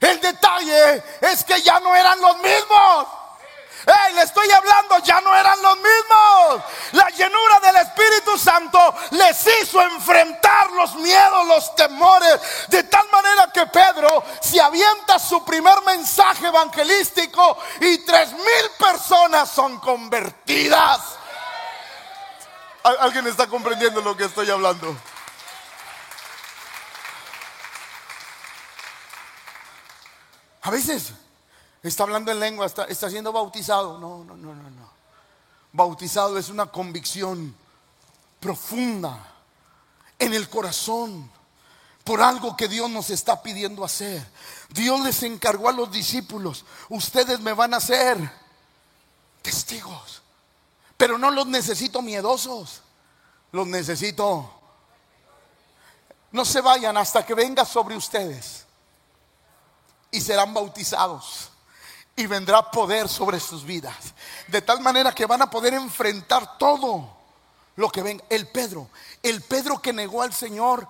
El 0.04 0.20
detalle 0.20 1.01
es 1.22 1.45
que 1.45 1.62
ya 1.62 1.80
no 1.80 1.95
eran 1.95 2.20
los 2.20 2.38
mismos. 2.39 3.08
Hey, 3.86 4.14
le 4.16 4.24
estoy 4.24 4.49
hablando, 4.51 4.99
ya 4.99 5.22
no 5.22 5.34
eran 5.34 5.62
los 5.62 5.78
mismos. 5.78 6.64
La 6.91 7.10
llenura 7.10 7.60
del 7.62 7.78
Espíritu 7.78 8.38
Santo 8.38 8.80
les 9.12 9.47
hizo 9.62 9.82
enfrentar 9.82 10.72
los 10.72 10.95
miedos, 10.95 11.47
los 11.47 11.76
temores, 11.76 12.39
de 12.68 12.84
tal 12.84 13.08
manera 13.10 13.49
que 13.54 13.66
Pedro 13.68 14.26
se 14.41 14.60
avienta 14.60 15.18
su 15.20 15.43
primer 15.45 15.82
mensaje 15.84 16.47
evangelístico 16.47 17.58
y 17.80 17.99
tres 17.99 18.34
mil 18.34 18.72
personas 18.78 19.49
son 19.49 19.80
convertidas. 19.80 20.99
¿Alguien 22.84 23.28
está 23.28 23.47
comprendiendo 23.47 24.01
lo 24.01 24.18
que 24.18 24.26
estoy 24.26 24.51
hablando? 24.51 24.93
A 30.64 30.72
veces 30.72 31.14
está 31.82 32.03
hablando 32.03 32.32
en 32.32 32.39
lengua, 32.39 32.66
está, 32.66 33.09
siendo 33.09 33.34
bautizado. 33.34 33.97
No, 33.97 34.24
no, 34.24 34.36
no, 34.38 34.55
no, 34.55 34.70
no. 34.70 34.89
Bautizado 35.74 36.38
es 36.38 36.49
una 36.49 36.68
convicción 36.68 37.53
profunda 38.39 39.28
en 40.18 40.34
el 40.34 40.49
corazón 40.49 41.30
por 42.05 42.22
algo 42.22 42.55
que 42.55 42.70
Dios 42.70 42.89
nos 42.89 43.09
está 43.09 43.41
pidiendo 43.43 43.84
hacer. 43.84 44.26
Dios 44.70 45.01
les 45.01 45.22
encargó 45.24 45.68
a 45.68 45.74
los 45.74 45.91
discípulos, 45.91 46.64
ustedes 46.89 47.39
me 47.41 47.53
van 47.53 47.74
a 47.74 47.78
hacer 47.78 48.18
testigos, 49.41 50.22
pero 50.95 51.18
no 51.18 51.30
los 51.30 51.47
necesito 51.47 52.01
miedosos, 52.01 52.82
los 53.51 53.68
necesito. 53.68 54.49
No 56.32 56.45
se 56.45 56.61
vayan 56.61 56.95
hasta 56.97 57.26
que 57.26 57.34
venga 57.34 57.66
sobre 57.66 57.97
ustedes 57.97 58.66
y 60.14 60.22
serán 60.22 60.53
bautizados. 60.53 61.49
Y 62.16 62.28
vendrá 62.28 62.70
poder 62.70 63.09
sobre 63.09 63.39
sus 63.39 63.66
vidas. 63.66 64.14
De 64.47 64.61
tal 64.61 64.80
manera 64.80 65.14
que 65.14 65.26
van 65.26 65.41
a 65.41 65.49
poder 65.49 65.74
enfrentar 65.74 66.57
todo 66.59 67.18
lo 67.76 67.89
que 67.89 68.03
venga. 68.03 68.24
El 68.30 68.47
Pedro, 68.47 68.88
el 69.24 69.41
Pedro 69.41 69.82
que 69.82 69.91
negó 69.91 70.22
al 70.22 70.32
Señor 70.32 70.88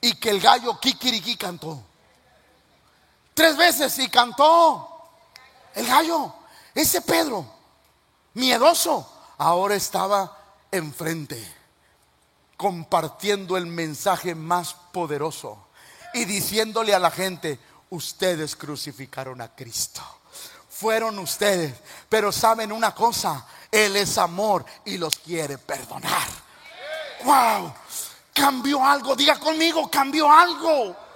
y 0.00 0.14
que 0.14 0.30
el 0.30 0.40
gallo 0.40 0.78
kikiriki 0.78 1.36
cantó. 1.36 1.82
Tres 3.34 3.56
veces 3.56 3.98
y 3.98 4.08
cantó 4.08 5.10
el 5.74 5.86
gallo. 5.86 6.32
Ese 6.72 7.02
Pedro, 7.02 7.44
miedoso, 8.34 9.12
ahora 9.36 9.74
estaba 9.74 10.38
enfrente, 10.70 11.56
compartiendo 12.56 13.56
el 13.56 13.66
mensaje 13.66 14.36
más 14.36 14.74
poderoso 14.92 15.67
y 16.14 16.24
diciéndole 16.24 16.94
a 16.94 16.98
la 16.98 17.10
gente, 17.10 17.58
ustedes 17.90 18.56
crucificaron 18.56 19.40
a 19.40 19.54
Cristo. 19.54 20.02
Fueron 20.68 21.18
ustedes, 21.18 21.74
pero 22.08 22.30
saben 22.30 22.70
una 22.70 22.94
cosa, 22.94 23.46
Él 23.70 23.96
es 23.96 24.16
amor 24.18 24.64
y 24.84 24.96
los 24.96 25.18
quiere 25.18 25.58
perdonar. 25.58 26.28
Wow, 27.24 27.74
cambió 28.32 28.84
algo, 28.84 29.16
diga 29.16 29.38
conmigo, 29.38 29.90
cambió 29.90 30.30
algo. 30.30 31.07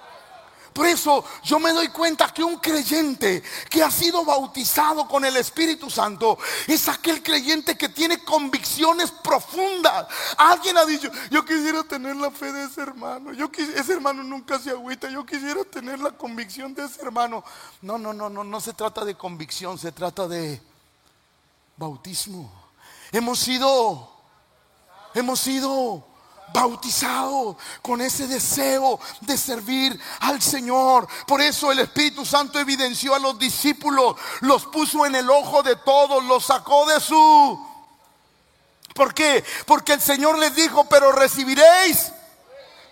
Por 0.73 0.87
eso 0.87 1.23
yo 1.43 1.59
me 1.59 1.71
doy 1.71 1.89
cuenta 1.89 2.33
que 2.33 2.43
un 2.43 2.57
creyente 2.57 3.43
que 3.69 3.83
ha 3.83 3.91
sido 3.91 4.25
bautizado 4.25 5.07
con 5.07 5.23
el 5.23 5.37
Espíritu 5.37 5.89
Santo 5.89 6.37
es 6.67 6.87
aquel 6.87 7.21
creyente 7.21 7.77
que 7.77 7.89
tiene 7.89 8.23
convicciones 8.23 9.11
profundas. 9.11 10.07
Alguien 10.37 10.77
ha 10.77 10.85
dicho, 10.85 11.11
yo 11.29 11.45
quisiera 11.45 11.83
tener 11.83 12.15
la 12.15 12.31
fe 12.31 12.51
de 12.51 12.65
ese 12.65 12.81
hermano. 12.81 13.33
Yo 13.33 13.51
ese 13.75 13.93
hermano 13.93 14.23
nunca 14.23 14.59
se 14.59 14.71
agüita. 14.71 15.09
Yo 15.09 15.25
quisiera 15.25 15.63
tener 15.63 15.99
la 15.99 16.11
convicción 16.11 16.73
de 16.73 16.85
ese 16.85 17.01
hermano. 17.01 17.43
No, 17.81 17.97
no, 17.97 18.13
no, 18.13 18.29
no, 18.29 18.43
no 18.43 18.61
se 18.61 18.73
trata 18.73 19.05
de 19.05 19.15
convicción, 19.15 19.77
se 19.77 19.91
trata 19.91 20.27
de 20.27 20.61
bautismo. 21.77 22.51
Hemos 23.11 23.39
sido, 23.39 24.09
hemos 25.13 25.39
sido 25.39 26.12
bautizado 26.53 27.57
con 27.81 27.99
ese 27.99 28.27
deseo 28.27 28.99
de 29.21 29.37
servir 29.37 29.99
al 30.19 30.41
Señor. 30.41 31.07
Por 31.27 31.41
eso 31.41 31.71
el 31.71 31.79
Espíritu 31.79 32.25
Santo 32.25 32.59
evidenció 32.59 33.15
a 33.15 33.19
los 33.19 33.37
discípulos, 33.39 34.15
los 34.41 34.65
puso 34.67 35.05
en 35.05 35.15
el 35.15 35.29
ojo 35.29 35.63
de 35.63 35.75
todos, 35.77 36.23
los 36.23 36.45
sacó 36.45 36.85
de 36.85 36.99
su... 36.99 37.67
¿Por 38.93 39.13
qué? 39.13 39.43
Porque 39.65 39.93
el 39.93 40.01
Señor 40.01 40.37
les 40.37 40.55
dijo, 40.55 40.85
pero 40.85 41.11
recibiréis 41.11 42.11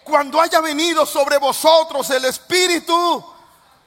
cuando 0.04 0.42
haya 0.42 0.60
venido 0.60 1.06
sobre 1.06 1.38
vosotros 1.38 2.10
el 2.10 2.26
Espíritu 2.26 3.24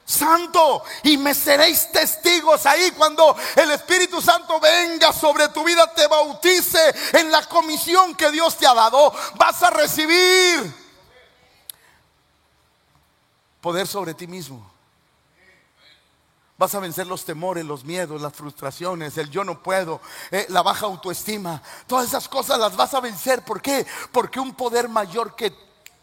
Santo 0.05 0.83
y 1.01 1.17
me 1.17 1.33
seréis 1.33 1.91
testigos 1.91 2.65
ahí 2.67 2.91
cuando 2.91 3.35
el 3.55 3.71
Espíritu 3.71 4.21
Santo 4.21 4.59
venga 4.59 5.11
sobre 5.11 5.49
tu 5.49 5.63
vida, 5.63 5.91
te 5.93 6.05
bautice 6.05 6.93
en 7.13 7.31
la 7.31 7.43
comisión 7.47 8.13
que 8.13 8.29
Dios 8.29 8.55
te 8.55 8.67
ha 8.67 8.73
dado, 8.75 9.11
vas 9.35 9.63
a 9.63 9.71
recibir 9.71 10.85
poder 13.61 13.87
sobre 13.87 14.13
ti 14.13 14.27
mismo. 14.27 14.71
Vas 16.57 16.73
a 16.75 16.79
vencer 16.79 17.07
los 17.07 17.25
temores, 17.25 17.65
los 17.65 17.83
miedos, 17.83 18.21
las 18.21 18.31
frustraciones, 18.31 19.17
el 19.17 19.29
yo 19.29 19.43
no 19.43 19.61
puedo, 19.61 19.99
eh, 20.29 20.45
la 20.49 20.61
baja 20.61 20.85
autoestima. 20.85 21.61
Todas 21.87 22.05
esas 22.05 22.29
cosas 22.29 22.59
las 22.59 22.77
vas 22.77 22.93
a 22.93 23.01
vencer. 23.01 23.43
¿Por 23.43 23.61
qué? 23.61 23.85
Porque 24.11 24.39
un 24.39 24.53
poder 24.53 24.87
mayor 24.87 25.35
que 25.35 25.51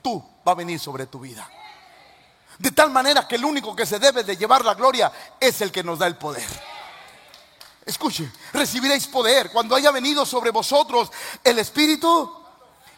tú 0.02 0.22
va 0.46 0.52
a 0.52 0.56
venir 0.56 0.78
sobre 0.80 1.06
tu 1.06 1.20
vida. 1.20 1.48
De 2.62 2.70
tal 2.70 2.90
manera 2.90 3.26
que 3.26 3.34
el 3.34 3.44
único 3.44 3.74
que 3.74 3.84
se 3.84 3.98
debe 3.98 4.22
de 4.22 4.36
llevar 4.36 4.64
la 4.64 4.74
gloria 4.74 5.10
es 5.40 5.60
el 5.62 5.72
que 5.72 5.82
nos 5.82 5.98
da 5.98 6.06
el 6.06 6.14
poder. 6.14 6.46
Escuche, 7.84 8.30
recibiréis 8.52 9.08
poder 9.08 9.50
cuando 9.50 9.74
haya 9.74 9.90
venido 9.90 10.24
sobre 10.24 10.52
vosotros 10.52 11.10
el 11.42 11.58
Espíritu. 11.58 12.32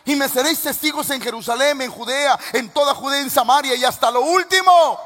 Y 0.04 0.16
me 0.16 0.28
seréis 0.28 0.60
testigos 0.60 1.08
en 1.08 1.22
Jerusalén, 1.22 1.80
en 1.80 1.90
Judea, 1.90 2.38
en 2.52 2.68
toda 2.74 2.94
Judea, 2.94 3.22
en 3.22 3.30
Samaria 3.30 3.74
y 3.74 3.86
hasta 3.86 4.10
lo 4.10 4.20
último 4.20 5.00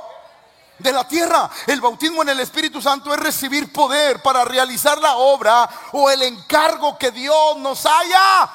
de 0.76 0.90
la 0.90 1.06
tierra. 1.06 1.48
El 1.64 1.80
bautismo 1.80 2.22
en 2.22 2.30
el 2.30 2.40
Espíritu 2.40 2.82
Santo 2.82 3.14
es 3.14 3.20
recibir 3.20 3.72
poder 3.72 4.20
para 4.22 4.44
realizar 4.44 4.98
la 4.98 5.18
obra 5.18 5.70
o 5.92 6.10
el 6.10 6.20
encargo 6.22 6.98
que 6.98 7.12
Dios 7.12 7.58
nos 7.58 7.86
haya 7.86 8.50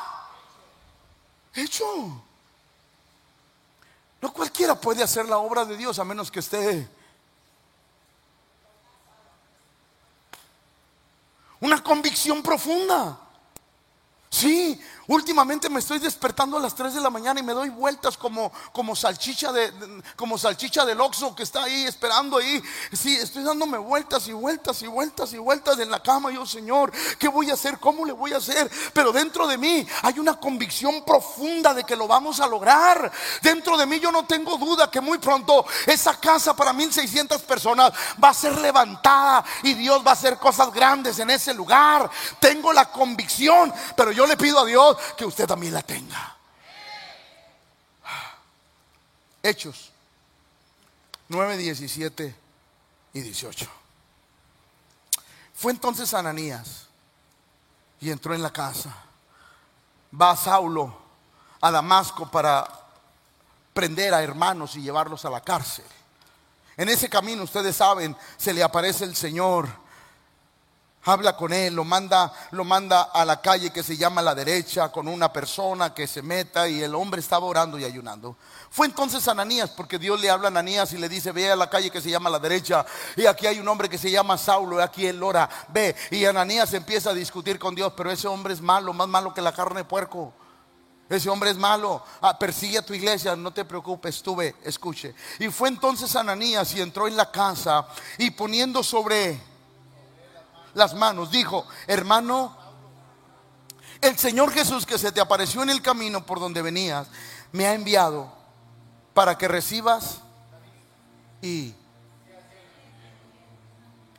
hecho. 1.53 2.22
No 4.24 4.32
cualquiera 4.32 4.74
puede 4.74 5.03
hacer 5.03 5.28
la 5.28 5.38
obra 5.38 5.65
de 5.65 5.76
Dios 5.76 5.99
a 5.99 6.05
menos 6.05 6.32
que 6.32 6.39
esté 6.39 6.88
una 11.59 11.84
convicción 11.84 12.41
profunda. 12.41 13.19
Sí, 14.30 14.82
últimamente 15.07 15.69
me 15.69 15.79
estoy 15.79 15.99
despertando 15.99 16.57
a 16.57 16.59
las 16.59 16.73
3 16.73 16.95
de 16.95 17.01
la 17.01 17.09
mañana 17.11 17.39
y 17.39 17.43
me 17.43 17.53
doy 17.53 17.69
vueltas 17.69 18.17
como, 18.17 18.51
como 18.71 18.95
salchicha 18.95 19.51
de, 19.51 19.71
como 20.15 20.37
salchicha 20.37 20.83
del 20.85 20.99
Oxxo 20.99 21.35
que 21.35 21.43
está 21.43 21.63
ahí 21.63 21.83
esperando 21.83 22.37
ahí. 22.37 22.61
Sí, 22.91 23.15
estoy 23.15 23.43
dándome 23.43 23.77
vueltas 23.77 24.27
y 24.27 24.33
vueltas 24.33 24.81
y 24.81 24.87
vueltas 24.87 25.33
y 25.33 25.37
vueltas 25.37 25.79
en 25.79 25.91
la 25.91 26.01
cama. 26.01 26.31
Yo, 26.31 26.45
Señor, 26.45 26.91
¿qué 27.19 27.27
voy 27.27 27.51
a 27.51 27.53
hacer? 27.53 27.77
¿Cómo 27.79 28.05
le 28.05 28.13
voy 28.13 28.33
a 28.33 28.37
hacer? 28.37 28.69
Pero 28.93 29.11
dentro 29.11 29.47
de 29.47 29.57
mí 29.57 29.85
hay 30.01 30.17
una 30.17 30.39
convicción 30.39 31.03
profunda 31.05 31.73
de 31.73 31.83
que 31.83 31.95
lo 31.95 32.07
vamos 32.07 32.39
a 32.39 32.47
lograr. 32.47 33.11
Dentro 33.41 33.77
de 33.77 33.85
mí 33.85 33.99
yo 33.99 34.11
no 34.11 34.25
tengo 34.25 34.57
duda 34.57 34.89
que 34.89 34.99
muy 34.99 35.19
pronto 35.19 35.63
esa 35.85 36.19
casa 36.19 36.55
para 36.55 36.73
1600 36.73 37.41
personas 37.43 37.93
va 38.21 38.29
a 38.29 38.33
ser 38.33 38.57
levantada 38.59 39.43
y 39.61 39.73
Dios 39.75 40.03
va 40.05 40.11
a 40.11 40.13
hacer 40.13 40.37
cosas 40.37 40.73
grandes 40.73 41.19
en 41.19 41.29
ese 41.29 41.53
lugar. 41.53 42.09
Tengo 42.39 42.73
la 42.73 42.89
convicción, 42.89 43.71
pero 43.95 44.11
yo 44.11 44.23
yo 44.23 44.27
le 44.27 44.37
pido 44.37 44.59
a 44.59 44.65
Dios 44.65 44.92
que 45.17 45.25
usted 45.25 45.47
también 45.47 45.73
la 45.73 45.81
tenga. 45.81 46.37
Hechos 49.41 49.91
9, 51.27 51.57
17 51.57 52.35
y 53.13 53.21
18. 53.21 53.67
Fue 55.55 55.71
entonces 55.71 56.13
Ananías 56.13 56.87
y 57.99 58.11
entró 58.11 58.33
en 58.33 58.41
la 58.41 58.51
casa. 58.51 58.95
Va 60.19 60.35
Saulo 60.35 60.95
a 61.61 61.71
Damasco 61.71 62.29
para 62.29 62.67
prender 63.73 64.13
a 64.13 64.21
hermanos 64.21 64.75
y 64.75 64.81
llevarlos 64.81 65.25
a 65.25 65.29
la 65.29 65.41
cárcel. 65.41 65.85
En 66.75 66.89
ese 66.89 67.09
camino, 67.09 67.43
ustedes 67.43 67.75
saben, 67.75 68.15
se 68.37 68.53
le 68.53 68.63
aparece 68.63 69.05
el 69.05 69.15
Señor 69.15 69.82
habla 71.05 71.35
con 71.35 71.51
él, 71.51 71.73
lo 71.73 71.83
manda, 71.83 72.31
lo 72.51 72.63
manda 72.63 73.03
a 73.03 73.25
la 73.25 73.41
calle 73.41 73.71
que 73.71 73.83
se 73.83 73.97
llama 73.97 74.21
la 74.21 74.33
derecha 74.33 74.89
con 74.89 75.07
una 75.07 75.31
persona 75.31 75.93
que 75.93 76.07
se 76.07 76.21
meta 76.21 76.67
y 76.67 76.81
el 76.81 76.95
hombre 76.95 77.19
estaba 77.19 77.45
orando 77.45 77.77
y 77.77 77.83
ayunando. 77.83 78.37
Fue 78.69 78.87
entonces 78.87 79.27
Ananías, 79.27 79.71
porque 79.71 79.99
Dios 79.99 80.19
le 80.19 80.29
habla 80.29 80.47
a 80.47 80.51
Ananías 80.51 80.93
y 80.93 80.97
le 80.97 81.09
dice, 81.09 81.31
ve 81.31 81.51
a 81.51 81.55
la 81.55 81.69
calle 81.69 81.91
que 81.91 82.01
se 82.01 82.09
llama 82.09 82.29
la 82.29 82.39
derecha 82.39 82.85
y 83.15 83.25
aquí 83.25 83.47
hay 83.47 83.59
un 83.59 83.67
hombre 83.67 83.89
que 83.89 83.97
se 83.97 84.09
llama 84.09 84.37
Saulo 84.37 84.79
y 84.79 84.81
aquí 84.81 85.05
él 85.05 85.21
ora, 85.21 85.49
ve. 85.69 85.95
Y 86.11 86.25
Ananías 86.25 86.73
empieza 86.73 87.09
a 87.09 87.13
discutir 87.13 87.59
con 87.59 87.75
Dios, 87.75 87.93
pero 87.95 88.11
ese 88.11 88.27
hombre 88.27 88.53
es 88.53 88.61
malo, 88.61 88.93
más 88.93 89.07
malo 89.07 89.33
que 89.33 89.41
la 89.41 89.51
carne 89.51 89.81
de 89.81 89.85
puerco. 89.85 90.33
Ese 91.09 91.29
hombre 91.29 91.51
es 91.51 91.57
malo, 91.57 92.01
ah, 92.21 92.39
persigue 92.39 92.77
a 92.77 92.81
tu 92.81 92.93
iglesia, 92.93 93.35
no 93.35 93.51
te 93.51 93.65
preocupes, 93.65 94.23
tú 94.23 94.37
ve, 94.37 94.55
escuche. 94.63 95.13
Y 95.37 95.49
fue 95.49 95.67
entonces 95.67 96.15
Ananías 96.15 96.73
y 96.73 96.81
entró 96.81 97.07
en 97.07 97.17
la 97.17 97.29
casa 97.29 97.85
y 98.17 98.31
poniendo 98.31 98.81
sobre 98.81 99.52
las 100.74 100.93
manos, 100.93 101.32
dijo, 101.32 101.65
hermano, 101.88 102.55
el 104.01 104.17
Señor 104.17 104.51
Jesús 104.51 104.86
que 104.86 104.97
se 104.97 105.11
te 105.11 105.21
apareció 105.21 105.63
en 105.63 105.69
el 105.69 105.82
camino 105.82 106.26
por 106.26 106.39
donde 106.39 106.61
venías, 106.61 107.07
me 107.51 107.65
ha 107.65 107.74
enviado 107.74 108.32
para 109.13 109.38
que 109.38 109.47
recibas 109.47 110.19
y... 111.41 111.74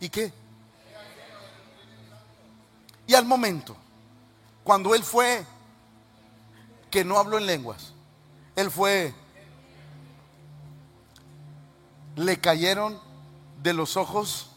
¿Y 0.01 0.09
qué? 0.09 0.33
Y 3.07 3.15
al 3.15 3.25
momento, 3.25 3.77
cuando 4.63 4.95
él 4.95 5.03
fue, 5.03 5.45
que 6.91 7.05
no 7.05 7.19
habló 7.19 7.39
en 7.39 7.47
lenguas, 7.47 7.93
él 8.57 8.71
fue, 8.71 9.15
le 12.17 12.41
cayeron 12.41 13.01
de 13.63 13.73
los 13.73 13.97
ojos 13.97 14.51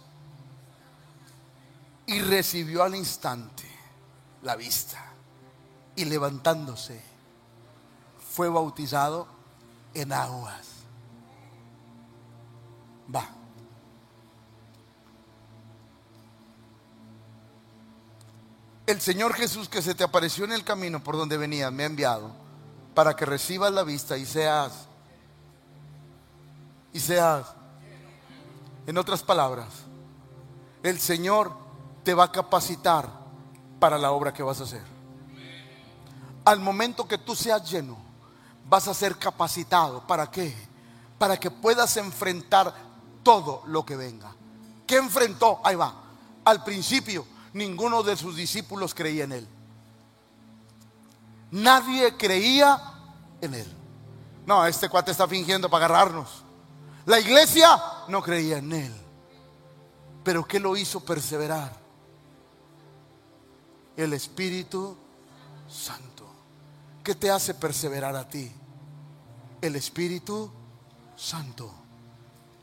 y 2.08 2.22
recibió 2.22 2.84
al 2.84 2.96
instante 2.96 3.64
la 4.42 4.56
vista. 4.56 5.04
Y 5.96 6.06
levantándose, 6.06 7.02
fue 8.34 8.50
bautizado 8.50 9.28
en 9.94 10.14
aguas. 10.14 10.68
Va. 13.14 13.28
El 18.86 19.02
Señor 19.02 19.34
Jesús 19.34 19.68
que 19.68 19.82
se 19.82 19.96
te 19.96 20.04
apareció 20.04 20.46
en 20.46 20.54
el 20.54 20.64
camino 20.64 21.04
por 21.04 21.18
donde 21.18 21.38
venías 21.38 21.74
me 21.74 21.84
ha 21.84 21.88
enviado 21.88 22.32
para 22.94 23.16
que 23.16 23.26
recibas 23.26 23.72
la 23.72 23.84
vista 23.84 24.18
y 24.18 24.26
seas, 24.26 24.88
y 26.94 27.00
seas, 27.00 27.46
en 28.88 28.98
otras 28.98 29.22
palabras, 29.22 29.68
el 30.82 31.00
Señor 31.00 31.67
te 32.08 32.14
va 32.14 32.24
a 32.24 32.32
capacitar 32.32 33.06
para 33.82 33.98
la 33.98 34.12
obra 34.14 34.34
que 34.34 34.42
vas 34.42 34.62
a 34.62 34.64
hacer. 34.64 34.82
Al 36.46 36.58
momento 36.62 37.06
que 37.06 37.18
tú 37.18 37.36
seas 37.36 37.70
lleno, 37.70 37.98
vas 38.70 38.88
a 38.88 38.94
ser 38.94 39.18
capacitado. 39.18 40.08
¿Para 40.08 40.32
qué? 40.32 40.56
Para 41.18 41.36
que 41.36 41.52
puedas 41.52 41.98
enfrentar 41.98 42.74
todo 43.24 43.62
lo 43.66 43.86
que 43.86 43.98
venga. 43.98 44.34
¿Qué 44.88 44.96
enfrentó? 44.96 45.60
Ahí 45.66 45.76
va. 45.76 45.96
Al 46.46 46.64
principio, 46.64 47.28
ninguno 47.52 48.02
de 48.04 48.16
sus 48.16 48.38
discípulos 48.38 48.96
creía 48.96 49.26
en 49.26 49.34
él. 49.34 49.48
Nadie 51.52 52.16
creía 52.16 52.82
en 53.42 53.54
él. 53.54 53.76
No, 54.46 54.66
este 54.66 54.88
cuate 54.88 55.12
está 55.12 55.28
fingiendo 55.28 55.70
para 55.70 55.88
agarrarnos. 55.88 56.42
La 57.06 57.20
iglesia 57.20 57.78
no 58.08 58.24
creía 58.24 58.60
en 58.60 58.72
él. 58.72 58.96
Pero 60.24 60.48
¿qué 60.48 60.58
lo 60.58 60.78
hizo 60.78 61.02
perseverar? 61.02 61.87
El 63.98 64.14
Espíritu 64.14 64.96
Santo. 65.68 66.26
¿Qué 67.04 67.16
te 67.16 67.32
hace 67.32 67.56
perseverar 67.56 68.16
a 68.16 68.30
ti? 68.30 68.52
El 69.60 69.76
Espíritu 69.76 70.52
Santo. 71.16 71.74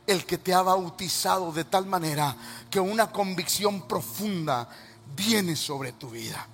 El 0.07 0.25
que 0.25 0.37
te 0.37 0.53
ha 0.53 0.61
bautizado 0.61 1.51
de 1.51 1.65
tal 1.65 1.85
manera 1.85 2.35
que 2.69 2.79
una 2.79 3.11
convicción 3.11 3.87
profunda 3.87 4.67
viene 5.15 5.55
sobre 5.55 5.91
tu 5.91 6.09
vida. 6.09 6.47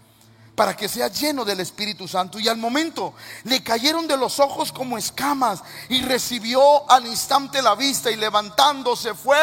Para 0.55 0.75
que 0.75 0.89
sea 0.89 1.09
lleno 1.09 1.45
del 1.45 1.59
Espíritu 1.59 2.07
Santo. 2.07 2.39
Y 2.39 2.47
al 2.47 2.57
momento 2.57 3.13
le 3.43 3.63
cayeron 3.63 4.07
de 4.07 4.17
los 4.17 4.39
ojos 4.39 4.71
como 4.71 4.97
escamas 4.97 5.63
y 5.89 6.01
recibió 6.01 6.89
al 6.89 7.05
instante 7.05 7.61
la 7.61 7.75
vista 7.75 8.09
y 8.09 8.15
levantándose 8.15 9.13
fue 9.13 9.37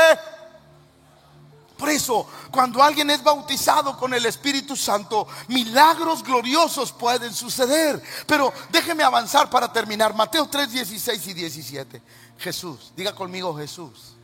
por 1.79 1.89
eso, 1.91 2.26
cuando 2.51 2.83
alguien 2.83 3.09
es 3.09 3.22
bautizado 3.22 3.97
con 3.97 4.12
el 4.12 4.26
Espíritu 4.26 4.74
Santo, 4.74 5.29
milagros 5.47 6.24
gloriosos 6.24 6.91
pueden 6.91 7.33
suceder. 7.33 8.03
Pero 8.26 8.53
déjeme 8.70 9.05
avanzar 9.05 9.49
para 9.49 9.72
terminar. 9.72 10.12
Mateo 10.12 10.49
3, 10.49 10.72
16 10.72 11.26
y 11.29 11.35
17. 11.35 12.03
Jesús, 12.39 12.93
diga 12.97 13.14
conmigo 13.14 13.57
Jesús. 13.57 14.16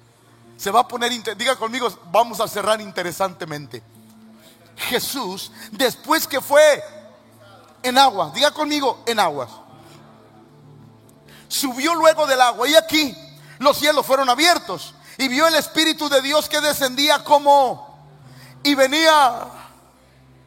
Se 0.56 0.72
va 0.72 0.80
a 0.80 0.88
poner, 0.88 1.12
diga 1.36 1.54
conmigo, 1.54 1.88
vamos 2.10 2.40
a 2.40 2.48
cerrar 2.48 2.80
interesantemente. 2.80 3.84
Jesús, 4.76 5.52
después 5.70 6.26
que 6.26 6.40
fue 6.40 6.82
en 7.84 7.96
agua, 7.96 8.32
diga 8.34 8.50
conmigo 8.50 9.04
en 9.06 9.20
aguas. 9.20 9.50
Subió 11.46 11.94
luego 11.94 12.26
del 12.26 12.40
agua 12.40 12.66
y 12.66 12.74
aquí 12.74 13.16
los 13.58 13.78
cielos 13.78 14.04
fueron 14.04 14.28
abiertos 14.28 14.94
y 15.18 15.28
vio 15.28 15.46
el 15.46 15.54
Espíritu 15.54 16.08
de 16.08 16.20
Dios 16.20 16.48
que 16.48 16.60
descendía 16.60 17.22
como 17.22 17.94
y 18.62 18.74
venía, 18.74 19.46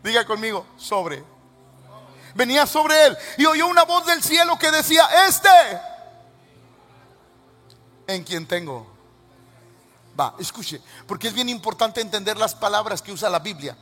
diga 0.03 0.26
conmigo, 0.26 0.66
sobre. 0.78 1.24
Venía 2.36 2.68
sobre 2.68 3.08
él 3.08 3.18
y 3.38 3.45
oyó 3.45 3.68
una 3.68 3.84
voz 3.84 4.05
del 4.05 4.22
cielo 4.22 4.58
que 4.60 4.72
decía, 4.72 5.08
este, 5.28 5.49
en 8.08 8.24
quien 8.24 8.45
tengo. 8.47 8.95
Va, 10.20 10.34
escuche, 10.39 10.82
porque 11.08 11.28
es 11.28 11.34
bien 11.34 11.49
importante 11.49 12.01
entender 12.01 12.38
las 12.38 12.55
palabras 12.55 13.01
que 13.01 13.12
usa 13.12 13.30
la 13.30 13.39
Biblia. 13.39 13.78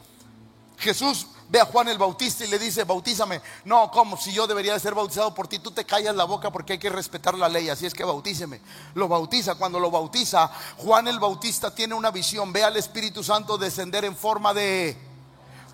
Jesús 0.78 1.28
ve 1.50 1.60
a 1.60 1.66
Juan 1.66 1.88
el 1.88 1.98
Bautista 1.98 2.46
y 2.46 2.48
le 2.48 2.60
dice, 2.60 2.84
bautízame. 2.84 3.42
No, 3.66 3.92
¿cómo? 3.92 4.18
Si 4.18 4.34
yo 4.34 4.48
debería 4.48 4.74
de 4.74 4.80
ser 4.80 4.96
bautizado 4.96 5.34
por 5.34 5.48
ti, 5.48 5.60
tú 5.60 5.72
te 5.72 5.86
callas 5.86 6.16
la 6.16 6.24
boca 6.24 6.52
porque 6.52 6.74
hay 6.74 6.80
que 6.80 6.90
respetar 6.90 7.36
la 7.36 7.50
ley. 7.50 7.70
Así 7.70 7.86
es 7.86 7.94
que 7.94 8.04
bautíceme. 8.04 8.62
Lo 8.94 9.08
bautiza. 9.08 9.56
Cuando 9.56 9.80
lo 9.80 9.92
bautiza, 9.92 10.50
Juan 10.78 11.08
el 11.08 11.20
Bautista 11.20 11.74
tiene 11.74 11.94
una 11.94 12.12
visión. 12.12 12.52
Ve 12.52 12.64
al 12.64 12.78
Espíritu 12.78 13.24
Santo 13.24 13.58
descender 13.58 14.06
en 14.06 14.16
forma 14.16 14.54
de... 14.54 14.98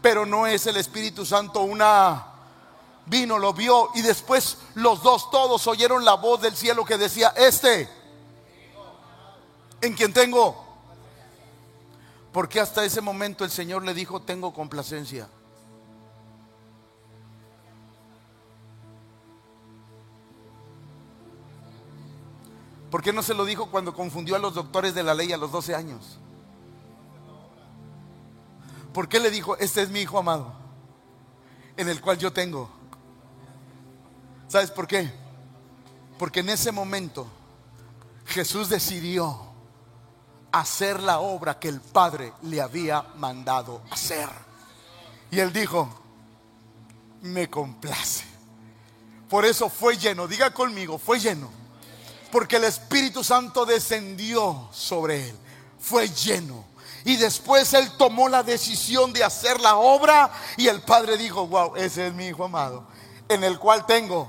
Pero 0.01 0.25
no 0.25 0.47
es 0.47 0.65
el 0.67 0.77
Espíritu 0.77 1.25
Santo 1.25 1.61
una... 1.61 2.27
Vino, 3.05 3.39
lo 3.39 3.51
vio 3.51 3.89
y 3.95 4.01
después 4.01 4.57
los 4.75 5.01
dos 5.01 5.31
todos 5.31 5.65
oyeron 5.65 6.05
la 6.05 6.13
voz 6.13 6.39
del 6.39 6.55
cielo 6.55 6.85
que 6.85 6.99
decía, 6.99 7.33
este, 7.35 7.89
en 9.81 9.93
quien 9.95 10.13
tengo. 10.13 10.63
Porque 12.31 12.59
hasta 12.59 12.85
ese 12.85 13.01
momento 13.01 13.43
el 13.43 13.51
Señor 13.51 13.83
le 13.83 13.95
dijo, 13.95 14.21
tengo 14.21 14.53
complacencia. 14.53 15.27
¿Por 22.91 23.01
qué 23.01 23.13
no 23.13 23.23
se 23.23 23.33
lo 23.33 23.45
dijo 23.45 23.67
cuando 23.67 23.93
confundió 23.93 24.35
a 24.35 24.39
los 24.39 24.53
doctores 24.53 24.93
de 24.93 25.01
la 25.01 25.13
ley 25.13 25.31
a 25.31 25.37
los 25.37 25.49
12 25.49 25.73
años? 25.73 26.19
¿Por 28.93 29.07
qué 29.07 29.21
le 29.21 29.31
dijo, 29.31 29.55
este 29.57 29.81
es 29.81 29.89
mi 29.89 30.01
hijo 30.01 30.19
amado, 30.19 30.51
en 31.77 31.87
el 31.87 32.01
cual 32.01 32.17
yo 32.17 32.33
tengo? 32.33 32.69
¿Sabes 34.49 34.69
por 34.71 34.87
qué? 34.87 35.09
Porque 36.19 36.41
en 36.41 36.49
ese 36.49 36.73
momento 36.73 37.27
Jesús 38.25 38.67
decidió 38.67 39.39
hacer 40.51 41.01
la 41.01 41.21
obra 41.21 41.59
que 41.59 41.69
el 41.69 41.79
Padre 41.79 42.33
le 42.41 42.59
había 42.59 43.03
mandado 43.15 43.81
hacer. 43.89 44.27
Y 45.31 45.39
él 45.39 45.53
dijo, 45.53 45.87
me 47.21 47.49
complace. 47.49 48.25
Por 49.29 49.45
eso 49.45 49.69
fue 49.69 49.95
lleno, 49.95 50.27
diga 50.27 50.53
conmigo, 50.53 50.97
fue 50.97 51.17
lleno 51.17 51.60
porque 52.31 52.55
el 52.55 52.63
Espíritu 52.63 53.23
Santo 53.23 53.65
descendió 53.65 54.69
sobre 54.71 55.29
él, 55.29 55.35
fue 55.79 56.09
lleno. 56.09 56.65
Y 57.03 57.17
después 57.17 57.73
él 57.73 57.91
tomó 57.97 58.29
la 58.29 58.43
decisión 58.43 59.11
de 59.11 59.23
hacer 59.23 59.59
la 59.59 59.75
obra 59.75 60.31
y 60.55 60.67
el 60.67 60.81
padre 60.81 61.17
dijo, 61.17 61.47
wow, 61.47 61.75
ese 61.75 62.07
es 62.07 62.13
mi 62.13 62.27
hijo 62.27 62.45
amado, 62.45 62.85
en 63.27 63.43
el 63.43 63.57
cual 63.59 63.85
tengo. 63.85 64.27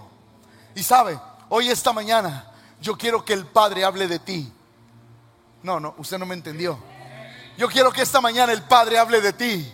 Y 0.74 0.82
sabe, 0.82 1.18
hoy 1.50 1.68
esta 1.68 1.92
mañana 1.92 2.50
yo 2.80 2.96
quiero 2.96 3.24
que 3.24 3.34
el 3.34 3.46
padre 3.46 3.84
hable 3.84 4.08
de 4.08 4.18
ti. 4.18 4.52
No, 5.62 5.78
no, 5.78 5.94
usted 5.98 6.18
no 6.18 6.26
me 6.26 6.34
entendió. 6.34 6.78
Yo 7.56 7.68
quiero 7.68 7.92
que 7.92 8.02
esta 8.02 8.20
mañana 8.20 8.52
el 8.52 8.62
padre 8.62 8.98
hable 8.98 9.20
de 9.20 9.32
ti 9.32 9.72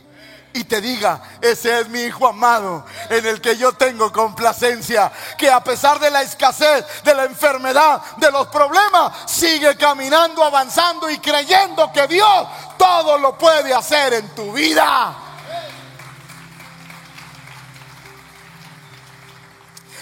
y 0.53 0.65
te 0.65 0.81
diga, 0.81 1.21
ese 1.41 1.81
es 1.81 1.89
mi 1.89 2.01
hijo 2.01 2.27
amado 2.27 2.85
en 3.11 3.27
el 3.27 3.41
que 3.41 3.57
yo 3.57 3.73
tengo 3.73 4.13
complacencia, 4.13 5.13
que 5.37 5.51
a 5.51 5.63
pesar 5.63 6.01
de 6.01 6.11
la 6.11 6.23
escasez, 6.23 6.85
de 7.05 7.15
la 7.15 7.25
enfermedad, 7.25 8.03
de 8.17 8.31
los 8.31 8.49
problemas, 8.49 9.13
sigue 9.27 9.77
caminando, 9.77 10.43
avanzando 10.43 11.09
y 11.11 11.19
creyendo 11.19 11.93
que 11.93 12.07
Dios 12.07 12.49
todo 12.77 13.19
lo 13.19 13.37
puede 13.37 13.75
hacer 13.75 14.15
en 14.15 14.35
tu 14.35 14.53
vida. 14.53 15.15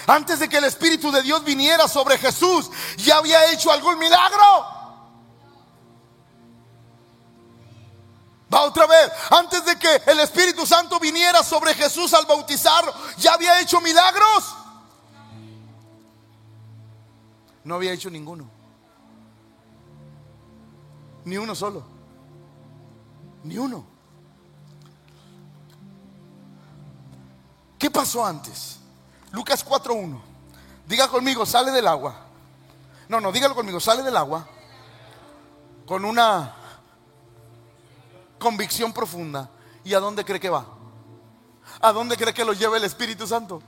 Antes 0.07 0.39
de 0.39 0.47
que 0.47 0.57
el 0.57 0.63
Espíritu 0.63 1.11
de 1.11 1.21
Dios 1.21 1.43
viniera 1.43 1.87
sobre 1.89 2.17
Jesús, 2.17 2.71
ya 2.95 3.17
había 3.17 3.51
hecho 3.51 3.71
algún 3.71 3.99
milagro. 3.99 4.76
Va 8.53 8.63
otra 8.63 8.85
vez. 8.87 9.11
Antes 9.29 9.65
de 9.65 9.77
que 9.77 10.01
el 10.07 10.19
Espíritu 10.19 10.65
Santo 10.65 10.99
viniera 10.99 11.43
sobre 11.43 11.73
Jesús 11.73 12.13
al 12.13 12.25
bautizarlo, 12.25 12.93
¿ya 13.17 13.33
había 13.33 13.59
hecho 13.59 13.81
milagros? 13.81 14.55
No 17.63 17.75
había 17.75 17.91
hecho 17.91 18.09
ninguno. 18.09 18.49
Ni 21.25 21.37
uno 21.37 21.53
solo. 21.53 21.83
Ni 23.43 23.57
uno. 23.57 23.85
¿Qué 27.77 27.91
pasó 27.91 28.25
antes? 28.25 28.79
Lucas 29.31 29.65
4.1. 29.65 30.19
Diga 30.87 31.09
conmigo, 31.09 31.45
sale 31.45 31.71
del 31.71 31.87
agua. 31.87 32.15
No, 33.09 33.19
no, 33.19 33.31
dígalo 33.31 33.55
conmigo, 33.55 33.79
sale 33.79 34.03
del 34.03 34.15
agua 34.15 34.47
con 35.87 36.03
una 36.03 36.53
convicción 38.39 38.93
profunda. 38.93 39.49
¿Y 39.83 39.93
a 39.93 39.99
dónde 39.99 40.25
cree 40.25 40.39
que 40.39 40.49
va? 40.49 40.65
¿A 41.81 41.91
dónde 41.91 42.17
cree 42.17 42.33
que 42.33 42.45
lo 42.45 42.53
lleva 42.53 42.77
el 42.77 42.83
Espíritu 42.83 43.27
Santo? 43.27 43.61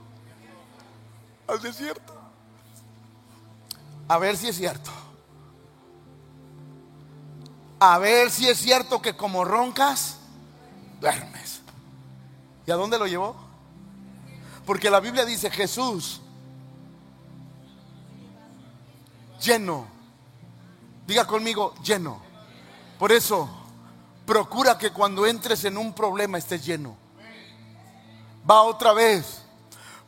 Al 1.46 1.60
desierto. 1.60 2.14
A 4.08 4.18
ver 4.18 4.36
si 4.36 4.48
es 4.48 4.56
cierto. 4.56 4.90
A 7.78 7.98
ver 7.98 8.30
si 8.30 8.48
es 8.48 8.58
cierto 8.58 9.00
que 9.00 9.16
como 9.16 9.44
roncas, 9.44 10.16
duermes. 11.00 11.60
¿Y 12.66 12.70
a 12.70 12.76
dónde 12.76 12.98
lo 12.98 13.06
llevó? 13.06 13.36
Porque 14.66 14.90
la 14.90 15.00
Biblia 15.00 15.24
dice 15.24 15.50
Jesús 15.50 16.20
lleno. 19.40 19.86
Diga 21.06 21.26
conmigo, 21.26 21.74
lleno. 21.82 22.20
Por 22.98 23.12
eso 23.12 23.48
Procura 24.30 24.78
que 24.78 24.92
cuando 24.92 25.26
entres 25.26 25.64
en 25.64 25.76
un 25.76 25.92
problema 25.92 26.38
estés 26.38 26.64
lleno. 26.64 26.96
Va 28.48 28.62
otra 28.62 28.92
vez. 28.92 29.42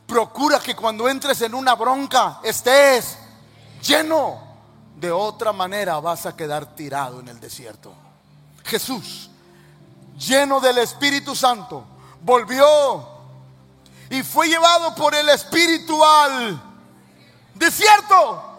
Procura 0.06 0.60
que 0.60 0.76
cuando 0.76 1.08
entres 1.08 1.40
en 1.40 1.56
una 1.56 1.74
bronca 1.74 2.38
estés 2.44 3.18
lleno. 3.82 4.40
De 4.94 5.10
otra 5.10 5.52
manera 5.52 5.98
vas 5.98 6.24
a 6.26 6.36
quedar 6.36 6.76
tirado 6.76 7.18
en 7.18 7.26
el 7.26 7.40
desierto. 7.40 7.92
Jesús, 8.62 9.28
lleno 10.16 10.60
del 10.60 10.78
Espíritu 10.78 11.34
Santo, 11.34 11.84
volvió 12.20 13.04
y 14.08 14.22
fue 14.22 14.46
llevado 14.46 14.94
por 14.94 15.16
el 15.16 15.28
Espíritu 15.30 16.00
al 16.04 16.62
desierto. 17.56 18.51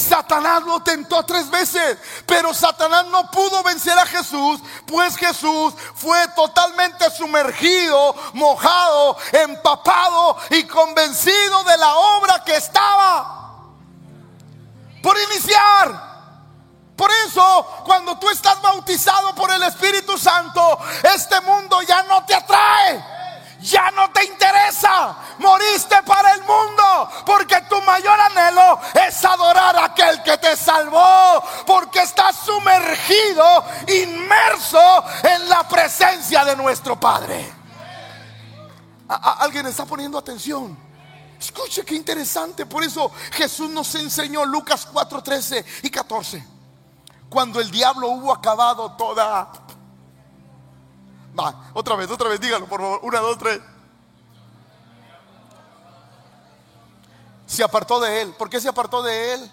Satanás 0.00 0.62
lo 0.64 0.82
tentó 0.82 1.22
tres 1.24 1.48
veces, 1.50 1.98
pero 2.26 2.52
Satanás 2.52 3.06
no 3.06 3.30
pudo 3.30 3.62
vencer 3.62 3.96
a 3.98 4.06
Jesús, 4.06 4.60
pues 4.86 5.16
Jesús 5.16 5.74
fue 5.94 6.26
totalmente 6.28 7.08
sumergido, 7.10 8.14
mojado, 8.32 9.16
empapado 9.32 10.36
y 10.50 10.64
convencido 10.64 11.64
de 11.64 11.76
la 11.76 11.94
obra 11.94 12.42
que 12.44 12.56
estaba 12.56 13.58
por 15.02 15.16
iniciar. 15.30 16.10
Por 16.96 17.10
eso, 17.26 17.82
cuando 17.84 18.18
tú 18.18 18.28
estás 18.28 18.60
bautizado 18.60 19.34
por 19.34 19.50
el 19.50 19.62
Espíritu 19.62 20.18
Santo, 20.18 20.78
este 21.14 21.40
mundo 21.40 21.80
ya 21.82 22.02
no 22.02 22.24
te 22.26 22.34
atrae 22.34 23.19
ya 23.60 23.90
no 23.90 24.10
te 24.10 24.24
interesa. 24.24 25.16
Moriste 25.38 26.02
para 26.04 26.34
el 26.34 26.40
mundo 26.42 27.10
porque 27.26 27.60
tu 27.62 27.80
mayor 27.82 28.18
anhelo 28.20 28.80
es 29.06 29.24
adorar 29.24 29.76
a 29.76 29.84
aquel 29.86 30.22
que 30.22 30.38
te 30.38 30.56
salvó. 30.56 31.42
Porque 31.66 32.02
estás 32.02 32.36
sumergido, 32.36 33.64
inmerso 33.88 35.04
en 35.22 35.48
la 35.48 35.66
presencia 35.68 36.44
de 36.44 36.56
nuestro 36.56 36.98
Padre. 36.98 37.52
alguien 39.08 39.66
está 39.66 39.84
poniendo 39.84 40.18
atención. 40.18 40.76
Escuche 41.38 41.84
qué 41.84 41.94
interesante. 41.94 42.66
Por 42.66 42.84
eso 42.84 43.10
Jesús 43.32 43.70
nos 43.70 43.94
enseñó 43.94 44.44
Lucas 44.44 44.86
4, 44.92 45.22
13 45.22 45.64
y 45.82 45.90
14. 45.90 46.44
Cuando 47.30 47.60
el 47.60 47.70
diablo 47.70 48.08
hubo 48.08 48.32
acabado 48.32 48.92
toda 48.92 49.50
Otra 51.74 51.96
vez, 51.96 52.10
otra 52.10 52.28
vez, 52.28 52.40
dígalo, 52.40 52.66
por 52.66 52.80
favor. 52.80 53.00
Una, 53.02 53.20
dos, 53.20 53.38
tres. 53.38 53.60
Se 57.46 57.64
apartó 57.64 58.00
de 58.00 58.22
él. 58.22 58.34
¿Por 58.34 58.48
qué 58.48 58.60
se 58.60 58.68
apartó 58.68 59.02
de 59.02 59.34
él? 59.34 59.52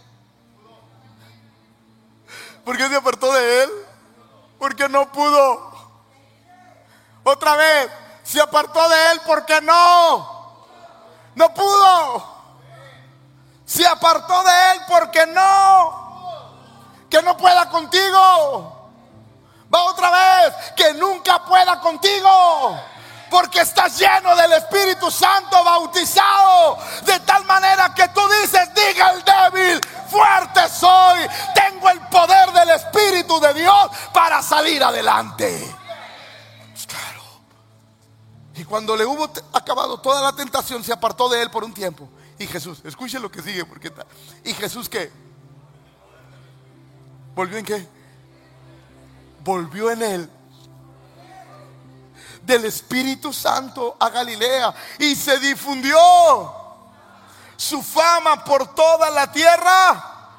¿Por 2.64 2.78
qué 2.78 2.88
se 2.90 2.96
apartó 2.96 3.32
de 3.34 3.64
él? 3.64 3.70
Porque 4.60 4.90
no 4.90 5.12
pudo. 5.12 5.72
Otra 7.24 7.56
vez, 7.56 7.90
se 8.24 8.42
apartó 8.42 8.88
de 8.90 9.12
él 9.12 9.22
porque 9.26 9.62
no. 9.62 10.66
No 11.36 11.54
pudo. 11.54 12.38
Se 13.66 13.86
apartó 13.86 14.44
de 14.44 14.72
él 14.72 14.82
porque 14.90 15.26
no. 15.28 16.08
Que 17.10 17.22
no 17.22 17.36
pueda 17.38 17.70
contigo. 17.70 18.77
Va 19.74 19.84
otra 19.84 20.10
vez, 20.12 20.54
que 20.76 20.94
nunca 20.94 21.44
pueda 21.44 21.80
contigo. 21.80 22.80
Porque 23.30 23.60
estás 23.60 24.00
lleno 24.00 24.36
del 24.36 24.54
Espíritu 24.54 25.12
Santo, 25.12 25.62
bautizado. 25.64 26.78
De 27.06 27.20
tal 27.22 27.44
manera 27.46 27.94
que 27.94 28.08
tú 28.10 28.22
dices, 28.42 28.70
diga 28.74 29.12
el 29.12 29.24
débil, 29.24 29.82
fuerte 30.10 30.70
soy. 30.70 31.28
Tengo 31.54 31.90
el 31.90 32.00
poder 32.08 32.52
del 32.54 32.70
Espíritu 32.70 33.40
de 33.40 33.54
Dios 33.54 33.90
para 34.14 34.42
salir 34.42 34.82
adelante. 34.82 35.76
Pues 36.72 36.88
claro. 36.88 37.22
Y 38.56 38.64
cuando 38.64 38.96
le 38.96 39.06
hubo 39.06 39.30
acabado 39.52 40.00
toda 40.00 40.22
la 40.22 40.34
tentación, 40.34 40.82
se 40.84 40.94
apartó 40.94 41.28
de 41.28 41.42
él 41.42 41.52
por 41.52 41.66
un 41.66 41.74
tiempo. 41.74 42.08
Y 42.40 42.48
Jesús, 42.48 42.82
escuche 42.86 43.20
lo 43.20 43.30
que 43.30 43.42
sigue, 43.42 43.66
porque 43.66 43.90
está. 43.90 44.06
¿Y 44.46 44.54
Jesús 44.54 44.88
qué? 44.88 45.12
¿Volvió 47.36 47.58
en 47.58 47.66
qué? 47.66 47.97
Volvió 49.48 49.90
en 49.90 50.02
él 50.04 50.30
del 52.44 52.66
Espíritu 52.66 53.32
Santo 53.32 53.96
a 53.98 54.10
Galilea 54.10 54.76
y 55.00 55.16
se 55.16 55.40
difundió 55.40 55.98
su 57.56 57.82
fama 57.82 58.44
por 58.44 58.76
toda 58.76 59.10
la 59.10 59.32
tierra 59.32 60.34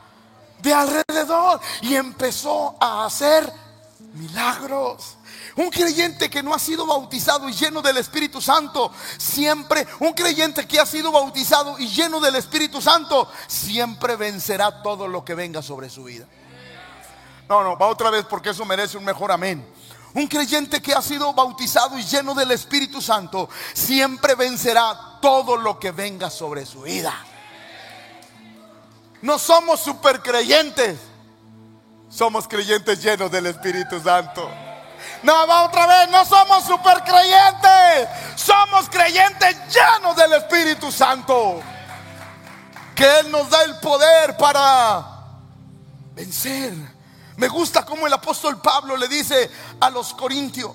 de 0.58 0.74
alrededor 0.74 1.58
y 1.80 1.94
empezó 1.94 2.76
a 2.78 3.06
hacer 3.06 3.50
milagros. 4.12 5.16
Un 5.56 5.70
creyente 5.70 6.28
que 6.28 6.42
no 6.42 6.54
ha 6.54 6.58
sido 6.58 6.86
bautizado 6.86 7.48
y 7.48 7.52
lleno 7.52 7.80
del 7.80 7.96
Espíritu 7.96 8.42
Santo, 8.42 8.92
siempre, 9.16 9.86
un 10.00 10.12
creyente 10.12 10.68
que 10.68 10.78
ha 10.78 10.86
sido 10.86 11.10
bautizado 11.10 11.78
y 11.78 11.88
lleno 11.88 12.20
del 12.20 12.36
Espíritu 12.36 12.80
Santo, 12.82 13.28
siempre 13.46 14.16
vencerá 14.16 14.82
todo 14.82 15.08
lo 15.08 15.24
que 15.24 15.34
venga 15.34 15.62
sobre 15.62 15.88
su 15.88 16.04
vida. 16.04 16.26
No, 17.48 17.62
no, 17.62 17.78
va 17.78 17.86
otra 17.86 18.10
vez 18.10 18.26
porque 18.28 18.50
eso 18.50 18.64
merece 18.64 18.98
un 18.98 19.04
mejor 19.04 19.32
amén. 19.32 19.66
Un 20.14 20.26
creyente 20.26 20.82
que 20.82 20.92
ha 20.92 21.00
sido 21.00 21.32
bautizado 21.32 21.98
y 21.98 22.02
lleno 22.02 22.34
del 22.34 22.50
Espíritu 22.50 23.00
Santo 23.00 23.48
siempre 23.72 24.34
vencerá 24.34 25.18
todo 25.20 25.56
lo 25.56 25.78
que 25.78 25.90
venga 25.90 26.28
sobre 26.28 26.66
su 26.66 26.82
vida. 26.82 27.14
No 29.22 29.38
somos 29.38 29.80
super 29.80 30.22
creyentes, 30.22 30.98
somos 32.08 32.46
creyentes 32.46 33.02
llenos 33.02 33.30
del 33.30 33.46
Espíritu 33.46 34.00
Santo. 34.00 34.48
No, 35.22 35.46
va 35.46 35.64
otra 35.64 35.86
vez, 35.86 36.10
no 36.10 36.24
somos 36.24 36.64
super 36.64 37.02
creyentes, 37.02 38.08
somos 38.36 38.88
creyentes 38.88 39.56
llenos 39.72 40.16
del 40.16 40.34
Espíritu 40.34 40.92
Santo. 40.92 41.60
Que 42.94 43.20
Él 43.20 43.30
nos 43.30 43.48
da 43.48 43.62
el 43.62 43.78
poder 43.78 44.36
para 44.36 45.04
vencer 46.14 46.97
Me 47.38 47.46
gusta 47.46 47.86
como 47.86 48.04
el 48.04 48.12
apóstol 48.12 48.60
Pablo 48.60 48.96
le 48.96 49.06
dice 49.06 49.48
a 49.78 49.90
los 49.90 50.12
corintios, 50.12 50.74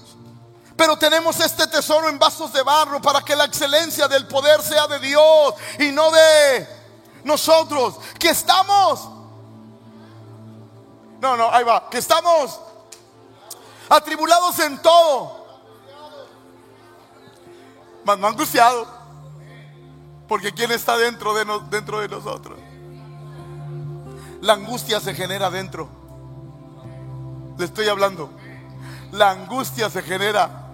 pero 0.78 0.98
tenemos 0.98 1.38
este 1.42 1.68
tesoro 1.68 2.08
en 2.08 2.18
vasos 2.18 2.54
de 2.54 2.64
barro 2.64 3.02
para 3.02 3.22
que 3.22 3.36
la 3.36 3.44
excelencia 3.44 4.08
del 4.08 4.26
poder 4.28 4.62
sea 4.62 4.88
de 4.88 4.98
Dios 5.00 5.56
y 5.78 5.92
no 5.92 6.10
de 6.10 6.68
nosotros, 7.26 7.96
que 8.18 8.30
estamos... 8.30 9.10
No, 11.20 11.36
no, 11.36 11.50
ahí 11.52 11.66
va, 11.66 11.90
que 11.90 11.98
estamos 11.98 12.58
atribulados 13.90 14.58
en 14.60 14.82
todo. 14.82 15.46
Mas 18.06 18.18
no 18.20 18.28
angustiados. 18.28 18.88
Porque 20.30 20.54
¿quién 20.54 20.72
está 20.72 20.96
dentro 20.96 21.34
de, 21.34 21.46
dentro 21.70 22.00
de 22.00 22.08
nosotros? 22.08 22.58
La 24.40 24.54
angustia 24.54 25.02
se 25.02 25.14
genera 25.14 25.50
dentro. 25.50 26.03
Le 27.58 27.66
estoy 27.66 27.88
hablando. 27.88 28.30
La 29.12 29.32
angustia 29.32 29.90
se 29.90 30.02
genera. 30.02 30.72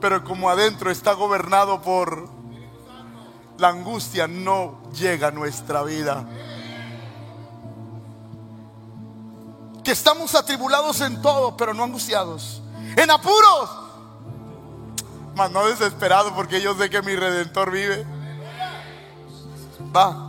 Pero 0.00 0.24
como 0.24 0.48
adentro 0.48 0.90
está 0.90 1.12
gobernado 1.12 1.82
por 1.82 2.28
la 3.58 3.68
angustia, 3.68 4.28
no 4.28 4.80
llega 4.92 5.28
a 5.28 5.30
nuestra 5.30 5.82
vida. 5.82 6.24
Que 9.82 9.90
estamos 9.92 10.34
atribulados 10.34 11.00
en 11.00 11.20
todo, 11.20 11.56
pero 11.56 11.74
no 11.74 11.82
angustiados. 11.82 12.62
En 12.96 13.10
apuros, 13.10 13.70
mas 15.34 15.50
no 15.50 15.66
desesperado 15.66 16.34
porque 16.34 16.60
yo 16.60 16.74
sé 16.76 16.88
que 16.88 17.02
mi 17.02 17.16
redentor 17.16 17.70
vive. 17.70 18.06
Va. 19.94 20.28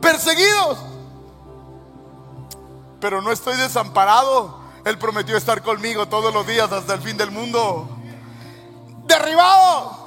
Perseguidos. 0.00 0.78
Pero 3.00 3.22
no 3.22 3.32
estoy 3.32 3.56
desamparado. 3.56 4.59
Él 4.84 4.98
prometió 4.98 5.36
estar 5.36 5.62
conmigo 5.62 6.08
todos 6.08 6.32
los 6.32 6.46
días 6.46 6.70
hasta 6.72 6.94
el 6.94 7.00
fin 7.00 7.16
del 7.16 7.30
mundo. 7.30 7.88
Derribado. 9.06 10.00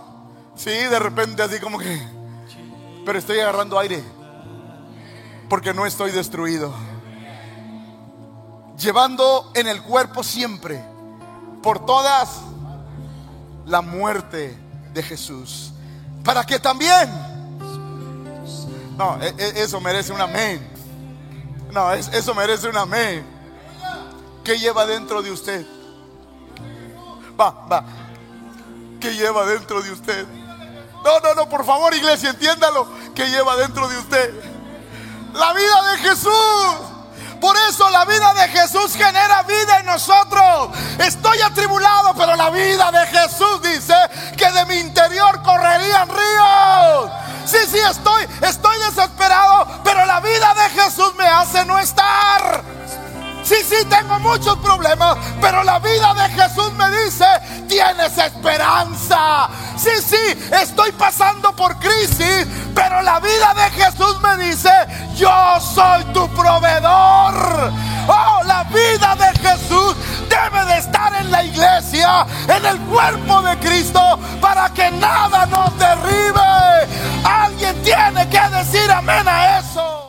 Sí, 0.55 0.71
de 0.71 0.99
repente 0.99 1.43
así 1.43 1.59
como 1.59 1.78
que... 1.78 2.01
Pero 3.05 3.19
estoy 3.19 3.39
agarrando 3.39 3.78
aire. 3.80 4.03
Porque 5.49 5.74
no 5.74 5.86
estoy 5.86 6.11
destruido. 6.11 6.74
Llevando 8.78 9.51
en 9.53 9.67
el 9.67 9.82
cuerpo 9.84 10.24
siempre, 10.24 10.84
por 11.61 11.86
todas 11.86 12.41
la 13.65 13.82
muerte 13.82 14.57
de 14.93 15.03
Jesús. 15.03 15.71
Para 16.24 16.45
que 16.45 16.59
también, 16.59 17.09
no, 18.97 19.21
e, 19.21 19.34
e, 19.38 19.63
eso 19.63 19.80
merece 19.80 20.11
un 20.11 20.21
amén. 20.21 20.67
No, 21.71 21.91
eso 21.91 22.36
merece 22.36 22.67
un 22.67 22.78
amén. 22.78 23.26
¿Qué 24.43 24.59
lleva 24.59 24.85
dentro 24.85 25.21
de 25.21 25.31
usted? 25.31 25.65
Va, 27.39 27.51
va. 27.71 27.83
¿Qué 28.99 29.13
lleva 29.15 29.45
dentro 29.45 29.81
de 29.81 29.91
usted? 29.91 30.27
No, 31.03 31.19
no, 31.19 31.33
no, 31.33 31.49
por 31.49 31.65
favor, 31.65 31.93
iglesia, 31.93 32.29
entiéndalo. 32.29 32.87
¿Qué 33.15 33.29
lleva 33.29 33.55
dentro 33.57 33.87
de 33.87 33.97
usted? 33.97 34.33
La 35.33 35.53
vida 35.53 35.91
de 35.91 35.97
Jesús. 35.99 36.93
Por 37.41 37.57
eso 37.69 37.89
la 37.89 38.05
vida 38.05 38.33
de 38.35 38.47
Jesús 38.47 38.93
genera 38.95 39.43
vida 39.43 39.79
en 39.79 39.85
nosotros. 39.85 40.69
Estoy 40.99 41.41
atribulado, 41.41 42.13
pero 42.15 42.35
la 42.37 42.49
vida 42.49 42.89
de 42.91 43.05
Jesús 43.07 43.61
dice 43.61 43.95
que 44.37 44.49
de 44.49 44.65
mi 44.65 44.75
interior 44.75 45.41
correrían 45.43 46.07
ríos. 46.07 47.11
Sí, 47.45 47.57
sí, 47.69 47.79
estoy, 47.79 48.25
estoy 48.41 48.77
desesperado, 48.79 49.67
pero 49.83 50.05
la 50.05 50.21
vida 50.21 50.53
de 50.53 50.81
Jesús 50.81 51.13
me 51.15 51.27
hace 51.27 51.65
no 51.65 51.77
estar. 51.79 52.63
Sí, 53.43 53.55
sí, 53.67 53.75
tengo 53.89 54.19
muchos 54.19 54.57
problemas, 54.59 55.17
pero 55.41 55.63
la 55.63 55.77
vida 55.79 56.13
de 56.13 56.29
Jesús 56.29 56.71
me 56.73 56.89
dice, 57.03 57.25
tienes 57.67 58.17
esperanza. 58.17 59.49
Sí, 59.75 59.89
sí, 60.01 60.47
estoy 60.61 60.93
pasando 60.93 61.53
por 61.53 61.77
crisis, 61.77 62.47
pero 62.73 63.01
la 63.01 63.19
vida 63.19 63.53
de 63.53 63.69
Jesús 63.71 64.17
me 64.21 64.45
dice, 64.45 64.71
yo 65.15 65.59
soy 65.59 66.05
tu 66.13 66.27
proveedor. 66.29 67.73
Oh, 68.07 68.43
la 68.45 68.63
vida 68.63 69.15
de 69.15 69.39
Jesús 69.39 69.95
debe 70.29 70.65
de 70.65 70.77
estar 70.77 71.13
en 71.13 71.29
la 71.29 71.43
iglesia, 71.43 72.25
en 72.47 72.65
el 72.65 72.79
cuerpo 72.79 73.41
de 73.41 73.57
Cristo, 73.59 74.19
para 74.39 74.69
que 74.69 74.89
nada 74.91 75.45
nos 75.47 75.77
derribe. 75.77 76.87
Alguien 77.25 77.81
tiene 77.83 78.29
que 78.29 78.41
decir 78.55 78.89
amén 78.89 79.27
a 79.27 79.59
eso. 79.59 80.03